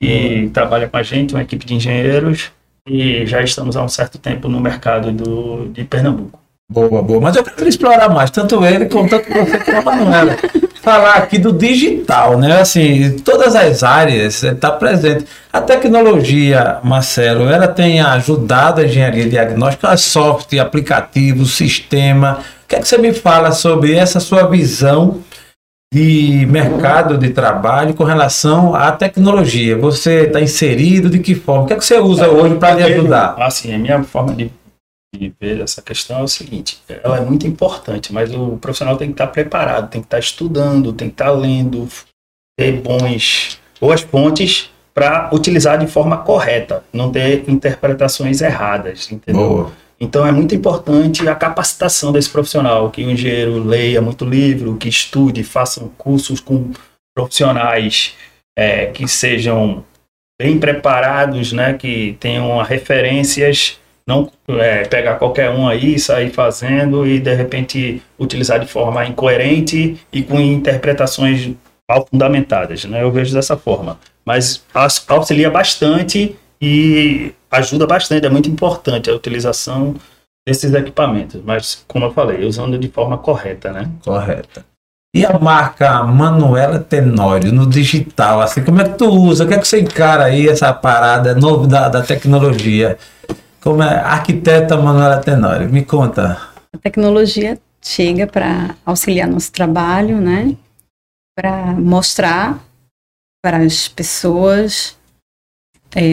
que 0.01 0.49
trabalha 0.51 0.87
com 0.87 0.97
a 0.97 1.03
gente, 1.03 1.33
uma 1.33 1.43
equipe 1.43 1.65
de 1.65 1.75
engenheiros, 1.75 2.51
e 2.87 3.25
já 3.25 3.41
estamos 3.41 3.75
há 3.75 3.83
um 3.83 3.89
certo 3.89 4.17
tempo 4.17 4.47
no 4.47 4.59
mercado 4.59 5.11
do, 5.11 5.69
de 5.69 5.83
Pernambuco. 5.83 6.39
Boa, 6.71 7.01
boa. 7.01 7.19
Mas 7.19 7.35
eu 7.35 7.43
quero 7.43 7.67
explorar 7.67 8.09
mais, 8.09 8.29
tanto 8.29 8.63
ele 8.63 8.85
tanto 8.85 9.09
você 9.09 9.57
como 9.59 9.77
a 9.77 9.81
Manuela. 9.81 10.37
Falar 10.83 11.15
aqui 11.15 11.39
do 11.39 11.51
digital, 11.51 12.37
né? 12.37 12.61
Assim, 12.61 13.17
todas 13.19 13.55
as 13.55 13.83
áreas 13.83 14.43
está 14.43 14.71
presente. 14.71 15.25
A 15.51 15.59
tecnologia, 15.61 16.77
Marcelo, 16.83 17.49
ela 17.49 17.67
tem 17.67 17.99
ajudado 17.99 18.81
a 18.81 18.85
engenharia 18.85 19.27
diagnóstica, 19.27 19.89
a 19.89 19.97
software, 19.97 20.59
aplicativo, 20.59 21.43
sistema. 21.45 22.39
O 22.63 22.67
que 22.67 22.75
é 22.75 22.79
que 22.79 22.87
você 22.87 22.99
me 22.99 23.13
fala 23.13 23.51
sobre 23.51 23.95
essa 23.95 24.19
sua 24.19 24.43
visão 24.43 25.21
de 25.93 26.45
mercado 26.45 27.17
de 27.17 27.31
trabalho 27.31 27.93
com 27.93 28.03
relação 28.03 28.75
à 28.75 28.91
tecnologia? 28.91 29.77
Você 29.77 30.27
está 30.27 30.39
inserido 30.39 31.09
de 31.09 31.19
que 31.19 31.35
forma? 31.35 31.63
O 31.63 31.67
que 31.67 31.73
é 31.73 31.77
que 31.77 31.85
você 31.85 31.97
usa 31.97 32.29
hoje 32.29 32.55
para 32.55 32.75
lhe 32.75 32.83
ajudar? 32.83 33.35
Assim, 33.41 33.73
a 33.73 33.77
minha 33.77 34.03
forma 34.03 34.35
de, 34.35 34.51
de 35.15 35.33
ver 35.39 35.61
essa 35.61 35.81
questão 35.81 36.19
é 36.19 36.23
o 36.23 36.27
seguinte: 36.27 36.79
ela 37.03 37.17
é 37.17 37.21
muito 37.21 37.47
importante, 37.47 38.13
mas 38.13 38.33
o 38.33 38.57
profissional 38.57 38.97
tem 38.97 39.07
que 39.07 39.13
estar 39.13 39.27
preparado, 39.27 39.89
tem 39.89 40.01
que 40.01 40.07
estar 40.07 40.19
estudando, 40.19 40.93
tem 40.93 41.07
que 41.09 41.15
estar 41.15 41.31
lendo, 41.31 41.87
ter 42.57 42.73
bons, 42.81 43.59
boas 43.81 44.01
fontes 44.01 44.69
para 44.93 45.29
utilizar 45.33 45.77
de 45.77 45.87
forma 45.87 46.17
correta, 46.17 46.83
não 46.91 47.11
ter 47.11 47.49
interpretações 47.49 48.41
erradas, 48.41 49.11
entendeu? 49.11 49.47
Boa. 49.47 49.71
Então 49.99 50.25
é 50.25 50.31
muito 50.31 50.55
importante 50.55 51.27
a 51.27 51.35
capacitação 51.35 52.11
desse 52.11 52.29
profissional, 52.29 52.89
que 52.89 53.03
o 53.03 53.09
engenheiro 53.09 53.61
leia 53.61 54.01
muito 54.01 54.23
livro, 54.23 54.77
que 54.77 54.87
estude, 54.87 55.43
façam 55.43 55.91
cursos 55.97 56.39
com 56.39 56.71
profissionais 57.15 58.15
é, 58.57 58.87
que 58.87 59.07
sejam 59.07 59.83
bem 60.39 60.57
preparados, 60.57 61.51
né, 61.51 61.73
que 61.73 62.15
tenham 62.19 62.61
referências, 62.61 63.77
não 64.07 64.31
é, 64.47 64.85
pegar 64.85 65.15
qualquer 65.15 65.49
um 65.49 65.67
aí, 65.67 65.99
sair 65.99 66.31
fazendo 66.31 67.05
e 67.05 67.19
de 67.19 67.35
repente 67.35 68.01
utilizar 68.17 68.59
de 68.59 68.65
forma 68.65 69.05
incoerente 69.05 69.99
e 70.11 70.23
com 70.23 70.39
interpretações 70.39 71.51
mal 71.87 72.07
fundamentadas, 72.09 72.85
né? 72.85 73.03
Eu 73.03 73.11
vejo 73.11 73.33
dessa 73.33 73.55
forma. 73.55 73.99
Mas 74.25 74.63
auxilia 75.07 75.49
bastante 75.49 76.35
e 76.61 77.33
ajuda 77.49 77.87
bastante, 77.87 78.25
é 78.25 78.29
muito 78.29 78.49
importante 78.49 79.09
a 79.09 79.15
utilização 79.15 79.95
desses 80.47 80.73
equipamentos, 80.73 81.41
mas 81.43 81.83
como 81.87 82.05
eu 82.05 82.13
falei, 82.13 82.45
usando 82.45 82.77
de 82.77 82.89
forma 82.89 83.17
correta, 83.17 83.71
né? 83.71 83.89
Correta. 84.03 84.65
E 85.15 85.25
a 85.25 85.39
marca 85.39 86.03
Manuela 86.03 86.79
Tenório 86.79 87.51
no 87.51 87.67
digital, 87.67 88.41
assim, 88.41 88.63
como 88.63 88.79
é 88.81 88.83
que 88.87 88.97
tu 88.97 89.09
usa? 89.09 89.43
O 89.43 89.47
que 89.47 89.55
é 89.55 89.57
que 89.57 89.67
você 89.67 89.81
encara 89.81 90.25
aí 90.25 90.47
essa 90.47 90.71
parada 90.71 91.33
nova 91.33 91.65
da, 91.65 91.89
da 91.89 92.01
tecnologia? 92.03 92.97
Como 93.61 93.81
é 93.81 93.95
arquiteta 93.95 94.77
Manuela 94.77 95.17
Tenório? 95.17 95.69
Me 95.69 95.83
conta. 95.83 96.37
A 96.73 96.77
tecnologia 96.77 97.59
chega 97.81 98.27
para 98.27 98.75
auxiliar 98.85 99.27
nosso 99.27 99.51
trabalho, 99.51 100.21
né? 100.21 100.55
Para 101.35 101.73
mostrar 101.73 102.59
para 103.41 103.57
as 103.57 103.87
pessoas, 103.87 104.95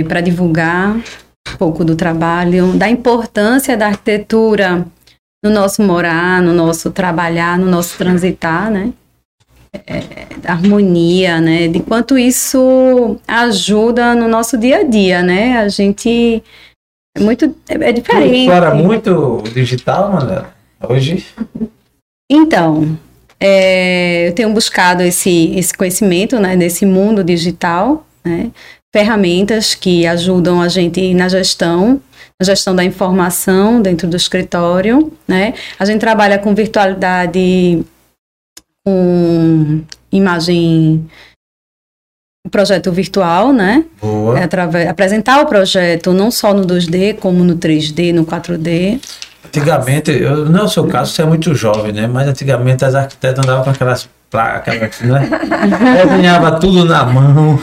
para 0.08 0.20
divulgar 0.20 0.96
um 0.96 1.56
pouco 1.58 1.84
do 1.84 1.94
trabalho, 1.94 2.72
da 2.72 2.88
importância 2.88 3.76
da 3.76 3.86
arquitetura 3.88 4.86
no 5.44 5.50
nosso 5.50 5.82
morar, 5.82 6.42
no 6.42 6.52
nosso 6.52 6.90
trabalhar, 6.90 7.58
no 7.58 7.66
nosso 7.66 7.96
transitar, 7.96 8.70
né? 8.70 8.92
É, 9.86 10.00
da 10.40 10.52
harmonia, 10.52 11.40
né? 11.40 11.68
De 11.68 11.80
quanto 11.80 12.16
isso 12.16 13.18
ajuda 13.28 14.14
no 14.14 14.26
nosso 14.26 14.56
dia 14.56 14.78
a 14.78 14.82
dia, 14.82 15.22
né? 15.22 15.58
A 15.58 15.68
gente 15.68 16.42
é 17.16 17.20
muito 17.20 17.44
é, 17.68 17.74
é 17.74 17.92
Tu 17.92 18.00
diferente. 18.00 18.38
explora 18.40 18.74
muito 18.74 19.42
digital, 19.52 20.12
Manuela? 20.12 20.54
Hoje? 20.88 21.26
Então, 22.30 22.98
é, 23.38 24.28
eu 24.28 24.34
tenho 24.34 24.52
buscado 24.52 25.02
esse, 25.02 25.52
esse 25.56 25.72
conhecimento 25.74 26.38
né, 26.40 26.56
desse 26.56 26.84
mundo 26.84 27.22
digital, 27.22 28.06
né, 28.24 28.50
ferramentas 28.96 29.74
que 29.74 30.06
ajudam 30.06 30.62
a 30.62 30.68
gente 30.68 31.12
na 31.12 31.28
gestão, 31.28 32.00
na 32.40 32.46
gestão 32.46 32.74
da 32.74 32.82
informação 32.82 33.82
dentro 33.82 34.08
do 34.08 34.16
escritório. 34.16 35.12
Né. 35.28 35.52
A 35.78 35.84
gente 35.84 36.00
trabalha 36.00 36.38
com 36.38 36.54
virtualidade, 36.54 37.84
com 38.82 39.82
imagem, 40.10 41.06
projeto 42.50 42.90
virtual, 42.90 43.52
né? 43.52 43.84
Boa. 44.00 44.38
É 44.38 44.44
através, 44.44 44.88
apresentar 44.88 45.42
o 45.42 45.46
projeto 45.46 46.14
não 46.14 46.30
só 46.30 46.54
no 46.54 46.66
2D, 46.66 47.16
como 47.16 47.44
no 47.44 47.56
3D, 47.56 48.14
no 48.14 48.24
4D. 48.24 48.98
Antigamente, 49.44 50.10
eu, 50.10 50.46
não 50.46 50.60
é 50.60 50.62
o 50.62 50.68
seu 50.68 50.86
caso, 50.86 51.12
você 51.12 51.20
é 51.20 51.26
muito 51.26 51.54
jovem, 51.54 51.92
né? 51.92 52.06
Mas 52.06 52.28
antigamente 52.28 52.82
as 52.82 52.94
arquitetas 52.94 53.44
andavam 53.44 53.62
com 53.62 53.70
aquelas 53.70 54.08
aquelas, 54.32 55.00
né? 55.00 55.28
Desenhava 56.04 56.58
tudo 56.58 56.84
na 56.84 57.04
mão. 57.04 57.58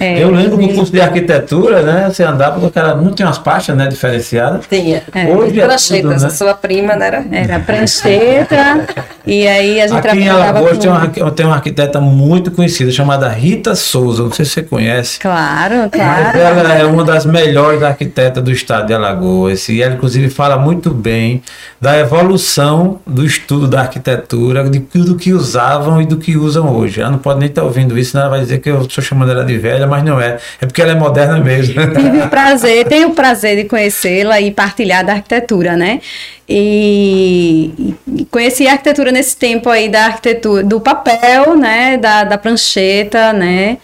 É, 0.00 0.22
eu 0.22 0.30
lembro 0.30 0.56
do 0.56 0.68
curso 0.74 0.92
de 0.92 1.00
arquitetura, 1.00 1.82
né? 1.82 2.10
Você 2.10 2.24
andava 2.24 2.60
com 2.60 2.66
aquela. 2.66 2.94
Não 2.94 3.12
tinha 3.12 3.26
umas 3.26 3.38
pastas, 3.38 3.76
né? 3.76 3.86
Diferenciadas. 3.86 4.66
Tinha. 4.68 5.02
É. 5.14 5.26
Hoje 5.26 5.60
é 5.60 5.64
Prancheta, 5.64 6.02
tudo, 6.02 6.10
né? 6.10 6.16
essa 6.16 6.30
sua 6.30 6.54
prima, 6.54 6.96
não 6.96 7.06
era? 7.06 7.24
Era 7.30 7.60
prancheta, 7.60 8.86
e 9.26 9.46
aí 9.46 9.80
a 9.80 9.86
gente 9.86 9.98
Aqui 9.98 10.18
em 10.18 10.24
trabalhava 10.24 10.58
Alagoas 10.58 10.76
com... 10.76 10.78
tem 10.78 10.90
uma, 10.90 11.30
tem 11.30 11.46
uma 11.46 11.54
arquiteta 11.54 12.00
muito 12.00 12.50
conhecida 12.50 12.90
chamada 12.90 13.28
Rita 13.28 13.74
Souza. 13.74 14.22
Não 14.24 14.32
sei 14.32 14.44
se 14.44 14.52
você 14.52 14.62
conhece. 14.62 15.18
Claro, 15.20 15.76
Mas 15.82 15.90
claro. 15.90 16.38
ela 16.38 16.74
é 16.74 16.84
uma 16.84 17.04
das 17.04 17.24
melhores 17.26 17.82
arquitetas 17.82 18.42
do 18.42 18.50
estado 18.50 18.86
de 18.86 18.94
Alagoas. 18.94 19.68
E 19.68 19.82
ela, 19.82 19.94
inclusive, 19.94 20.30
fala 20.30 20.58
muito 20.58 20.90
bem 20.90 21.42
da 21.80 21.98
evolução 21.98 23.00
do 23.06 23.24
estudo 23.24 23.68
da 23.68 23.80
arquitetura, 23.80 24.68
de 24.68 24.80
tudo 24.80 25.16
que 25.16 25.32
usavam 25.32 26.00
e 26.00 26.06
do 26.08 26.16
que 26.16 26.36
usam 26.36 26.74
hoje. 26.74 27.00
Ela 27.00 27.10
não 27.10 27.18
pode 27.18 27.38
nem 27.40 27.48
estar 27.48 27.62
ouvindo 27.62 27.98
isso, 27.98 28.18
ela 28.18 28.28
vai 28.28 28.40
dizer 28.40 28.58
que 28.58 28.70
eu 28.70 28.82
estou 28.82 29.02
chamando 29.02 29.32
ela 29.32 29.44
de 29.44 29.56
velha, 29.58 29.86
mas 29.86 30.02
não 30.02 30.20
é. 30.20 30.38
É 30.60 30.66
porque 30.66 30.82
ela 30.82 30.92
é 30.92 30.94
moderna 30.94 31.38
mesmo. 31.38 31.74
Tive 31.94 32.22
o 32.22 32.28
prazer, 32.28 32.86
tenho 32.86 33.08
o 33.08 33.14
prazer 33.14 33.56
de 33.56 33.68
conhecê-la 33.68 34.40
e 34.40 34.50
partilhar 34.50 35.04
da 35.04 35.12
arquitetura, 35.12 35.76
né? 35.76 36.00
E, 36.48 37.94
e 38.06 38.24
conheci 38.26 38.66
a 38.66 38.72
arquitetura 38.72 39.12
nesse 39.12 39.36
tempo 39.36 39.68
aí 39.68 39.88
da 39.88 40.06
arquitetura, 40.06 40.62
do 40.62 40.80
papel, 40.80 41.56
né? 41.56 41.96
Da, 41.96 42.24
da 42.24 42.38
prancheta, 42.38 43.32
né? 43.32 43.78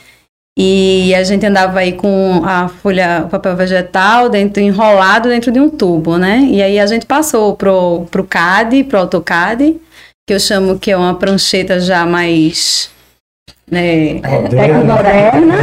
E 0.56 1.12
a 1.16 1.24
gente 1.24 1.44
andava 1.44 1.80
aí 1.80 1.92
com 1.92 2.42
a 2.44 2.68
folha, 2.68 3.24
o 3.26 3.28
papel 3.28 3.56
vegetal 3.56 4.28
dentro, 4.28 4.62
enrolado 4.62 5.28
dentro 5.28 5.50
de 5.50 5.58
um 5.58 5.68
tubo, 5.68 6.16
né? 6.16 6.46
E 6.48 6.62
aí 6.62 6.78
a 6.78 6.86
gente 6.86 7.06
passou 7.06 7.56
pro, 7.56 8.06
pro 8.08 8.22
CAD, 8.22 8.84
pro 8.84 9.00
AutoCAD, 9.00 9.80
que 10.26 10.34
eu 10.34 10.40
chamo 10.40 10.78
que 10.78 10.90
é 10.90 10.96
uma 10.96 11.14
prancheta 11.14 11.80
já 11.80 12.06
mais 12.06 12.90
né, 13.70 14.20
moderna. 14.84 15.54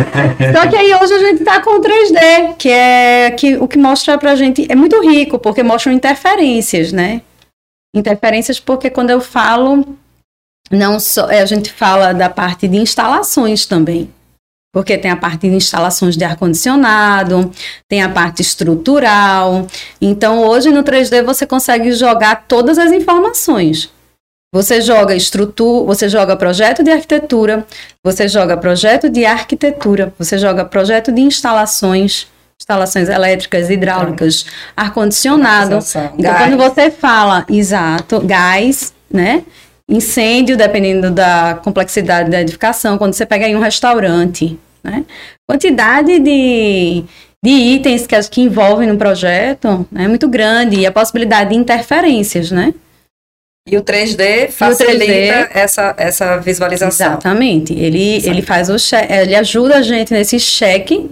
Só 0.54 0.68
que 0.70 0.76
aí 0.76 0.94
hoje 0.94 1.14
a 1.14 1.20
gente 1.20 1.44
tá 1.44 1.62
com 1.62 1.78
o 1.78 1.82
3D, 1.82 2.56
que 2.58 2.70
é 2.70 3.32
que, 3.32 3.58
o 3.58 3.68
que 3.68 3.78
mostra 3.78 4.18
pra 4.18 4.36
gente. 4.36 4.66
É 4.70 4.76
muito 4.76 5.00
rico, 5.02 5.40
porque 5.40 5.64
mostram 5.64 5.94
interferências, 5.94 6.92
né? 6.92 7.22
Interferências, 7.96 8.60
porque 8.60 8.90
quando 8.90 9.10
eu 9.10 9.20
falo, 9.20 9.98
não 10.70 11.00
só. 11.00 11.30
é, 11.30 11.42
A 11.42 11.46
gente 11.46 11.72
fala 11.72 12.14
da 12.14 12.30
parte 12.30 12.68
de 12.68 12.78
instalações 12.78 13.66
também. 13.66 14.10
Porque 14.74 14.98
tem 14.98 15.12
a 15.12 15.18
parte 15.18 15.50
de 15.50 15.56
instalações 15.56 16.16
de 16.16 16.24
ar-condicionado, 16.24 17.52
tem 17.90 18.02
a 18.02 18.08
parte 18.08 18.42
estrutural. 18.42 19.68
Então, 20.00 20.48
hoje 20.48 20.70
no 20.72 20.82
3D 20.82 21.24
você 21.24 21.46
consegue 21.46 21.92
jogar 21.92 22.46
todas 22.48 22.78
as 22.78 22.94
informações. 22.94 23.92
Você 24.54 24.82
joga 24.82 25.16
estrutura, 25.16 25.86
você 25.86 26.10
joga 26.10 26.36
projeto 26.36 26.84
de 26.84 26.92
arquitetura, 26.92 27.66
você 28.04 28.28
joga 28.28 28.58
projeto 28.58 29.10
de 29.10 29.24
arquitetura, 29.24 30.14
você 30.20 30.38
joga 30.38 30.66
projeto 30.66 31.10
de 31.10 31.22
instalações, 31.22 32.28
instalações 32.60 33.08
elétricas, 33.08 33.70
hidráulicas, 33.70 34.46
ar-condicionado. 34.76 35.76
Então, 36.18 36.36
quando 36.36 36.58
você 36.58 36.92
fala, 36.92 37.46
exato, 37.50 38.20
gás, 38.20 38.94
né? 39.10 39.44
Incêndio, 39.88 40.58
dependendo 40.58 41.10
da 41.12 41.58
complexidade 41.64 42.30
da 42.30 42.42
edificação, 42.42 42.98
quando 42.98 43.14
você 43.14 43.26
pega 43.26 43.46
aí 43.46 43.56
um 43.56 43.62
restaurante, 43.62 44.60
né? 44.84 45.06
Quantidade 45.48 46.20
de, 46.20 47.06
de 47.42 47.52
itens 47.52 48.06
que, 48.06 48.22
que 48.30 48.42
envolvem 48.42 48.90
no 48.90 48.98
projeto 48.98 49.88
né, 49.90 50.04
é 50.04 50.08
muito 50.10 50.28
grande 50.28 50.78
e 50.78 50.86
a 50.86 50.92
possibilidade 50.92 51.52
de 51.52 51.56
interferências, 51.56 52.52
né? 52.52 52.74
E 53.68 53.78
o 53.78 53.82
3D 53.84 54.50
facilita 54.50 55.06
3D 55.06 55.50
essa, 55.54 55.94
essa 55.98 56.38
visualização. 56.38 57.08
Exatamente. 57.12 57.74
Ele, 57.74 58.16
ele 58.28 58.42
faz 58.42 58.70
o 58.70 58.78
che- 58.78 58.96
ele 59.10 59.36
ajuda 59.36 59.78
a 59.78 59.82
gente 59.82 60.12
nesse 60.14 60.40
cheque 60.40 61.10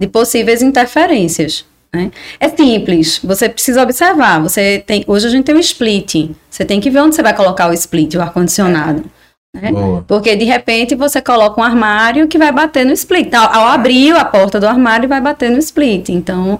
de 0.00 0.08
possíveis 0.08 0.60
interferências. 0.60 1.64
né? 1.94 2.10
É 2.40 2.48
simples, 2.48 3.20
você 3.22 3.48
precisa 3.48 3.80
observar. 3.82 4.42
Você 4.42 4.82
tem, 4.84 5.04
hoje 5.06 5.28
a 5.28 5.30
gente 5.30 5.44
tem 5.44 5.54
um 5.54 5.60
split. 5.60 6.30
Você 6.50 6.64
tem 6.64 6.80
que 6.80 6.90
ver 6.90 6.98
onde 7.00 7.14
você 7.14 7.22
vai 7.22 7.34
colocar 7.36 7.68
o 7.70 7.72
split, 7.72 8.14
o 8.16 8.20
ar-condicionado. 8.20 9.04
Né? 9.54 9.70
Porque 10.08 10.34
de 10.34 10.44
repente 10.44 10.96
você 10.96 11.22
coloca 11.22 11.60
um 11.60 11.64
armário 11.64 12.26
que 12.26 12.36
vai 12.36 12.50
bater 12.50 12.84
no 12.84 12.92
split. 12.92 13.28
Então, 13.28 13.44
ao 13.44 13.68
abrir 13.68 14.10
a 14.16 14.24
porta 14.24 14.58
do 14.58 14.66
armário, 14.66 15.08
vai 15.08 15.20
bater 15.20 15.48
no 15.48 15.58
split. 15.58 16.08
Então, 16.08 16.58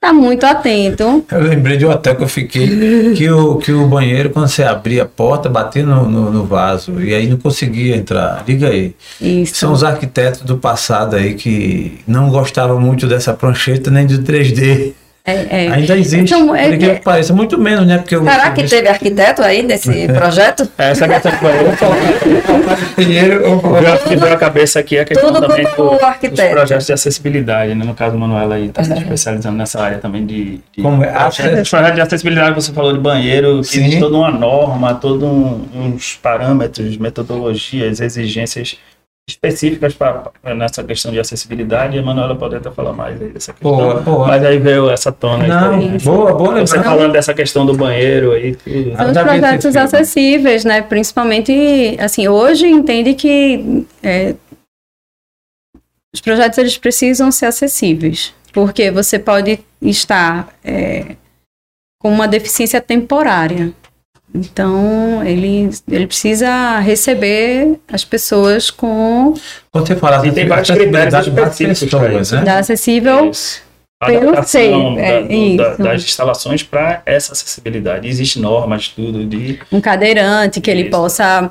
tá 0.00 0.10
muito 0.12 0.44
atento. 0.44 1.22
Eu 1.30 1.42
lembrei 1.42 1.76
de 1.76 1.84
um 1.84 1.90
hotel 1.90 2.16
que 2.16 2.22
eu 2.22 2.28
fiquei, 2.28 3.14
que 3.14 3.30
o, 3.30 3.56
que 3.56 3.72
o 3.72 3.86
banheiro, 3.86 4.30
quando 4.30 4.48
você 4.48 4.62
abria 4.62 5.02
a 5.02 5.06
porta, 5.06 5.50
batia 5.50 5.84
no, 5.84 6.08
no, 6.08 6.30
no 6.30 6.44
vaso. 6.44 7.00
E 7.02 7.14
aí 7.14 7.28
não 7.28 7.36
conseguia 7.36 7.94
entrar. 7.94 8.42
Liga 8.48 8.68
aí. 8.68 8.94
Isso. 9.20 9.56
São 9.56 9.72
os 9.72 9.84
arquitetos 9.84 10.40
do 10.40 10.56
passado 10.56 11.16
aí 11.16 11.34
que 11.34 12.00
não 12.06 12.30
gostavam 12.30 12.80
muito 12.80 13.06
dessa 13.06 13.34
prancheta 13.34 13.90
nem 13.90 14.06
do 14.06 14.22
3D. 14.22 14.94
É, 15.30 15.66
é. 15.66 15.72
Ainda 15.72 15.96
existe, 15.96 16.34
Então, 16.34 16.54
é- 16.54 16.68
incrível 16.68 16.94
que 16.96 17.02
pareça. 17.02 17.32
Muito 17.32 17.58
menos, 17.58 17.86
né? 17.86 17.98
Porque 17.98 18.16
o 18.16 18.24
Será 18.24 18.50
que 18.50 18.64
teve 18.64 18.88
arquiteto 18.88 19.42
aí 19.42 19.62
nesse 19.62 20.06
projeto? 20.08 20.68
Essa 20.76 21.08
questão 21.08 21.32
que 21.32 21.44
eu 23.00 23.04
dinheiro... 23.04 23.62
me 24.08 24.16
veio 24.16 24.32
a 24.34 24.36
cabeça 24.36 24.80
aqui 24.80 24.96
é 24.96 25.00
a 25.00 25.04
questão 25.04 25.32
Tudo 25.32 25.46
também 25.46 25.64
do, 25.76 26.04
arquiteto. 26.04 26.42
dos 26.42 26.50
projetos 26.50 26.86
de 26.86 26.92
acessibilidade, 26.92 27.74
né? 27.74 27.84
No 27.84 27.94
caso, 27.94 28.16
o 28.16 28.18
Manuela 28.18 28.56
aí 28.56 28.66
está 28.66 28.82
se 28.84 28.92
especializando 28.92 29.56
nessa 29.56 29.80
área 29.80 29.98
também 29.98 30.26
de... 30.26 30.60
de 30.76 30.82
Como 30.82 31.02
é? 31.04 31.10
Os 31.28 31.68
projetos 31.68 31.94
de 31.94 32.00
acessibilidade, 32.00 32.54
você 32.54 32.72
falou 32.72 32.92
de 32.92 32.98
banheiro, 32.98 33.60
que 33.60 33.68
Sim. 33.68 33.80
existe 33.80 34.00
toda 34.00 34.16
uma 34.16 34.30
norma, 34.30 34.94
todos 34.94 35.22
uns 35.74 36.18
parâmetros, 36.22 36.96
metodologias, 36.96 38.00
exigências 38.00 38.76
específicas 39.30 39.94
para 39.94 40.30
nessa 40.54 40.82
questão 40.84 41.10
de 41.10 41.18
acessibilidade, 41.18 41.96
e 41.96 41.98
a 41.98 42.02
Manuela 42.02 42.36
pode 42.36 42.56
até 42.56 42.70
falar 42.70 42.92
mais 42.92 43.20
aí 43.20 43.28
dessa 43.28 43.52
questão. 43.52 43.76
Boa, 43.76 43.94
boa. 44.00 44.26
Mas 44.26 44.44
aí 44.44 44.58
veio 44.58 44.90
essa 44.90 45.10
tona 45.10 45.44
aí. 45.44 45.48
Não, 45.48 45.98
boa, 45.98 46.32
boa 46.34 46.50
Você 46.60 46.76
lembrança. 46.76 46.82
falando 46.82 47.12
dessa 47.12 47.34
questão 47.34 47.64
do 47.64 47.74
banheiro 47.74 48.32
aí, 48.32 48.54
tudo. 48.54 48.96
São 48.96 49.10
os 49.10 49.18
projetos 49.18 49.62
filme. 49.62 49.78
acessíveis, 49.78 50.64
né? 50.64 50.82
Principalmente, 50.82 51.96
assim, 51.98 52.28
hoje 52.28 52.66
entende 52.66 53.14
que 53.14 53.86
é, 54.02 54.34
os 56.14 56.20
projetos 56.20 56.58
eles 56.58 56.76
precisam 56.76 57.30
ser 57.30 57.46
acessíveis, 57.46 58.34
porque 58.52 58.90
você 58.90 59.18
pode 59.18 59.60
estar 59.80 60.48
é, 60.64 61.16
com 62.00 62.10
uma 62.10 62.26
deficiência 62.26 62.80
temporária. 62.80 63.72
Então, 64.34 65.24
ele, 65.24 65.70
ele 65.90 66.06
precisa 66.06 66.78
receber 66.78 67.78
as 67.92 68.04
pessoas 68.04 68.70
com 68.70 69.34
Quando 69.72 69.86
você 69.88 69.96
fala 69.96 70.24
E 70.26 70.30
tem 70.32 70.46
vários 70.46 70.70
critérios 70.70 71.26
específicos 71.26 71.90
para 71.90 72.00
pessoas, 72.00 72.26
isso. 72.28 72.36
né? 72.36 72.42
da 72.44 72.58
acessível 72.58 73.30
Isso. 73.30 73.60
pelo 74.06 74.28
Adaptação 74.30 74.94
ser, 74.96 74.96
da- 74.96 75.20
da- 75.20 75.34
isso. 75.74 75.82
das 75.82 76.02
instalações 76.04 76.62
para 76.62 77.02
essa 77.04 77.32
acessibilidade. 77.32 78.08
Existem 78.08 78.40
normas, 78.40 78.88
tudo 78.88 79.24
de. 79.26 79.58
um 79.72 79.80
cadeirante 79.80 80.60
que 80.60 80.70
ele 80.70 80.82
Isso. 80.82 80.90
possa 80.90 81.50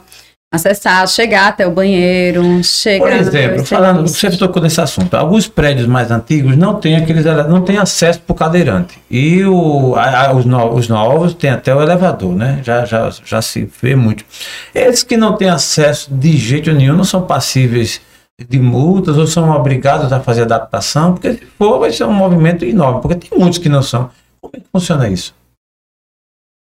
acessar, 0.59 1.07
chegar 1.07 1.47
até 1.49 1.67
o 1.67 1.71
banheiro, 1.71 2.63
chegar 2.63 3.05
Por 3.05 3.13
exemplo, 3.13 3.63
falando, 3.65 4.07
você 4.07 4.31
tocou 4.35 4.61
nesse 4.61 4.81
assunto. 4.81 5.13
Alguns 5.15 5.47
prédios 5.47 5.85
mais 5.85 6.09
antigos 6.09 6.57
não 6.57 6.75
têm 6.75 6.95
aqueles, 6.95 7.23
ele- 7.25 7.43
não 7.43 7.61
tem 7.61 7.77
acesso 7.77 8.19
para 8.21 8.33
o 8.33 8.35
cadeirante. 8.35 8.99
E 9.11 9.43
o, 9.45 9.95
a- 9.95 10.33
os, 10.33 10.45
no- 10.45 10.73
os 10.73 10.87
novos 10.87 11.35
têm 11.35 11.51
até 11.51 11.73
o 11.73 11.81
elevador, 11.81 12.35
né? 12.35 12.61
Já, 12.63 12.83
já, 12.83 13.11
já 13.23 13.41
se 13.43 13.69
vê 13.81 13.95
muito. 13.95 14.25
Esses 14.73 15.03
que 15.03 15.15
não 15.15 15.33
têm 15.37 15.49
acesso 15.49 16.11
de 16.11 16.35
jeito 16.35 16.71
nenhum 16.71 16.95
não 16.97 17.03
são 17.03 17.21
passíveis 17.21 18.01
de 18.47 18.57
multas 18.57 19.17
ou 19.17 19.27
são 19.27 19.51
obrigados 19.51 20.11
a 20.11 20.19
fazer 20.19 20.43
adaptação, 20.43 21.13
porque 21.13 21.33
se 21.33 21.43
for, 21.59 21.77
vai 21.79 21.91
ser 21.91 22.05
um 22.05 22.13
movimento 22.13 22.65
enorme, 22.65 23.01
porque 23.01 23.15
tem 23.27 23.37
muitos 23.37 23.59
que 23.59 23.69
não 23.69 23.83
são. 23.83 24.09
Como 24.41 24.51
é 24.55 24.59
que 24.59 24.65
funciona 24.71 25.07
isso? 25.09 25.35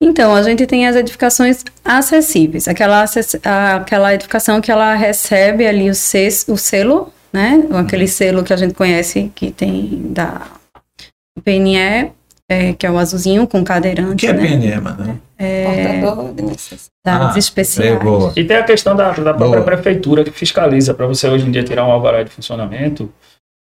Então, 0.04 0.34
a 0.36 0.42
gente 0.42 0.66
tem 0.66 0.88
as 0.88 0.96
edificações 0.96 1.64
acessíveis, 1.86 2.68
aquela, 2.68 3.04
acess- 3.04 3.40
a- 3.46 3.76
aquela 3.76 4.14
edificação 4.14 4.60
que 4.60 4.72
ela 4.72 4.96
recebe 4.96 5.66
ali 5.68 5.90
o, 5.90 5.94
ces- 5.96 6.46
o 6.48 6.58
selo, 6.58 7.14
né? 7.32 7.64
Aquele 7.76 8.08
selo 8.08 8.44
que 8.44 8.52
a 8.52 8.58
gente 8.58 8.74
conhece 8.74 9.32
que 9.36 9.52
tem 9.52 10.08
da 10.12 10.42
PNE, 11.44 12.12
é, 12.50 12.74
que 12.74 12.86
é 12.86 12.92
o 12.92 12.98
azulzinho 12.98 13.48
com 13.48 13.62
O 13.62 13.64
cadeirante, 13.64 14.26
que 14.26 14.28
é 14.28 14.34
né? 14.34 14.48
PNE, 14.48 14.82
mano? 14.82 15.22
Portador 15.38 16.34
de 16.34 16.42
necessidade. 16.44 16.92
Dados 17.06 17.36
Ah, 17.36 17.40
especiais. 17.40 17.92
é 17.94 17.98
boa. 18.00 18.34
E 18.36 18.44
tem 18.44 18.58
a 18.58 18.64
questão 18.64 18.96
da, 18.96 19.10
da 19.12 19.34
própria 19.34 19.62
Boa. 19.62 19.64
prefeitura 19.64 20.24
que 20.24 20.30
fiscaliza. 20.32 20.94
Para 20.94 21.08
você 21.08 21.28
hoje 21.28 21.48
em 21.48 21.52
dia 21.52 21.64
tirar 21.64 21.86
um 21.88 21.92
alvará 21.92 22.22
de 22.22 22.30
funcionamento, 22.30 23.12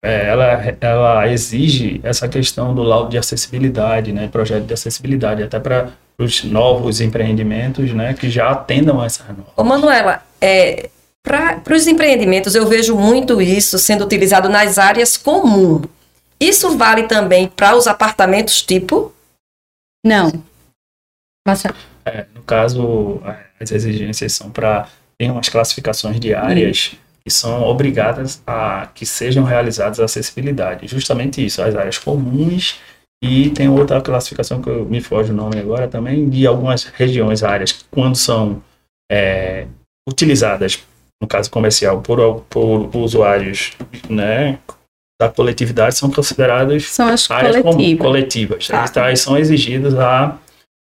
é, 0.04 0.28
ela, 0.30 0.74
ela 0.80 1.28
exige 1.28 2.00
essa 2.02 2.26
questão 2.28 2.74
do 2.74 2.82
laudo 2.82 3.10
de 3.10 3.18
acessibilidade, 3.18 4.12
né? 4.12 4.26
Projeto 4.28 4.64
de 4.64 4.74
acessibilidade, 4.74 5.42
até 5.44 5.60
para 5.60 5.90
os 6.22 6.44
novos 6.44 7.00
empreendimentos, 7.00 7.92
né? 7.92 8.14
Que 8.14 8.28
já 8.30 8.50
atendam 8.50 9.00
a 9.00 9.06
essas 9.06 9.26
normas. 9.26 9.52
Ô, 9.56 9.64
Manuela, 9.64 10.22
é, 10.40 10.90
para 11.22 11.62
os 11.74 11.86
empreendimentos, 11.86 12.54
eu 12.54 12.66
vejo 12.66 12.96
muito 12.96 13.40
isso 13.40 13.78
sendo 13.78 14.04
utilizado 14.04 14.48
nas 14.48 14.78
áreas 14.78 15.16
comuns. 15.16 15.86
Isso 16.40 16.76
vale 16.76 17.04
também 17.04 17.48
para 17.48 17.76
os 17.76 17.86
apartamentos 17.86 18.62
tipo? 18.62 19.12
Não. 20.04 20.32
Passa- 21.46 21.74
É, 22.04 22.24
no 22.34 22.42
caso, 22.42 23.20
as 23.60 23.70
exigências 23.70 24.32
são 24.32 24.50
para 24.50 24.88
tem 25.18 25.30
umas 25.30 25.50
classificações 25.50 26.18
de 26.18 26.32
áreas 26.34 26.92
que 27.22 27.30
são 27.30 27.62
obrigadas 27.64 28.40
a 28.46 28.88
que 28.94 29.04
sejam 29.04 29.44
realizadas 29.44 30.00
a 30.00 30.06
acessibilidade. 30.06 30.86
Justamente 30.88 31.44
isso, 31.44 31.60
as 31.60 31.74
áreas 31.76 31.98
comuns 31.98 32.80
e 33.22 33.50
tem 33.50 33.68
outra 33.68 34.00
classificação 34.00 34.62
que 34.62 34.68
eu, 34.68 34.84
me 34.86 35.00
foge 35.00 35.30
o 35.30 35.34
nome 35.34 35.58
agora 35.58 35.86
também 35.88 36.28
de 36.28 36.46
algumas 36.46 36.84
regiões, 36.84 37.42
áreas 37.42 37.72
que 37.72 37.84
quando 37.90 38.16
são 38.16 38.62
é, 39.10 39.66
utilizadas 40.08 40.82
no 41.22 41.28
caso 41.28 41.50
comercial 41.50 42.00
por, 42.00 42.40
por 42.48 42.96
usuários, 42.96 43.72
né, 44.08 44.58
da 45.20 45.28
coletividade 45.28 45.94
são 45.96 46.10
consideradas 46.10 46.86
São 46.90 47.08
as 47.08 47.30
áreas 47.30 47.56
como- 47.56 47.74
coletivas. 47.74 48.06
coletivas. 48.06 48.68
Tá. 48.68 48.88
Tá, 48.88 49.04
aí 49.04 49.16
são 49.18 49.36
exigidos 49.36 49.94
a, 49.98 50.38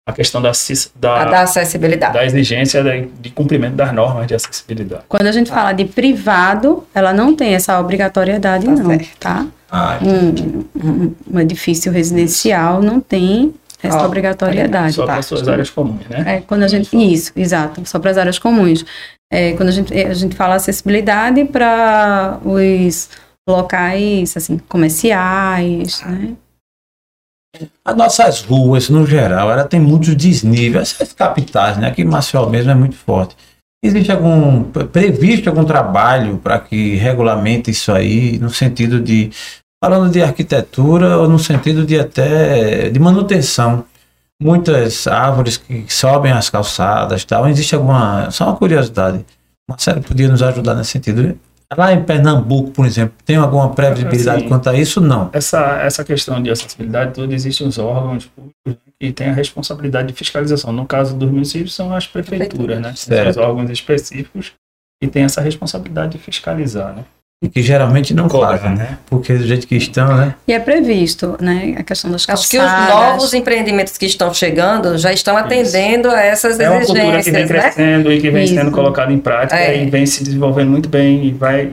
a 0.08 0.14
questão 0.14 0.42
da, 0.42 0.52
da, 0.96 1.26
da 1.26 1.42
acessibilidade. 1.42 2.14
da 2.14 2.24
exigência 2.26 2.82
de, 2.82 3.08
de 3.08 3.30
cumprimento 3.32 3.76
das 3.76 3.92
normas 3.94 4.28
de 4.28 4.34
acessibilidade. 4.36 5.04
Quando 5.10 5.28
a 5.28 5.32
gente 5.34 5.50
fala 5.50 5.74
de 5.74 5.84
privado, 5.84 6.88
ela 6.96 7.12
não 7.12 7.36
tem 7.36 7.54
essa 7.54 7.78
obrigatoriedade, 7.78 8.66
Tá 8.66 8.72
não, 8.72 8.86
certo. 8.86 9.18
tá? 9.20 9.46
Ah, 9.72 10.00
Um, 10.02 10.66
um- 10.84 11.16
um 11.32 11.40
edifício 11.40 11.92
residencial 11.92 12.82
não 12.82 13.00
tem 13.00 13.54
essa 13.82 14.02
Ó, 14.02 14.06
obrigatoriedade. 14.06 14.94
Só 14.94 15.06
tá? 15.06 15.14
para 15.14 15.22
suas 15.22 15.48
áreas 15.48 15.70
comuns, 15.70 16.06
né? 16.10 16.24
É, 16.38 16.42
quando 16.42 16.64
a 16.64 16.68
gente, 16.68 16.96
isso, 16.98 17.32
exato, 17.36 17.82
só 17.88 18.00
para 18.00 18.12
as 18.12 18.18
áreas 18.18 18.40
comuns. 18.40 18.84
É, 19.32 19.54
quando 19.54 19.70
a 19.70 19.72
gente, 19.72 19.94
a 19.94 20.14
gente 20.14 20.36
fala 20.36 20.56
acessibilidade 20.56 21.46
para 21.46 22.40
os 22.44 23.10
locais 23.48 24.36
assim, 24.36 24.58
comerciais, 24.68 26.02
né? 26.06 26.34
As 27.84 27.96
nossas 27.96 28.42
ruas, 28.44 28.90
no 28.90 29.06
geral, 29.06 29.52
ela 29.52 29.64
tem 29.64 29.80
muitos 29.80 30.16
desníveis, 30.16 30.92
essas 30.94 31.14
capitais, 31.14 31.78
né? 31.78 31.88
Aqui 31.88 32.04
em 32.04 32.06
Maceió 32.06 32.48
mesmo 32.48 32.72
é 32.72 32.76
muito 32.76 32.96
forte. 32.96 33.36
Existe 33.84 34.12
algum, 34.12 34.64
previsto 34.64 35.50
algum 35.50 35.64
trabalho 35.64 36.38
para 36.38 36.60
que 36.60 36.96
regulamente 36.96 37.72
isso 37.72 37.92
aí, 37.94 38.38
no 38.38 38.50
sentido 38.50 39.00
de, 39.00 39.32
falando 39.82 40.12
de 40.12 40.22
arquitetura 40.22 41.18
ou 41.18 41.30
no 41.30 41.40
sentido 41.40 41.86
de 41.86 41.98
até, 41.98 42.90
de 42.90 43.00
manutenção? 43.00 43.86
Muitas 44.42 45.06
árvores 45.08 45.58
que 45.58 45.86
sobem 45.88 46.32
as 46.32 46.50
calçadas 46.50 47.26
tal, 47.26 47.48
existe 47.50 47.76
alguma, 47.76 48.32
só 48.32 48.46
uma 48.46 48.56
curiosidade, 48.56 49.26
Marcelo 49.70 50.02
podia 50.02 50.28
nos 50.28 50.42
ajudar 50.42 50.74
nesse 50.74 50.92
sentido. 50.92 51.38
Lá 51.78 51.94
em 51.94 52.04
Pernambuco, 52.04 52.72
por 52.72 52.86
exemplo, 52.86 53.16
tem 53.24 53.36
alguma 53.36 53.74
previsibilidade 53.74 54.42
Sim. 54.42 54.48
quanto 54.48 54.70
a 54.70 54.76
isso? 54.76 55.00
Não. 55.00 55.30
Essa, 55.32 55.80
essa 55.82 56.04
questão 56.04 56.42
de 56.42 56.50
acessibilidade, 56.50 57.14
tudo, 57.14 57.32
existem 57.32 57.68
os 57.68 57.78
órgãos 57.78 58.26
públicos 58.26 58.82
que 59.00 59.12
têm 59.12 59.30
a 59.30 59.34
responsabilidade 59.34 60.08
de 60.08 60.14
fiscalização. 60.16 60.74
No 60.74 60.86
caso 60.88 61.16
dos 61.16 61.30
municípios, 61.30 61.76
são 61.76 61.94
as 61.94 62.08
prefeituras, 62.08 62.80
né? 62.80 62.94
São 62.96 63.16
Certo. 63.16 63.30
os 63.30 63.38
órgãos 63.38 63.70
específicos 63.70 64.54
que 65.02 65.08
têm 65.08 65.24
essa 65.24 65.42
responsabilidade 65.42 66.14
de 66.14 66.18
fiscalizar, 66.18 66.94
né? 66.96 67.06
E 67.42 67.48
que 67.48 67.62
geralmente 67.62 68.14
não 68.14 68.28
Cobrar, 68.28 68.58
fazem, 68.58 68.72
né? 68.76 68.84
né? 68.84 68.98
Porque 69.10 69.34
do 69.34 69.48
jeito 69.48 69.66
que 69.66 69.78
estão, 69.78 70.14
né? 70.18 70.36
E 70.46 70.52
é 70.52 70.60
previsto, 70.60 71.38
né, 71.40 71.76
a 71.80 71.84
questão 71.84 72.12
das 72.12 72.28
Acho 72.28 72.50
calçadas. 72.50 72.50
que 72.50 72.92
os 72.92 73.00
novos 73.00 73.34
empreendimentos 73.34 73.98
que 73.98 74.06
estão 74.06 74.34
chegando 74.34 74.98
já 74.98 75.14
estão 75.14 75.38
atendendo 75.38 76.10
a 76.12 76.20
essas 76.20 76.60
É 76.60 76.70
uma 76.70 76.80
cultura 76.82 77.02
que 77.24 77.32
vem 77.32 77.44
exigências, 77.44 77.50
né? 77.50 77.62
crescendo 77.62 78.12
e 78.12 78.20
que 78.20 78.30
vem 78.30 78.44
Isso. 78.44 78.56
sendo 78.56 78.72
colocada 78.72 79.14
em 79.14 79.20
prática 79.20 79.58
É. 79.58 79.82
e 79.82 79.90
vem 79.90 80.06
se 80.06 80.22
desenvolvendo 80.22 80.70
muito 80.70 80.90
bem 80.90 81.24
e 81.28 81.32
vai 81.32 81.72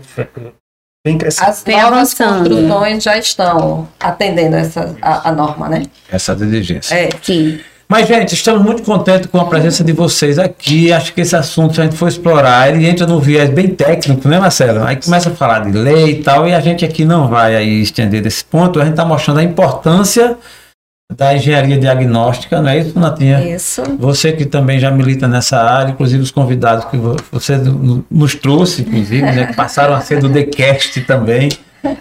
vem 1.05 1.19
crescendo. 1.19 1.49
As 1.49 1.65
novas 1.65 1.85
avançando. 1.85 2.49
construções 2.51 3.03
já 3.03 3.19
estão 3.19 3.89
atendendo 3.99 4.55
essa, 4.55 4.95
a, 5.03 5.31
a 5.31 5.33
norma, 5.33 5.69
né? 5.69 5.83
Essa 6.09 6.37
diligência. 6.37 6.95
É. 6.95 7.09
Sim. 7.21 7.59
Mas, 7.89 8.09
gente, 8.09 8.35
estamos 8.35 8.63
muito 8.63 8.83
contentes 8.83 9.31
com 9.31 9.39
a 9.41 9.45
presença 9.45 9.85
de 9.85 9.93
vocês 9.93 10.39
aqui. 10.41 10.93
Acho 10.93 11.15
que 11.15 11.21
esse 11.21 11.37
assunto, 11.37 11.75
se 11.77 11.81
a 11.81 11.85
gente 11.85 11.97
for 11.97 12.09
explorar, 12.09 12.69
ele 12.69 12.85
entra 12.87 13.07
num 13.07 13.21
viés 13.21 13.49
bem 13.49 13.69
técnico, 13.69 14.29
né, 14.29 14.41
Marcelo? 14.41 14.83
Aí 14.85 14.97
começa 14.97 15.31
a 15.31 15.33
falar 15.35 15.61
de 15.61 15.71
lei 15.79 16.11
e 16.11 16.23
tal, 16.23 16.49
e 16.49 16.53
a 16.55 16.59
gente 16.61 16.85
aqui 16.85 17.05
não 17.05 17.29
vai 17.29 17.55
aí 17.55 17.81
estender 17.81 18.21
desse 18.21 18.45
ponto. 18.45 18.81
A 18.81 18.83
gente 18.83 18.95
está 18.95 19.05
mostrando 19.05 19.39
a 19.39 19.45
importância 19.45 20.37
da 21.17 21.33
engenharia 21.37 21.79
diagnóstica, 21.79 22.61
não 22.61 22.69
é 22.69 22.79
isso, 22.81 22.99
Natinha? 22.99 23.41
Isso. 23.55 23.81
Você 24.01 24.33
que 24.33 24.45
também 24.45 24.81
já 24.81 24.91
milita 24.91 25.29
nessa 25.29 25.57
área, 25.63 25.93
inclusive 25.93 26.21
os 26.25 26.33
convidados 26.33 26.87
que 26.87 26.97
vo- 26.97 27.15
você 27.31 27.57
no- 27.57 28.05
nos 28.11 28.35
trouxe, 28.35 28.83
inclusive, 28.83 29.23
né, 29.23 29.47
que 29.47 29.55
passaram 29.55 29.95
a 29.95 30.01
ser 30.01 30.19
do 30.19 30.29
TheCast 30.29 31.01
também. 31.03 31.49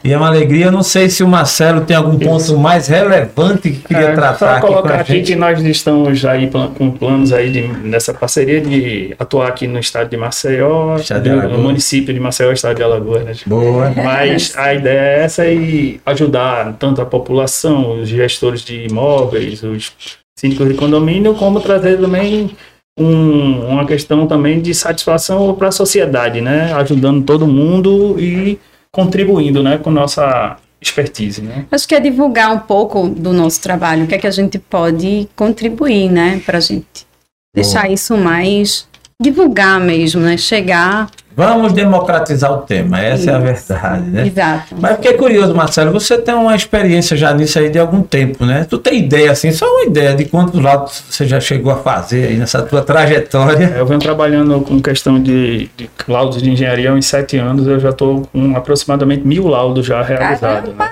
E 0.03 0.11
é 0.11 0.17
uma 0.17 0.27
alegria. 0.27 0.65
Eu 0.65 0.71
não 0.71 0.81
sei 0.81 1.09
se 1.09 1.23
o 1.23 1.27
Marcelo 1.27 1.81
tem 1.81 1.95
algum 1.95 2.17
ponto 2.17 2.57
mais 2.57 2.87
relevante 2.87 3.69
que 3.71 3.79
queria 3.83 4.09
É, 4.09 4.13
tratar 4.13 4.37
só 4.37 4.45
aqui 4.57 4.61
com 4.61 4.67
colocar 4.67 4.93
a 4.95 5.01
aqui 5.01 5.13
gente. 5.13 5.25
que 5.27 5.35
nós 5.35 5.61
estamos 5.63 6.25
aí 6.25 6.49
com 6.49 6.91
planos 6.91 7.31
aí 7.31 7.51
de, 7.51 7.61
nessa 7.67 8.13
parceria 8.13 8.61
de 8.61 9.15
atuar 9.19 9.47
aqui 9.49 9.67
no 9.67 9.77
estado 9.79 10.09
de 10.09 10.17
Maceió, 10.17 10.95
de 10.97 11.29
no 11.29 11.57
município 11.59 12.13
de 12.13 12.19
Maceió, 12.19 12.51
estado 12.51 12.75
de 12.75 12.83
Alagoas, 12.83 13.23
né? 13.25 13.33
Boa. 13.45 13.91
Mas 13.95 14.53
a 14.57 14.73
ideia 14.73 14.99
é 14.99 15.23
essa 15.23 15.45
e 15.47 15.99
ajudar 16.05 16.73
tanto 16.79 17.01
a 17.01 17.05
população, 17.05 17.99
os 18.01 18.09
gestores 18.09 18.61
de 18.61 18.87
imóveis, 18.89 19.61
os 19.63 19.91
síndicos 20.37 20.67
de 20.67 20.73
condomínio, 20.73 21.35
como 21.35 21.59
trazer 21.61 21.97
também 21.99 22.51
um- 22.99 23.67
uma 23.67 23.85
questão 23.85 24.25
também 24.25 24.61
de 24.61 24.73
satisfação 24.73 25.53
para 25.53 25.67
a 25.67 25.71
sociedade, 25.71 26.41
né? 26.41 26.73
Ajudando 26.73 27.23
todo 27.23 27.45
mundo 27.45 28.15
e 28.19 28.57
contribuindo, 28.95 29.61
né, 29.61 29.77
com 29.77 29.91
nossa 29.91 30.55
expertise, 30.81 31.41
né? 31.41 31.65
Acho 31.69 31.85
que 31.85 31.93
é 31.93 31.99
divulgar 31.99 32.53
um 32.53 32.59
pouco 32.59 33.09
do 33.09 33.33
nosso 33.33 33.61
trabalho, 33.61 34.05
o 34.05 34.07
que 34.07 34.15
é 34.15 34.17
que 34.17 34.25
a 34.25 34.31
gente 34.31 34.57
pode 34.57 35.27
contribuir, 35.35 36.09
né, 36.09 36.41
pra 36.45 36.61
gente? 36.61 37.05
Deixar 37.53 37.91
isso 37.91 38.15
mais 38.15 38.87
divulgar 39.21 39.79
mesmo, 39.79 40.21
né, 40.21 40.37
chegar, 40.37 41.09
Vamos 41.37 41.73
democratizar 41.73 42.49
o 42.53 42.59
tema, 42.59 43.01
essa 43.01 43.31
é 43.31 43.33
a 43.33 43.39
verdade, 43.39 44.09
né? 44.09 44.25
exato. 44.25 44.73
Mas 44.79 44.95
fiquei 44.95 45.13
curioso, 45.15 45.53
Marcelo, 45.53 45.91
você 45.91 46.17
tem 46.17 46.33
uma 46.33 46.55
experiência 46.55 47.17
já 47.17 47.33
nisso 47.33 47.59
aí 47.59 47.69
de 47.69 47.77
algum 47.77 48.01
tempo, 48.01 48.45
né? 48.45 48.65
Tu 48.69 48.77
tem 48.77 48.99
ideia, 48.99 49.31
assim, 49.31 49.51
só 49.51 49.69
uma 49.69 49.83
ideia 49.83 50.15
de 50.15 50.23
quantos 50.23 50.61
lados 50.61 51.03
você 51.09 51.25
já 51.25 51.41
chegou 51.41 51.73
a 51.73 51.75
fazer 51.75 52.29
aí 52.29 52.37
nessa 52.37 52.61
tua 52.61 52.81
trajetória? 52.81 53.73
Eu 53.75 53.85
venho 53.85 53.99
trabalhando 53.99 54.61
com 54.61 54.81
questão 54.81 55.21
de, 55.21 55.69
de 55.75 55.89
laudos 56.07 56.41
de 56.41 56.49
engenharia 56.49 56.91
há 56.91 56.93
uns 56.93 57.05
sete 57.05 57.35
anos, 57.35 57.67
eu 57.67 57.81
já 57.81 57.89
estou 57.89 58.25
com 58.31 58.55
aproximadamente 58.55 59.27
mil 59.27 59.45
laudos 59.45 59.85
já 59.85 60.01
realizados. 60.01 60.73
Né? 60.73 60.89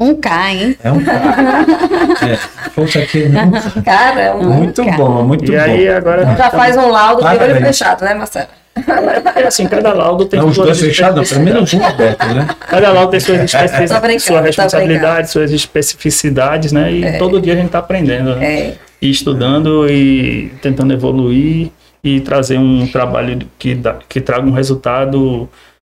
Um 0.00 0.14
K, 0.14 0.52
hein? 0.52 0.76
É 0.82 0.92
um 0.92 1.02
cara. 1.04 1.66
É, 2.30 2.36
força 2.70 3.00
aqui, 3.00 3.28
muito, 3.28 3.82
Caramba. 3.82 4.44
muito 4.44 4.84
bom, 4.84 5.22
muito 5.24 5.44
E 5.52 5.56
bom. 5.56 5.62
aí 5.62 5.88
agora, 5.88 6.24
Já 6.36 6.50
faz 6.50 6.76
um 6.76 6.88
laudo 6.88 7.20
de 7.22 7.36
olho 7.36 7.56
fechado, 7.56 8.04
né, 8.04 8.14
Marcelo? 8.14 8.48
é 9.34 9.42
assim, 9.46 9.66
cada 9.66 9.92
laudo 9.92 10.24
tem 10.26 10.38
Não, 10.38 10.48
os 10.48 10.56
dois 10.56 10.76
suas 10.76 10.88
fechados, 10.88 11.16
não, 11.16 11.24
pelo 11.24 11.44
menos 11.54 11.74
um 11.74 11.84
aberto, 11.84 12.26
né? 12.28 12.46
Cada 12.60 12.92
laudo 12.92 13.10
tem 13.10 13.18
suas 13.18 13.40
especificidades, 13.52 14.22
sua 14.22 14.40
responsabilidade, 14.40 15.30
suas 15.30 15.50
especificidades, 15.50 16.70
né? 16.72 16.92
E 16.92 17.18
todo 17.18 17.40
dia 17.40 17.54
a 17.54 17.56
gente 17.56 17.66
está 17.66 17.80
aprendendo, 17.80 18.36
né? 18.36 18.46
É. 18.46 18.74
E 19.00 19.10
estudando 19.10 19.88
e 19.90 20.52
tentando 20.62 20.92
evoluir 20.92 21.70
e 22.02 22.20
trazer 22.20 22.58
um 22.58 22.86
trabalho 22.86 23.40
que, 23.58 23.74
dá, 23.74 23.96
que 24.08 24.20
traga 24.20 24.46
um 24.46 24.52
resultado 24.52 25.48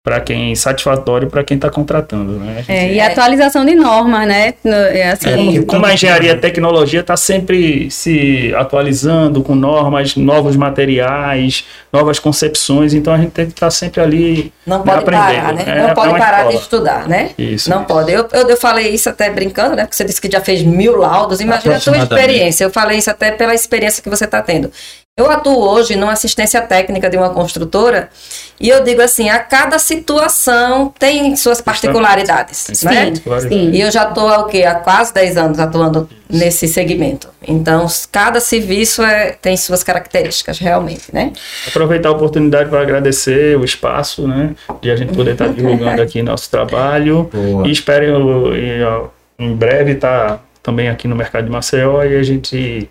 para 0.04 0.20
quem 0.20 0.56
satisfatório 0.56 1.30
para 1.30 1.43
quem 1.43 1.56
está 1.56 1.70
contratando, 1.70 2.34
né? 2.39 2.56
Gente- 2.64 2.72
É, 2.72 2.93
e 2.93 2.99
atualização 2.99 3.64
de 3.64 3.76
normas, 3.76 4.28
né? 4.28 4.56
É 4.66 5.12
assim, 5.12 5.30
É, 5.30 5.36
como, 5.38 5.66
como 5.68 5.86
a 5.86 5.93
engenharia 5.93 6.30
e 6.32 6.34
a 6.34 6.38
tecnologia 6.38 7.02
está 7.02 7.16
sempre 7.16 7.89
se 7.91 8.52
atualizando 8.56 9.43
com 9.43 9.54
normas, 9.54 10.16
novos 10.16 10.56
materiais, 10.56 11.66
novas 11.93 12.18
concepções, 12.18 12.95
então 12.95 13.14
a 13.14 13.18
gente 13.18 13.30
tem 13.30 13.45
que 13.45 13.52
estar 13.52 13.70
sempre 13.70 14.02
ali 14.02 14.52
Não 14.66 14.82
pode 14.82 14.99
aprendendo. 15.04 15.24
parar, 15.24 15.54
né? 15.54 15.64
É- 15.68 15.82
não 15.84 15.89
é 15.89 15.93
pode 15.93 16.10
uma 16.10 16.18
parar 16.18 16.38
de 16.38 16.56
escola. 16.56 16.62
estudar, 16.64 17.08
né? 17.08 17.30
Isso, 17.38 17.70
Não 17.70 17.78
isso. 17.82 17.88
pode. 17.88 18.12
Eu, 18.12 18.28
eu, 18.34 18.49
eu 18.49 18.58
falei 18.58 18.89
isso 18.89 19.08
até 19.08 19.30
brincando, 19.30 19.76
né? 19.76 19.84
Porque 19.84 19.95
você 19.95 20.04
disse 20.04 20.20
que 20.20 20.32
já 20.32 20.41
fez 20.41 20.64
mil 20.64 20.95
laudos. 20.95 21.39
Imagina 21.41 21.76
a 21.76 21.80
sua 21.80 21.97
experiência. 21.99 22.64
Eu 22.64 22.72
falei 22.72 22.97
isso 22.97 23.12
até 23.12 23.30
pela 23.32 23.54
experiência 23.54 24.02
que 24.02 24.10
você 24.10 24.26
está 24.26 24.41
tendo. 24.41 24.72
Eu 25.18 25.30
atuo 25.30 25.59
hoje 25.59 25.97
numa 25.97 26.14
assistência 26.14 26.62
técnica 26.62 27.09
de 27.09 27.18
uma 27.18 27.32
construtora 27.32 28.09
e 28.57 28.70
eu 28.70 28.82
digo 28.82 29.01
assim, 29.01 29.30
a 29.30 29.39
cada 29.39 29.78
situação 29.78 30.93
tem 30.97 31.36
suas 31.36 31.59
particularidades, 31.59 32.82
né? 32.82 33.12
Claro. 33.22 33.41
sim. 33.41 33.72
E 33.72 33.82
eu 33.82 33.91
já 33.91 34.07
estou 34.07 34.30
o 34.30 34.45
quê? 34.45 34.64
há 34.64 34.76
quase 34.76 35.14
10 35.14 35.36
anos 35.36 35.59
atuando 35.59 36.09
nesse 36.30 36.66
segmento. 36.66 37.28
Então, 37.45 37.86
cada 38.09 38.39
serviço 38.39 39.03
é, 39.03 39.34
tem 39.34 39.57
suas 39.57 39.84
características, 39.84 40.59
realmente, 40.59 41.14
né? 41.14 41.34
Aproveitar 41.68 42.07
a 42.07 42.14
oportunidade 42.14 42.70
para 42.70 42.82
agradecer 42.82 43.57
o 43.57 43.66
espaço, 43.66 44.26
né? 44.26 44.55
De 44.82 44.89
a 44.89 44.95
gente 44.95 45.14
poder 45.14 45.34
estar 45.34 45.49
divulgando 45.53 46.01
aqui 46.01 46.22
nosso 46.22 46.49
trabalho. 46.49 47.30
Boa. 47.34 47.68
E 47.68 47.72
espero 47.72 48.55
em, 48.55 49.45
em 49.45 49.53
breve 49.53 49.91
estar 49.91 50.41
também 50.64 50.88
aqui 50.88 51.05
no 51.05 51.18
mercado 51.18 51.43
de 51.43 51.51
Maceió 51.51 52.01
e 52.03 52.16
a 52.16 52.24
gente 52.24 52.89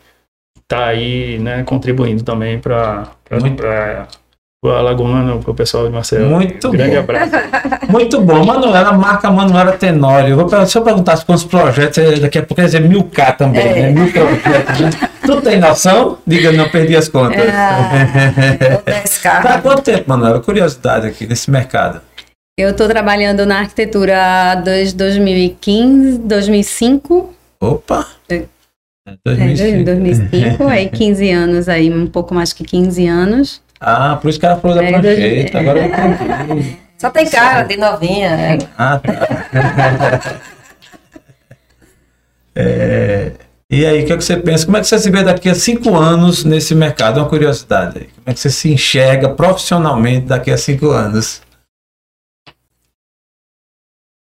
tá 0.70 0.86
aí, 0.86 1.36
né, 1.40 1.64
contribuindo 1.64 2.22
também 2.22 2.60
para 2.60 3.08
o 4.64 4.68
Alagoano, 4.68 5.40
para 5.40 5.50
o 5.50 5.54
pessoal 5.54 5.88
de 5.88 5.92
Maceió. 5.92 6.28
Muito 6.28 6.68
um 6.68 6.70
grande 6.70 6.94
bom. 6.94 7.00
abraço. 7.00 7.32
Muito 7.90 8.20
bom. 8.20 8.44
Manuela, 8.44 8.92
marca 8.92 9.28
Manuela 9.32 9.72
Tenório. 9.72 10.36
Vou 10.36 10.66
se 10.66 10.78
eu 10.78 10.82
perguntasse 10.82 11.24
quantos 11.24 11.42
projetos, 11.42 11.98
eh, 11.98 12.20
daqui 12.20 12.38
a 12.38 12.42
pouco 12.42 12.54
quer 12.54 12.66
dizer 12.66 12.80
mil 12.82 13.02
K 13.02 13.32
também, 13.32 13.66
É. 13.66 13.82
né? 13.82 13.90
Mil 13.90 14.12
projetos, 14.12 14.80
né? 14.80 14.90
Tu 15.26 15.40
tem 15.42 15.58
noção? 15.58 16.18
Diga, 16.24 16.52
não 16.52 16.68
perdi 16.68 16.96
as 16.96 17.08
contas. 17.08 17.42
10K. 17.44 19.22
Tá 19.42 19.54
há 19.54 19.60
quanto 19.60 19.82
tempo, 19.82 20.04
Manuela? 20.08 20.40
Curiosidade 20.40 21.08
aqui 21.08 21.26
nesse 21.26 21.50
mercado. 21.50 22.00
Eu 22.56 22.70
estou 22.70 22.86
trabalhando 22.86 23.44
na 23.44 23.58
arquitetura 23.58 24.54
desde 24.64 24.94
2015, 24.96 26.18
2005, 26.18 27.34
Opa! 27.60 28.06
É. 28.28 28.42
É, 29.06 29.12
é, 29.12 29.16
2005. 29.24 29.84
2005, 29.84 30.64
aí 30.68 30.88
15 30.88 31.30
anos 31.30 31.68
aí, 31.68 31.92
um 31.92 32.06
pouco 32.06 32.34
mais 32.34 32.52
que 32.52 32.64
15 32.64 33.06
anos. 33.06 33.62
Ah, 33.80 34.16
por 34.20 34.28
isso 34.28 34.38
que 34.38 34.46
ela 34.46 34.56
falou 34.60 34.76
da 34.76 34.84
É, 34.84 34.92
prancheta. 34.92 35.58
Agora 35.58 35.78
eu 35.78 35.84
entendi. 35.86 36.76
Só 36.98 37.10
tem 37.10 37.28
cara 37.28 37.62
de 37.62 37.76
novinha. 37.78 38.36
né? 38.36 38.58
Ah, 38.76 38.98
tá. 38.98 40.40
É, 42.54 43.32
e 43.70 43.86
aí, 43.86 44.02
o 44.02 44.06
que, 44.06 44.12
é 44.12 44.16
que 44.16 44.24
você 44.24 44.36
pensa? 44.36 44.66
Como 44.66 44.76
é 44.76 44.80
que 44.80 44.86
você 44.86 44.98
se 44.98 45.10
vê 45.10 45.22
daqui 45.22 45.48
a 45.48 45.54
cinco 45.54 45.96
anos 45.96 46.44
nesse 46.44 46.74
mercado? 46.74 47.18
É 47.20 47.22
uma 47.22 47.28
curiosidade 47.28 47.98
aí. 48.00 48.04
Como 48.06 48.24
é 48.26 48.34
que 48.34 48.40
você 48.40 48.50
se 48.50 48.70
enxerga 48.70 49.30
profissionalmente 49.30 50.26
daqui 50.26 50.50
a 50.50 50.58
cinco 50.58 50.90
anos? 50.90 51.40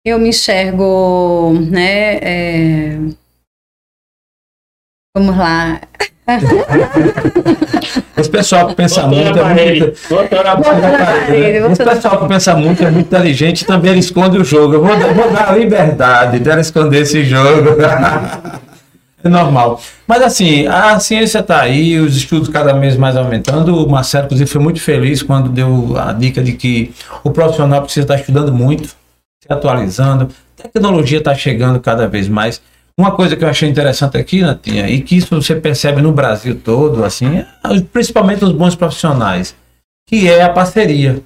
Eu 0.06 0.18
me 0.18 0.28
enxergo, 0.28 1.52
né? 1.70 2.16
é, 2.18 2.98
Vamos 5.16 5.36
lá. 5.36 5.80
Esse 8.16 8.28
pessoal 8.30 8.66
que 8.66 8.74
pensa 8.74 9.06
muito 9.06 9.38
é 9.38 9.44
muito. 9.44 9.94
Esse 11.70 11.84
pessoal 11.84 12.18
que 12.20 12.26
pensa 12.28 12.56
muito 12.56 12.82
é 12.82 12.90
muito 12.90 13.06
inteligente 13.06 13.60
e 13.62 13.64
também 13.64 13.92
ele 13.92 14.00
esconde 14.00 14.38
o 14.38 14.44
jogo. 14.44 14.74
Eu 14.74 14.84
vou, 14.84 14.96
dar- 14.98 15.14
vou 15.14 15.30
dar 15.30 15.50
a 15.50 15.52
liberdade 15.56 16.40
dela 16.40 16.60
esconder 16.60 17.02
esse 17.02 17.24
jogo. 17.24 17.70
É 19.22 19.28
normal. 19.30 19.80
Mas 20.06 20.20
assim, 20.22 20.66
a 20.66 21.00
ciência 21.00 21.38
está 21.38 21.62
aí, 21.62 21.98
os 21.98 22.14
estudos 22.14 22.50
cada 22.50 22.74
vez 22.74 22.94
mais 22.94 23.16
aumentando. 23.16 23.74
O 23.74 23.88
Marcelo, 23.88 24.26
inclusive, 24.26 24.50
foi 24.50 24.60
muito 24.60 24.82
feliz 24.82 25.22
quando 25.22 25.48
deu 25.48 25.94
a 25.98 26.12
dica 26.12 26.42
de 26.42 26.52
que 26.52 26.92
o 27.22 27.30
profissional 27.30 27.80
precisa 27.80 28.04
estar 28.04 28.16
estudando 28.16 28.52
muito, 28.52 28.88
se 28.88 29.48
atualizando. 29.48 30.28
A 30.62 30.64
tecnologia 30.68 31.16
está 31.20 31.34
chegando 31.34 31.80
cada 31.80 32.06
vez 32.06 32.28
mais. 32.28 32.60
Uma 32.98 33.10
coisa 33.10 33.34
que 33.34 33.44
eu 33.44 33.48
achei 33.48 33.68
interessante 33.68 34.16
aqui, 34.16 34.40
Natinha, 34.40 34.88
e 34.88 35.00
que 35.00 35.16
isso 35.16 35.34
você 35.34 35.56
percebe 35.56 36.00
no 36.00 36.12
Brasil 36.12 36.60
todo, 36.62 37.04
assim, 37.04 37.38
é, 37.38 37.46
principalmente 37.92 38.44
os 38.44 38.52
bons 38.52 38.76
profissionais, 38.76 39.54
que 40.08 40.28
é 40.28 40.42
a 40.42 40.48
parceria. 40.48 41.20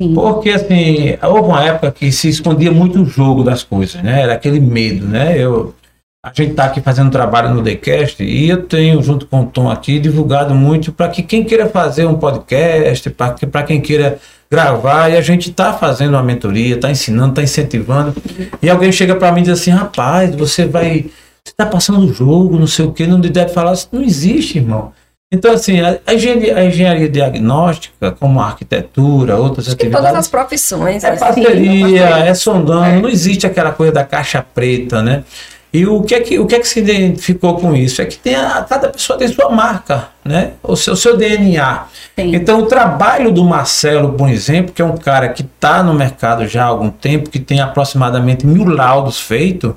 Sim. 0.00 0.14
Porque, 0.14 0.50
assim, 0.50 1.16
houve 1.22 1.48
uma 1.48 1.64
época 1.64 1.90
que 1.90 2.12
se 2.12 2.28
escondia 2.28 2.70
muito 2.70 3.02
o 3.02 3.04
jogo 3.04 3.42
das 3.42 3.64
coisas, 3.64 4.00
né? 4.02 4.22
Era 4.22 4.34
aquele 4.34 4.60
medo, 4.60 5.06
né? 5.06 5.36
Eu, 5.36 5.74
a 6.22 6.28
gente 6.34 6.50
está 6.50 6.66
aqui 6.66 6.82
fazendo 6.82 7.10
trabalho 7.10 7.54
no 7.54 7.62
TheCast 7.62 8.22
e 8.22 8.50
eu 8.50 8.62
tenho, 8.64 9.02
junto 9.02 9.24
com 9.26 9.40
o 9.40 9.46
Tom 9.46 9.70
aqui, 9.70 9.98
divulgado 9.98 10.54
muito 10.54 10.92
para 10.92 11.08
que 11.08 11.22
quem 11.22 11.42
queira 11.44 11.66
fazer 11.66 12.04
um 12.04 12.18
podcast, 12.18 13.08
para 13.10 13.62
quem 13.62 13.80
queira 13.80 14.18
gravar, 14.50 15.08
e 15.08 15.16
a 15.16 15.22
gente 15.22 15.48
está 15.50 15.72
fazendo 15.72 16.10
uma 16.10 16.22
mentoria, 16.22 16.74
está 16.74 16.90
ensinando, 16.90 17.30
está 17.30 17.42
incentivando. 17.42 18.14
E 18.60 18.68
alguém 18.68 18.92
chega 18.92 19.14
para 19.14 19.32
mim 19.32 19.40
e 19.40 19.44
diz 19.44 19.60
assim: 19.60 19.70
rapaz, 19.70 20.34
você 20.34 20.66
vai. 20.66 21.06
Você 21.42 21.52
está 21.52 21.64
passando 21.64 22.00
o 22.00 22.12
jogo, 22.12 22.58
não 22.58 22.66
sei 22.66 22.84
o 22.84 22.92
que, 22.92 23.06
não 23.06 23.18
deve 23.18 23.54
falar. 23.54 23.72
Isso 23.72 23.88
não 23.90 24.02
existe, 24.02 24.58
irmão. 24.58 24.92
Então, 25.32 25.54
assim, 25.54 25.80
a, 25.80 25.98
a 26.06 26.12
engenharia, 26.12 26.56
a 26.56 26.64
engenharia 26.64 27.08
diagnóstica, 27.08 28.10
como 28.10 28.40
a 28.40 28.46
arquitetura, 28.46 29.36
outras 29.36 29.68
Em 29.68 29.72
atividades. 29.72 30.06
todas 30.06 30.18
as 30.18 30.28
profissões. 30.28 31.02
É 31.02 31.12
né? 31.12 31.16
parceria, 31.16 31.86
Sim, 31.86 32.28
é 32.28 32.34
sondando, 32.34 33.00
não 33.00 33.08
existe 33.08 33.46
aquela 33.46 33.72
coisa 33.72 33.92
da 33.92 34.04
caixa 34.04 34.42
preta, 34.42 35.02
né? 35.02 35.24
E 35.72 35.86
o 35.86 36.02
que 36.02 36.14
é 36.16 36.20
que, 36.20 36.38
o 36.38 36.46
que, 36.46 36.56
é 36.56 36.58
que 36.58 36.66
se 36.66 36.80
identificou 36.80 37.56
com 37.56 37.76
isso? 37.76 38.02
É 38.02 38.04
que 38.04 38.16
tem 38.18 38.34
a, 38.34 38.62
cada 38.68 38.88
pessoa 38.88 39.16
tem 39.18 39.28
sua 39.28 39.50
marca, 39.50 40.08
né? 40.24 40.52
o, 40.62 40.74
seu, 40.74 40.96
seu 40.96 41.16
DNA. 41.16 41.84
Sim. 42.18 42.34
Então, 42.34 42.60
o 42.60 42.66
trabalho 42.66 43.30
do 43.30 43.44
Marcelo, 43.44 44.14
por 44.14 44.28
exemplo, 44.28 44.72
que 44.72 44.82
é 44.82 44.84
um 44.84 44.96
cara 44.96 45.28
que 45.28 45.42
está 45.42 45.80
no 45.82 45.94
mercado 45.94 46.46
já 46.48 46.64
há 46.64 46.66
algum 46.66 46.90
tempo, 46.90 47.30
que 47.30 47.38
tem 47.38 47.60
aproximadamente 47.60 48.44
mil 48.44 48.64
laudos 48.64 49.20
feitos, 49.20 49.74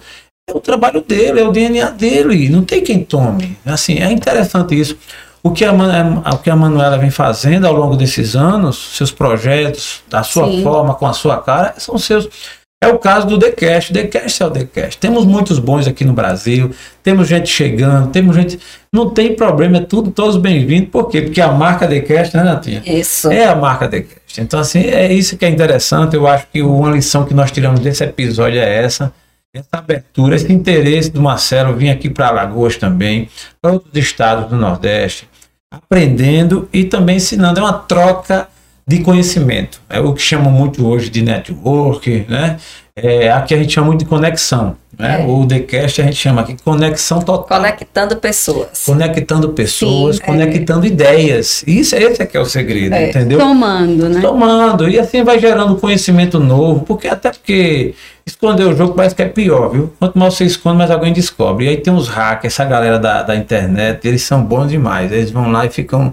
é 0.50 0.54
o 0.54 0.60
trabalho 0.60 1.00
dele, 1.02 1.40
é 1.40 1.48
o 1.48 1.52
DNA 1.52 1.92
dele, 1.92 2.50
não 2.50 2.64
tem 2.66 2.84
quem 2.84 3.04
tome. 3.04 3.56
Assim, 3.64 4.00
é 4.00 4.12
interessante 4.12 4.78
isso. 4.78 4.98
O 5.44 5.52
que 5.52 5.64
a, 5.64 5.72
Man- 5.74 6.24
o 6.26 6.38
que 6.38 6.50
a 6.50 6.56
Manuela 6.56 6.98
vem 6.98 7.10
fazendo 7.12 7.68
ao 7.68 7.74
longo 7.74 7.96
desses 7.96 8.36
anos, 8.36 8.96
seus 8.98 9.12
projetos, 9.12 10.02
da 10.10 10.24
sua 10.24 10.48
Sim. 10.48 10.64
forma, 10.64 10.96
com 10.96 11.06
a 11.06 11.14
sua 11.14 11.38
cara, 11.42 11.76
são 11.78 11.98
seus. 11.98 12.28
É 12.84 12.88
o 12.88 13.00
caso 13.00 13.26
do 13.26 13.40
TheCast. 13.40 13.92
O 13.92 13.94
TheCast 13.94 14.44
é 14.44 14.46
o 14.46 14.52
TheCast. 14.52 14.98
Temos 14.98 15.26
muitos 15.26 15.58
bons 15.58 15.88
aqui 15.88 16.04
no 16.04 16.12
Brasil, 16.12 16.70
temos 17.02 17.30
gente 17.30 17.50
chegando, 17.50 18.12
temos 18.12 18.36
gente. 18.36 18.60
Não 18.92 19.10
tem 19.10 19.34
problema, 19.34 19.78
é 19.78 19.80
tudo, 19.80 20.12
todos 20.12 20.36
bem-vindos. 20.36 20.90
Por 20.90 21.08
quê? 21.08 21.22
Porque 21.22 21.40
a 21.40 21.50
marca 21.50 21.88
TheCast, 21.88 22.36
né, 22.36 22.44
Natinha? 22.44 22.84
Isso. 22.86 23.32
É 23.32 23.46
a 23.46 23.56
marca 23.56 23.88
TheCast. 23.88 24.42
Então, 24.42 24.60
assim, 24.60 24.82
é 24.82 25.14
isso 25.14 25.38
que 25.38 25.46
é 25.46 25.50
interessante. 25.50 26.18
Eu 26.18 26.28
acho 26.28 26.46
que 26.52 26.62
uma 26.62 26.92
lição 26.92 27.24
que 27.24 27.34
nós 27.34 27.52
tiramos 27.52 27.80
desse 27.80 28.04
episódio 28.04 28.60
é 28.60 28.84
essa. 28.84 29.14
Essa 29.56 29.78
abertura, 29.78 30.36
esse 30.36 30.52
interesse 30.52 31.10
do 31.10 31.22
Marcelo 31.22 31.78
vir 31.78 31.90
aqui 31.90 32.10
para 32.10 32.28
Alagoas 32.28 32.76
também, 32.76 33.30
para 33.62 33.72
outros 33.72 33.96
estados 33.96 34.50
do 34.50 34.58
Nordeste, 34.58 35.30
aprendendo 35.72 36.68
e 36.74 36.84
também 36.84 37.16
ensinando. 37.16 37.62
É 37.62 37.64
uma 37.64 37.72
troca 37.72 38.50
de 38.88 39.00
conhecimento. 39.00 39.82
É 39.90 40.00
o 40.00 40.14
que 40.14 40.22
chamam 40.22 40.52
muito 40.52 40.86
hoje 40.88 41.10
de 41.10 41.22
network, 41.22 42.26
né? 42.28 42.58
É, 42.96 43.32
aqui 43.32 43.54
a 43.56 43.58
gente 43.58 43.74
chama 43.74 43.88
muito 43.88 44.00
de 44.02 44.06
conexão. 44.06 44.76
Né? 45.00 45.24
É. 45.24 45.26
O 45.26 45.44
TheCast 45.48 46.00
a 46.02 46.06
gente 46.06 46.18
chama 46.18 46.42
aqui 46.42 46.56
conexão 46.64 47.20
total 47.20 47.60
Conectando 47.60 48.16
pessoas. 48.18 48.84
conectando 48.86 49.50
pessoas, 49.50 50.18
Sim, 50.18 50.22
é. 50.22 50.26
conectando 50.28 50.86
ideias. 50.86 51.64
Isso 51.66 51.96
esse 51.96 52.22
é 52.22 52.26
que 52.28 52.38
é 52.38 52.40
o 52.40 52.46
segredo, 52.46 52.94
É. 52.94 53.10
entendeu? 53.10 53.40
Tomando, 53.40 54.10
né? 54.10 54.22
Tomando 54.22 54.88
e 54.88 55.00
assim 55.00 55.24
vai 55.24 55.40
gerando 55.40 55.76
conhecimento 55.78 56.40
novo, 56.40 56.82
porque 56.82 57.08
até 57.08 57.32
porque 57.32 57.96
esconder 58.28 58.66
o 58.68 58.76
jogo 58.76 58.94
parece 58.94 59.16
que 59.16 59.24
é 59.24 59.28
pior, 59.28 59.70
viu? 59.72 59.92
Quanto 59.98 60.20
mais 60.20 60.36
você 60.36 60.46
esconde, 60.46 60.78
mais 60.78 60.92
alguém 60.92 61.12
descobre. 61.12 61.66
E 61.66 61.70
aí 61.70 61.78
tem 61.78 61.92
os 61.92 62.08
hackers, 62.08 62.54
essa 62.54 62.64
galera 62.64 63.00
da, 63.00 63.24
da 63.24 63.36
internet, 63.36 64.08
eles 64.08 64.22
são 64.22 64.44
bons 64.44 64.70
demais. 64.70 65.12
Eles 65.12 65.32
vão 65.32 65.50
lá 65.52 65.66
e 65.66 65.70
ficam 65.72 66.12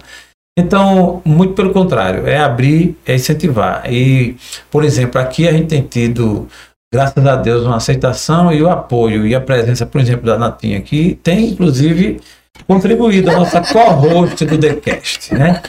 então, 0.61 1.20
muito 1.24 1.54
pelo 1.54 1.72
contrário, 1.72 2.26
é 2.26 2.38
abrir, 2.38 2.96
é 3.04 3.14
incentivar. 3.14 3.90
E, 3.92 4.36
por 4.70 4.84
exemplo, 4.84 5.20
aqui 5.20 5.48
a 5.48 5.52
gente 5.52 5.66
tem 5.66 5.82
tido, 5.82 6.46
graças 6.92 7.26
a 7.26 7.36
Deus, 7.36 7.64
uma 7.64 7.76
aceitação 7.76 8.52
e 8.52 8.62
o 8.62 8.68
apoio 8.68 9.26
e 9.26 9.34
a 9.34 9.40
presença, 9.40 9.84
por 9.84 10.00
exemplo, 10.00 10.26
da 10.26 10.38
Natinha 10.38 10.78
aqui, 10.78 11.18
tem 11.22 11.50
inclusive 11.50 12.20
contribuído 12.66 13.30
a 13.30 13.34
nossa 13.34 13.61
co-host 13.61 14.44
do 14.44 14.58
TheCast, 14.58 15.34
né? 15.34 15.62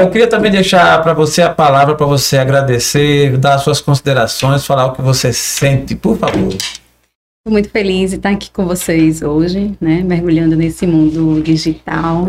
Eu 0.00 0.10
queria 0.10 0.26
também 0.26 0.50
deixar 0.50 1.00
para 1.02 1.14
você 1.14 1.42
a 1.42 1.50
palavra 1.50 1.94
para 1.94 2.06
você 2.06 2.38
agradecer, 2.38 3.36
dar 3.36 3.58
suas 3.58 3.80
considerações, 3.80 4.66
falar 4.66 4.86
o 4.86 4.92
que 4.92 5.02
você 5.02 5.32
sente, 5.32 5.94
por 5.94 6.18
favor. 6.18 6.48
Estou 6.48 7.52
muito 7.52 7.70
feliz 7.70 8.10
de 8.10 8.16
estar 8.16 8.30
aqui 8.30 8.50
com 8.50 8.66
vocês 8.66 9.22
hoje, 9.22 9.74
né? 9.80 10.02
Mergulhando 10.04 10.56
nesse 10.56 10.86
mundo 10.86 11.40
digital, 11.40 12.28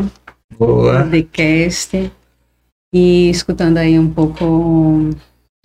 Boa. 0.58 1.04
do 1.04 1.12
TheCast, 1.12 2.12
e 2.94 3.30
escutando 3.30 3.78
aí 3.78 3.98
um 4.00 4.10
pouco 4.10 5.10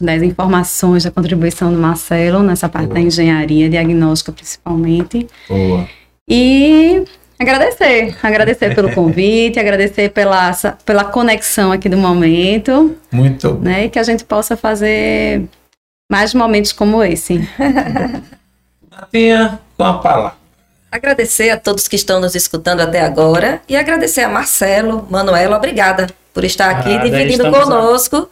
das 0.01 0.23
informações 0.23 1.05
da 1.05 1.11
contribuição 1.11 1.73
do 1.73 1.79
Marcelo 1.79 2.43
nessa 2.43 2.69
parte 2.69 2.89
da 2.89 2.95
Boa. 2.95 3.07
engenharia 3.07 3.71
diagnóstica 3.71 4.33
principalmente. 4.33 5.27
Boa. 5.49 5.89
E 6.29 7.05
agradecer, 7.39 8.17
agradecer 8.23 8.75
pelo 8.75 8.93
convite, 8.95 9.59
agradecer 9.59 10.11
pela, 10.11 10.53
pela 10.85 11.05
conexão 11.05 11.73
aqui 11.73 11.89
do 11.89 11.97
momento, 11.97 12.95
Muito 13.11 13.55
bom. 13.55 13.61
né? 13.61 13.87
E 13.87 13.91
que 13.91 13.99
a 13.99 14.03
gente 14.03 14.25
possa 14.25 14.57
fazer 14.57 15.45
mais 16.11 16.35
momentos 16.35 16.73
como 16.73 17.03
esse. 17.03 17.49
Natinha, 18.91 19.59
com 19.77 19.85
a 19.85 19.95
palavra. 19.99 20.44
Agradecer 20.95 21.51
a 21.51 21.57
todos 21.57 21.89
que 21.89 21.97
estão 21.97 22.21
nos 22.21 22.37
escutando 22.37 22.79
até 22.79 23.01
agora 23.01 23.61
e 23.69 23.75
agradecer 23.75 24.21
a 24.21 24.29
Marcelo, 24.29 25.05
Manuela, 25.11 25.57
obrigada 25.57 26.07
por 26.33 26.45
estar 26.45 26.71
aqui 26.71 26.91
Nada, 26.91 27.11
dividindo 27.11 27.51
conosco. 27.51 28.31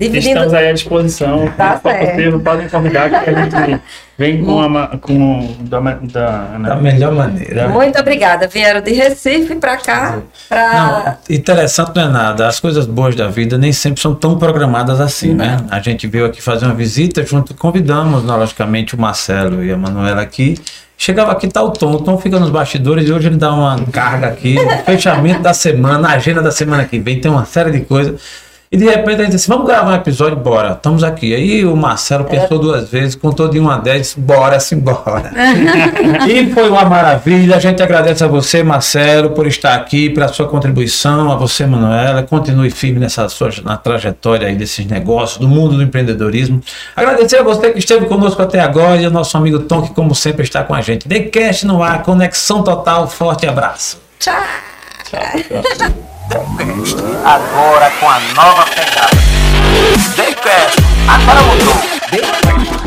Dividindo. 0.00 0.28
Estamos 0.28 0.54
aí 0.54 0.68
à 0.68 0.72
disposição. 0.72 1.52
Tá 1.56 1.76
certo. 1.76 2.10
possível, 2.10 2.38
podem 2.38 2.68
convidar 2.68 3.10
que 3.10 3.30
a 3.30 3.32
gente 3.32 3.82
vem 4.16 4.44
com 4.44 4.60
a. 4.60 4.96
Com, 4.96 5.56
da, 5.62 5.80
da, 5.80 6.56
Da 6.56 6.76
melhor 6.76 7.12
maneira. 7.12 7.68
Muito 7.68 7.98
obrigada. 7.98 8.46
Vieram 8.46 8.80
de 8.80 8.92
Recife 8.92 9.56
para 9.56 9.76
cá 9.76 10.20
para 10.48 11.18
Não, 11.28 11.36
interessante 11.36 11.96
não 11.96 12.02
é 12.04 12.08
nada. 12.10 12.46
As 12.46 12.60
coisas 12.60 12.86
boas 12.86 13.16
da 13.16 13.26
vida 13.26 13.58
nem 13.58 13.72
sempre 13.72 14.00
são 14.00 14.14
tão 14.14 14.38
programadas 14.38 15.00
assim, 15.00 15.34
né? 15.34 15.56
A 15.68 15.80
gente 15.80 16.06
veio 16.06 16.26
aqui 16.26 16.40
fazer 16.40 16.66
uma 16.66 16.76
visita 16.76 17.26
junto, 17.26 17.52
convidamos, 17.54 18.22
né, 18.22 18.32
logicamente, 18.36 18.94
o 18.94 19.00
Marcelo 19.00 19.64
e 19.64 19.72
a 19.72 19.76
Manuela 19.76 20.22
aqui. 20.22 20.56
Chegava 20.96 21.32
aqui, 21.32 21.48
tá 21.48 21.60
o 21.60 21.70
Tom. 21.70 21.90
O 21.94 22.00
Tom 22.00 22.16
fica 22.18 22.38
nos 22.38 22.50
bastidores 22.50 23.08
e 23.08 23.12
hoje 23.12 23.26
ele 23.26 23.36
dá 23.36 23.52
uma 23.52 23.84
carga 23.90 24.28
aqui, 24.28 24.58
fechamento 24.86 25.42
da 25.42 25.52
semana, 25.52 26.10
a 26.10 26.12
agenda 26.12 26.40
da 26.40 26.52
semana 26.52 26.84
que 26.84 27.00
vem, 27.00 27.20
tem 27.20 27.28
uma 27.28 27.44
série 27.44 27.72
de 27.72 27.80
coisas. 27.80 28.47
E 28.70 28.76
de 28.76 28.84
repente 28.84 29.20
a 29.22 29.24
gente 29.24 29.32
disse, 29.32 29.48
vamos 29.48 29.66
gravar 29.66 29.92
um 29.92 29.94
episódio, 29.94 30.36
bora, 30.36 30.72
estamos 30.72 31.02
aqui. 31.02 31.34
Aí 31.34 31.64
o 31.64 31.74
Marcelo 31.74 32.24
pensou 32.24 32.58
duas 32.58 32.90
vezes, 32.90 33.14
contou 33.14 33.48
de 33.48 33.58
1 33.58 33.70
a 33.70 33.78
10, 33.78 34.00
disse, 34.00 34.20
bora, 34.20 34.60
simbora. 34.60 35.32
E 36.28 36.52
foi 36.52 36.68
uma 36.68 36.84
maravilha. 36.84 37.56
A 37.56 37.58
gente 37.58 37.82
agradece 37.82 38.22
a 38.22 38.26
você, 38.26 38.62
Marcelo, 38.62 39.30
por 39.30 39.46
estar 39.46 39.74
aqui, 39.74 40.10
pela 40.10 40.28
sua 40.28 40.46
contribuição, 40.46 41.32
a 41.32 41.36
você, 41.36 41.64
Manuela. 41.64 42.22
Continue 42.22 42.70
firme 42.70 43.00
nessa 43.00 43.28
sua 43.28 43.48
na 43.64 43.76
trajetória 43.76 44.48
aí 44.48 44.54
desses 44.54 44.84
negócios, 44.86 45.38
do 45.38 45.48
mundo 45.48 45.76
do 45.76 45.82
empreendedorismo. 45.82 46.60
Agradecer 46.94 47.38
a 47.38 47.42
você 47.42 47.70
que 47.72 47.78
esteve 47.78 48.06
conosco 48.06 48.42
até 48.42 48.60
agora 48.60 49.00
e 49.00 49.04
ao 49.06 49.10
nosso 49.10 49.36
amigo 49.36 49.60
Tom, 49.60 49.82
que 49.82 49.94
como 49.94 50.14
sempre 50.14 50.42
está 50.42 50.62
com 50.62 50.74
a 50.74 50.82
gente. 50.82 51.08
TheCast 51.08 51.66
no 51.66 51.82
ar, 51.82 52.02
conexão 52.02 52.62
total, 52.62 53.08
forte 53.08 53.46
abraço. 53.46 53.98
tchau. 55.10 55.98
Agora 56.30 57.90
com 57.98 58.06
a 58.06 58.20
nova 58.34 58.64
pegada. 58.66 59.16
TheCast, 60.14 60.78
agora 61.08 61.40
mudou. 61.42 62.77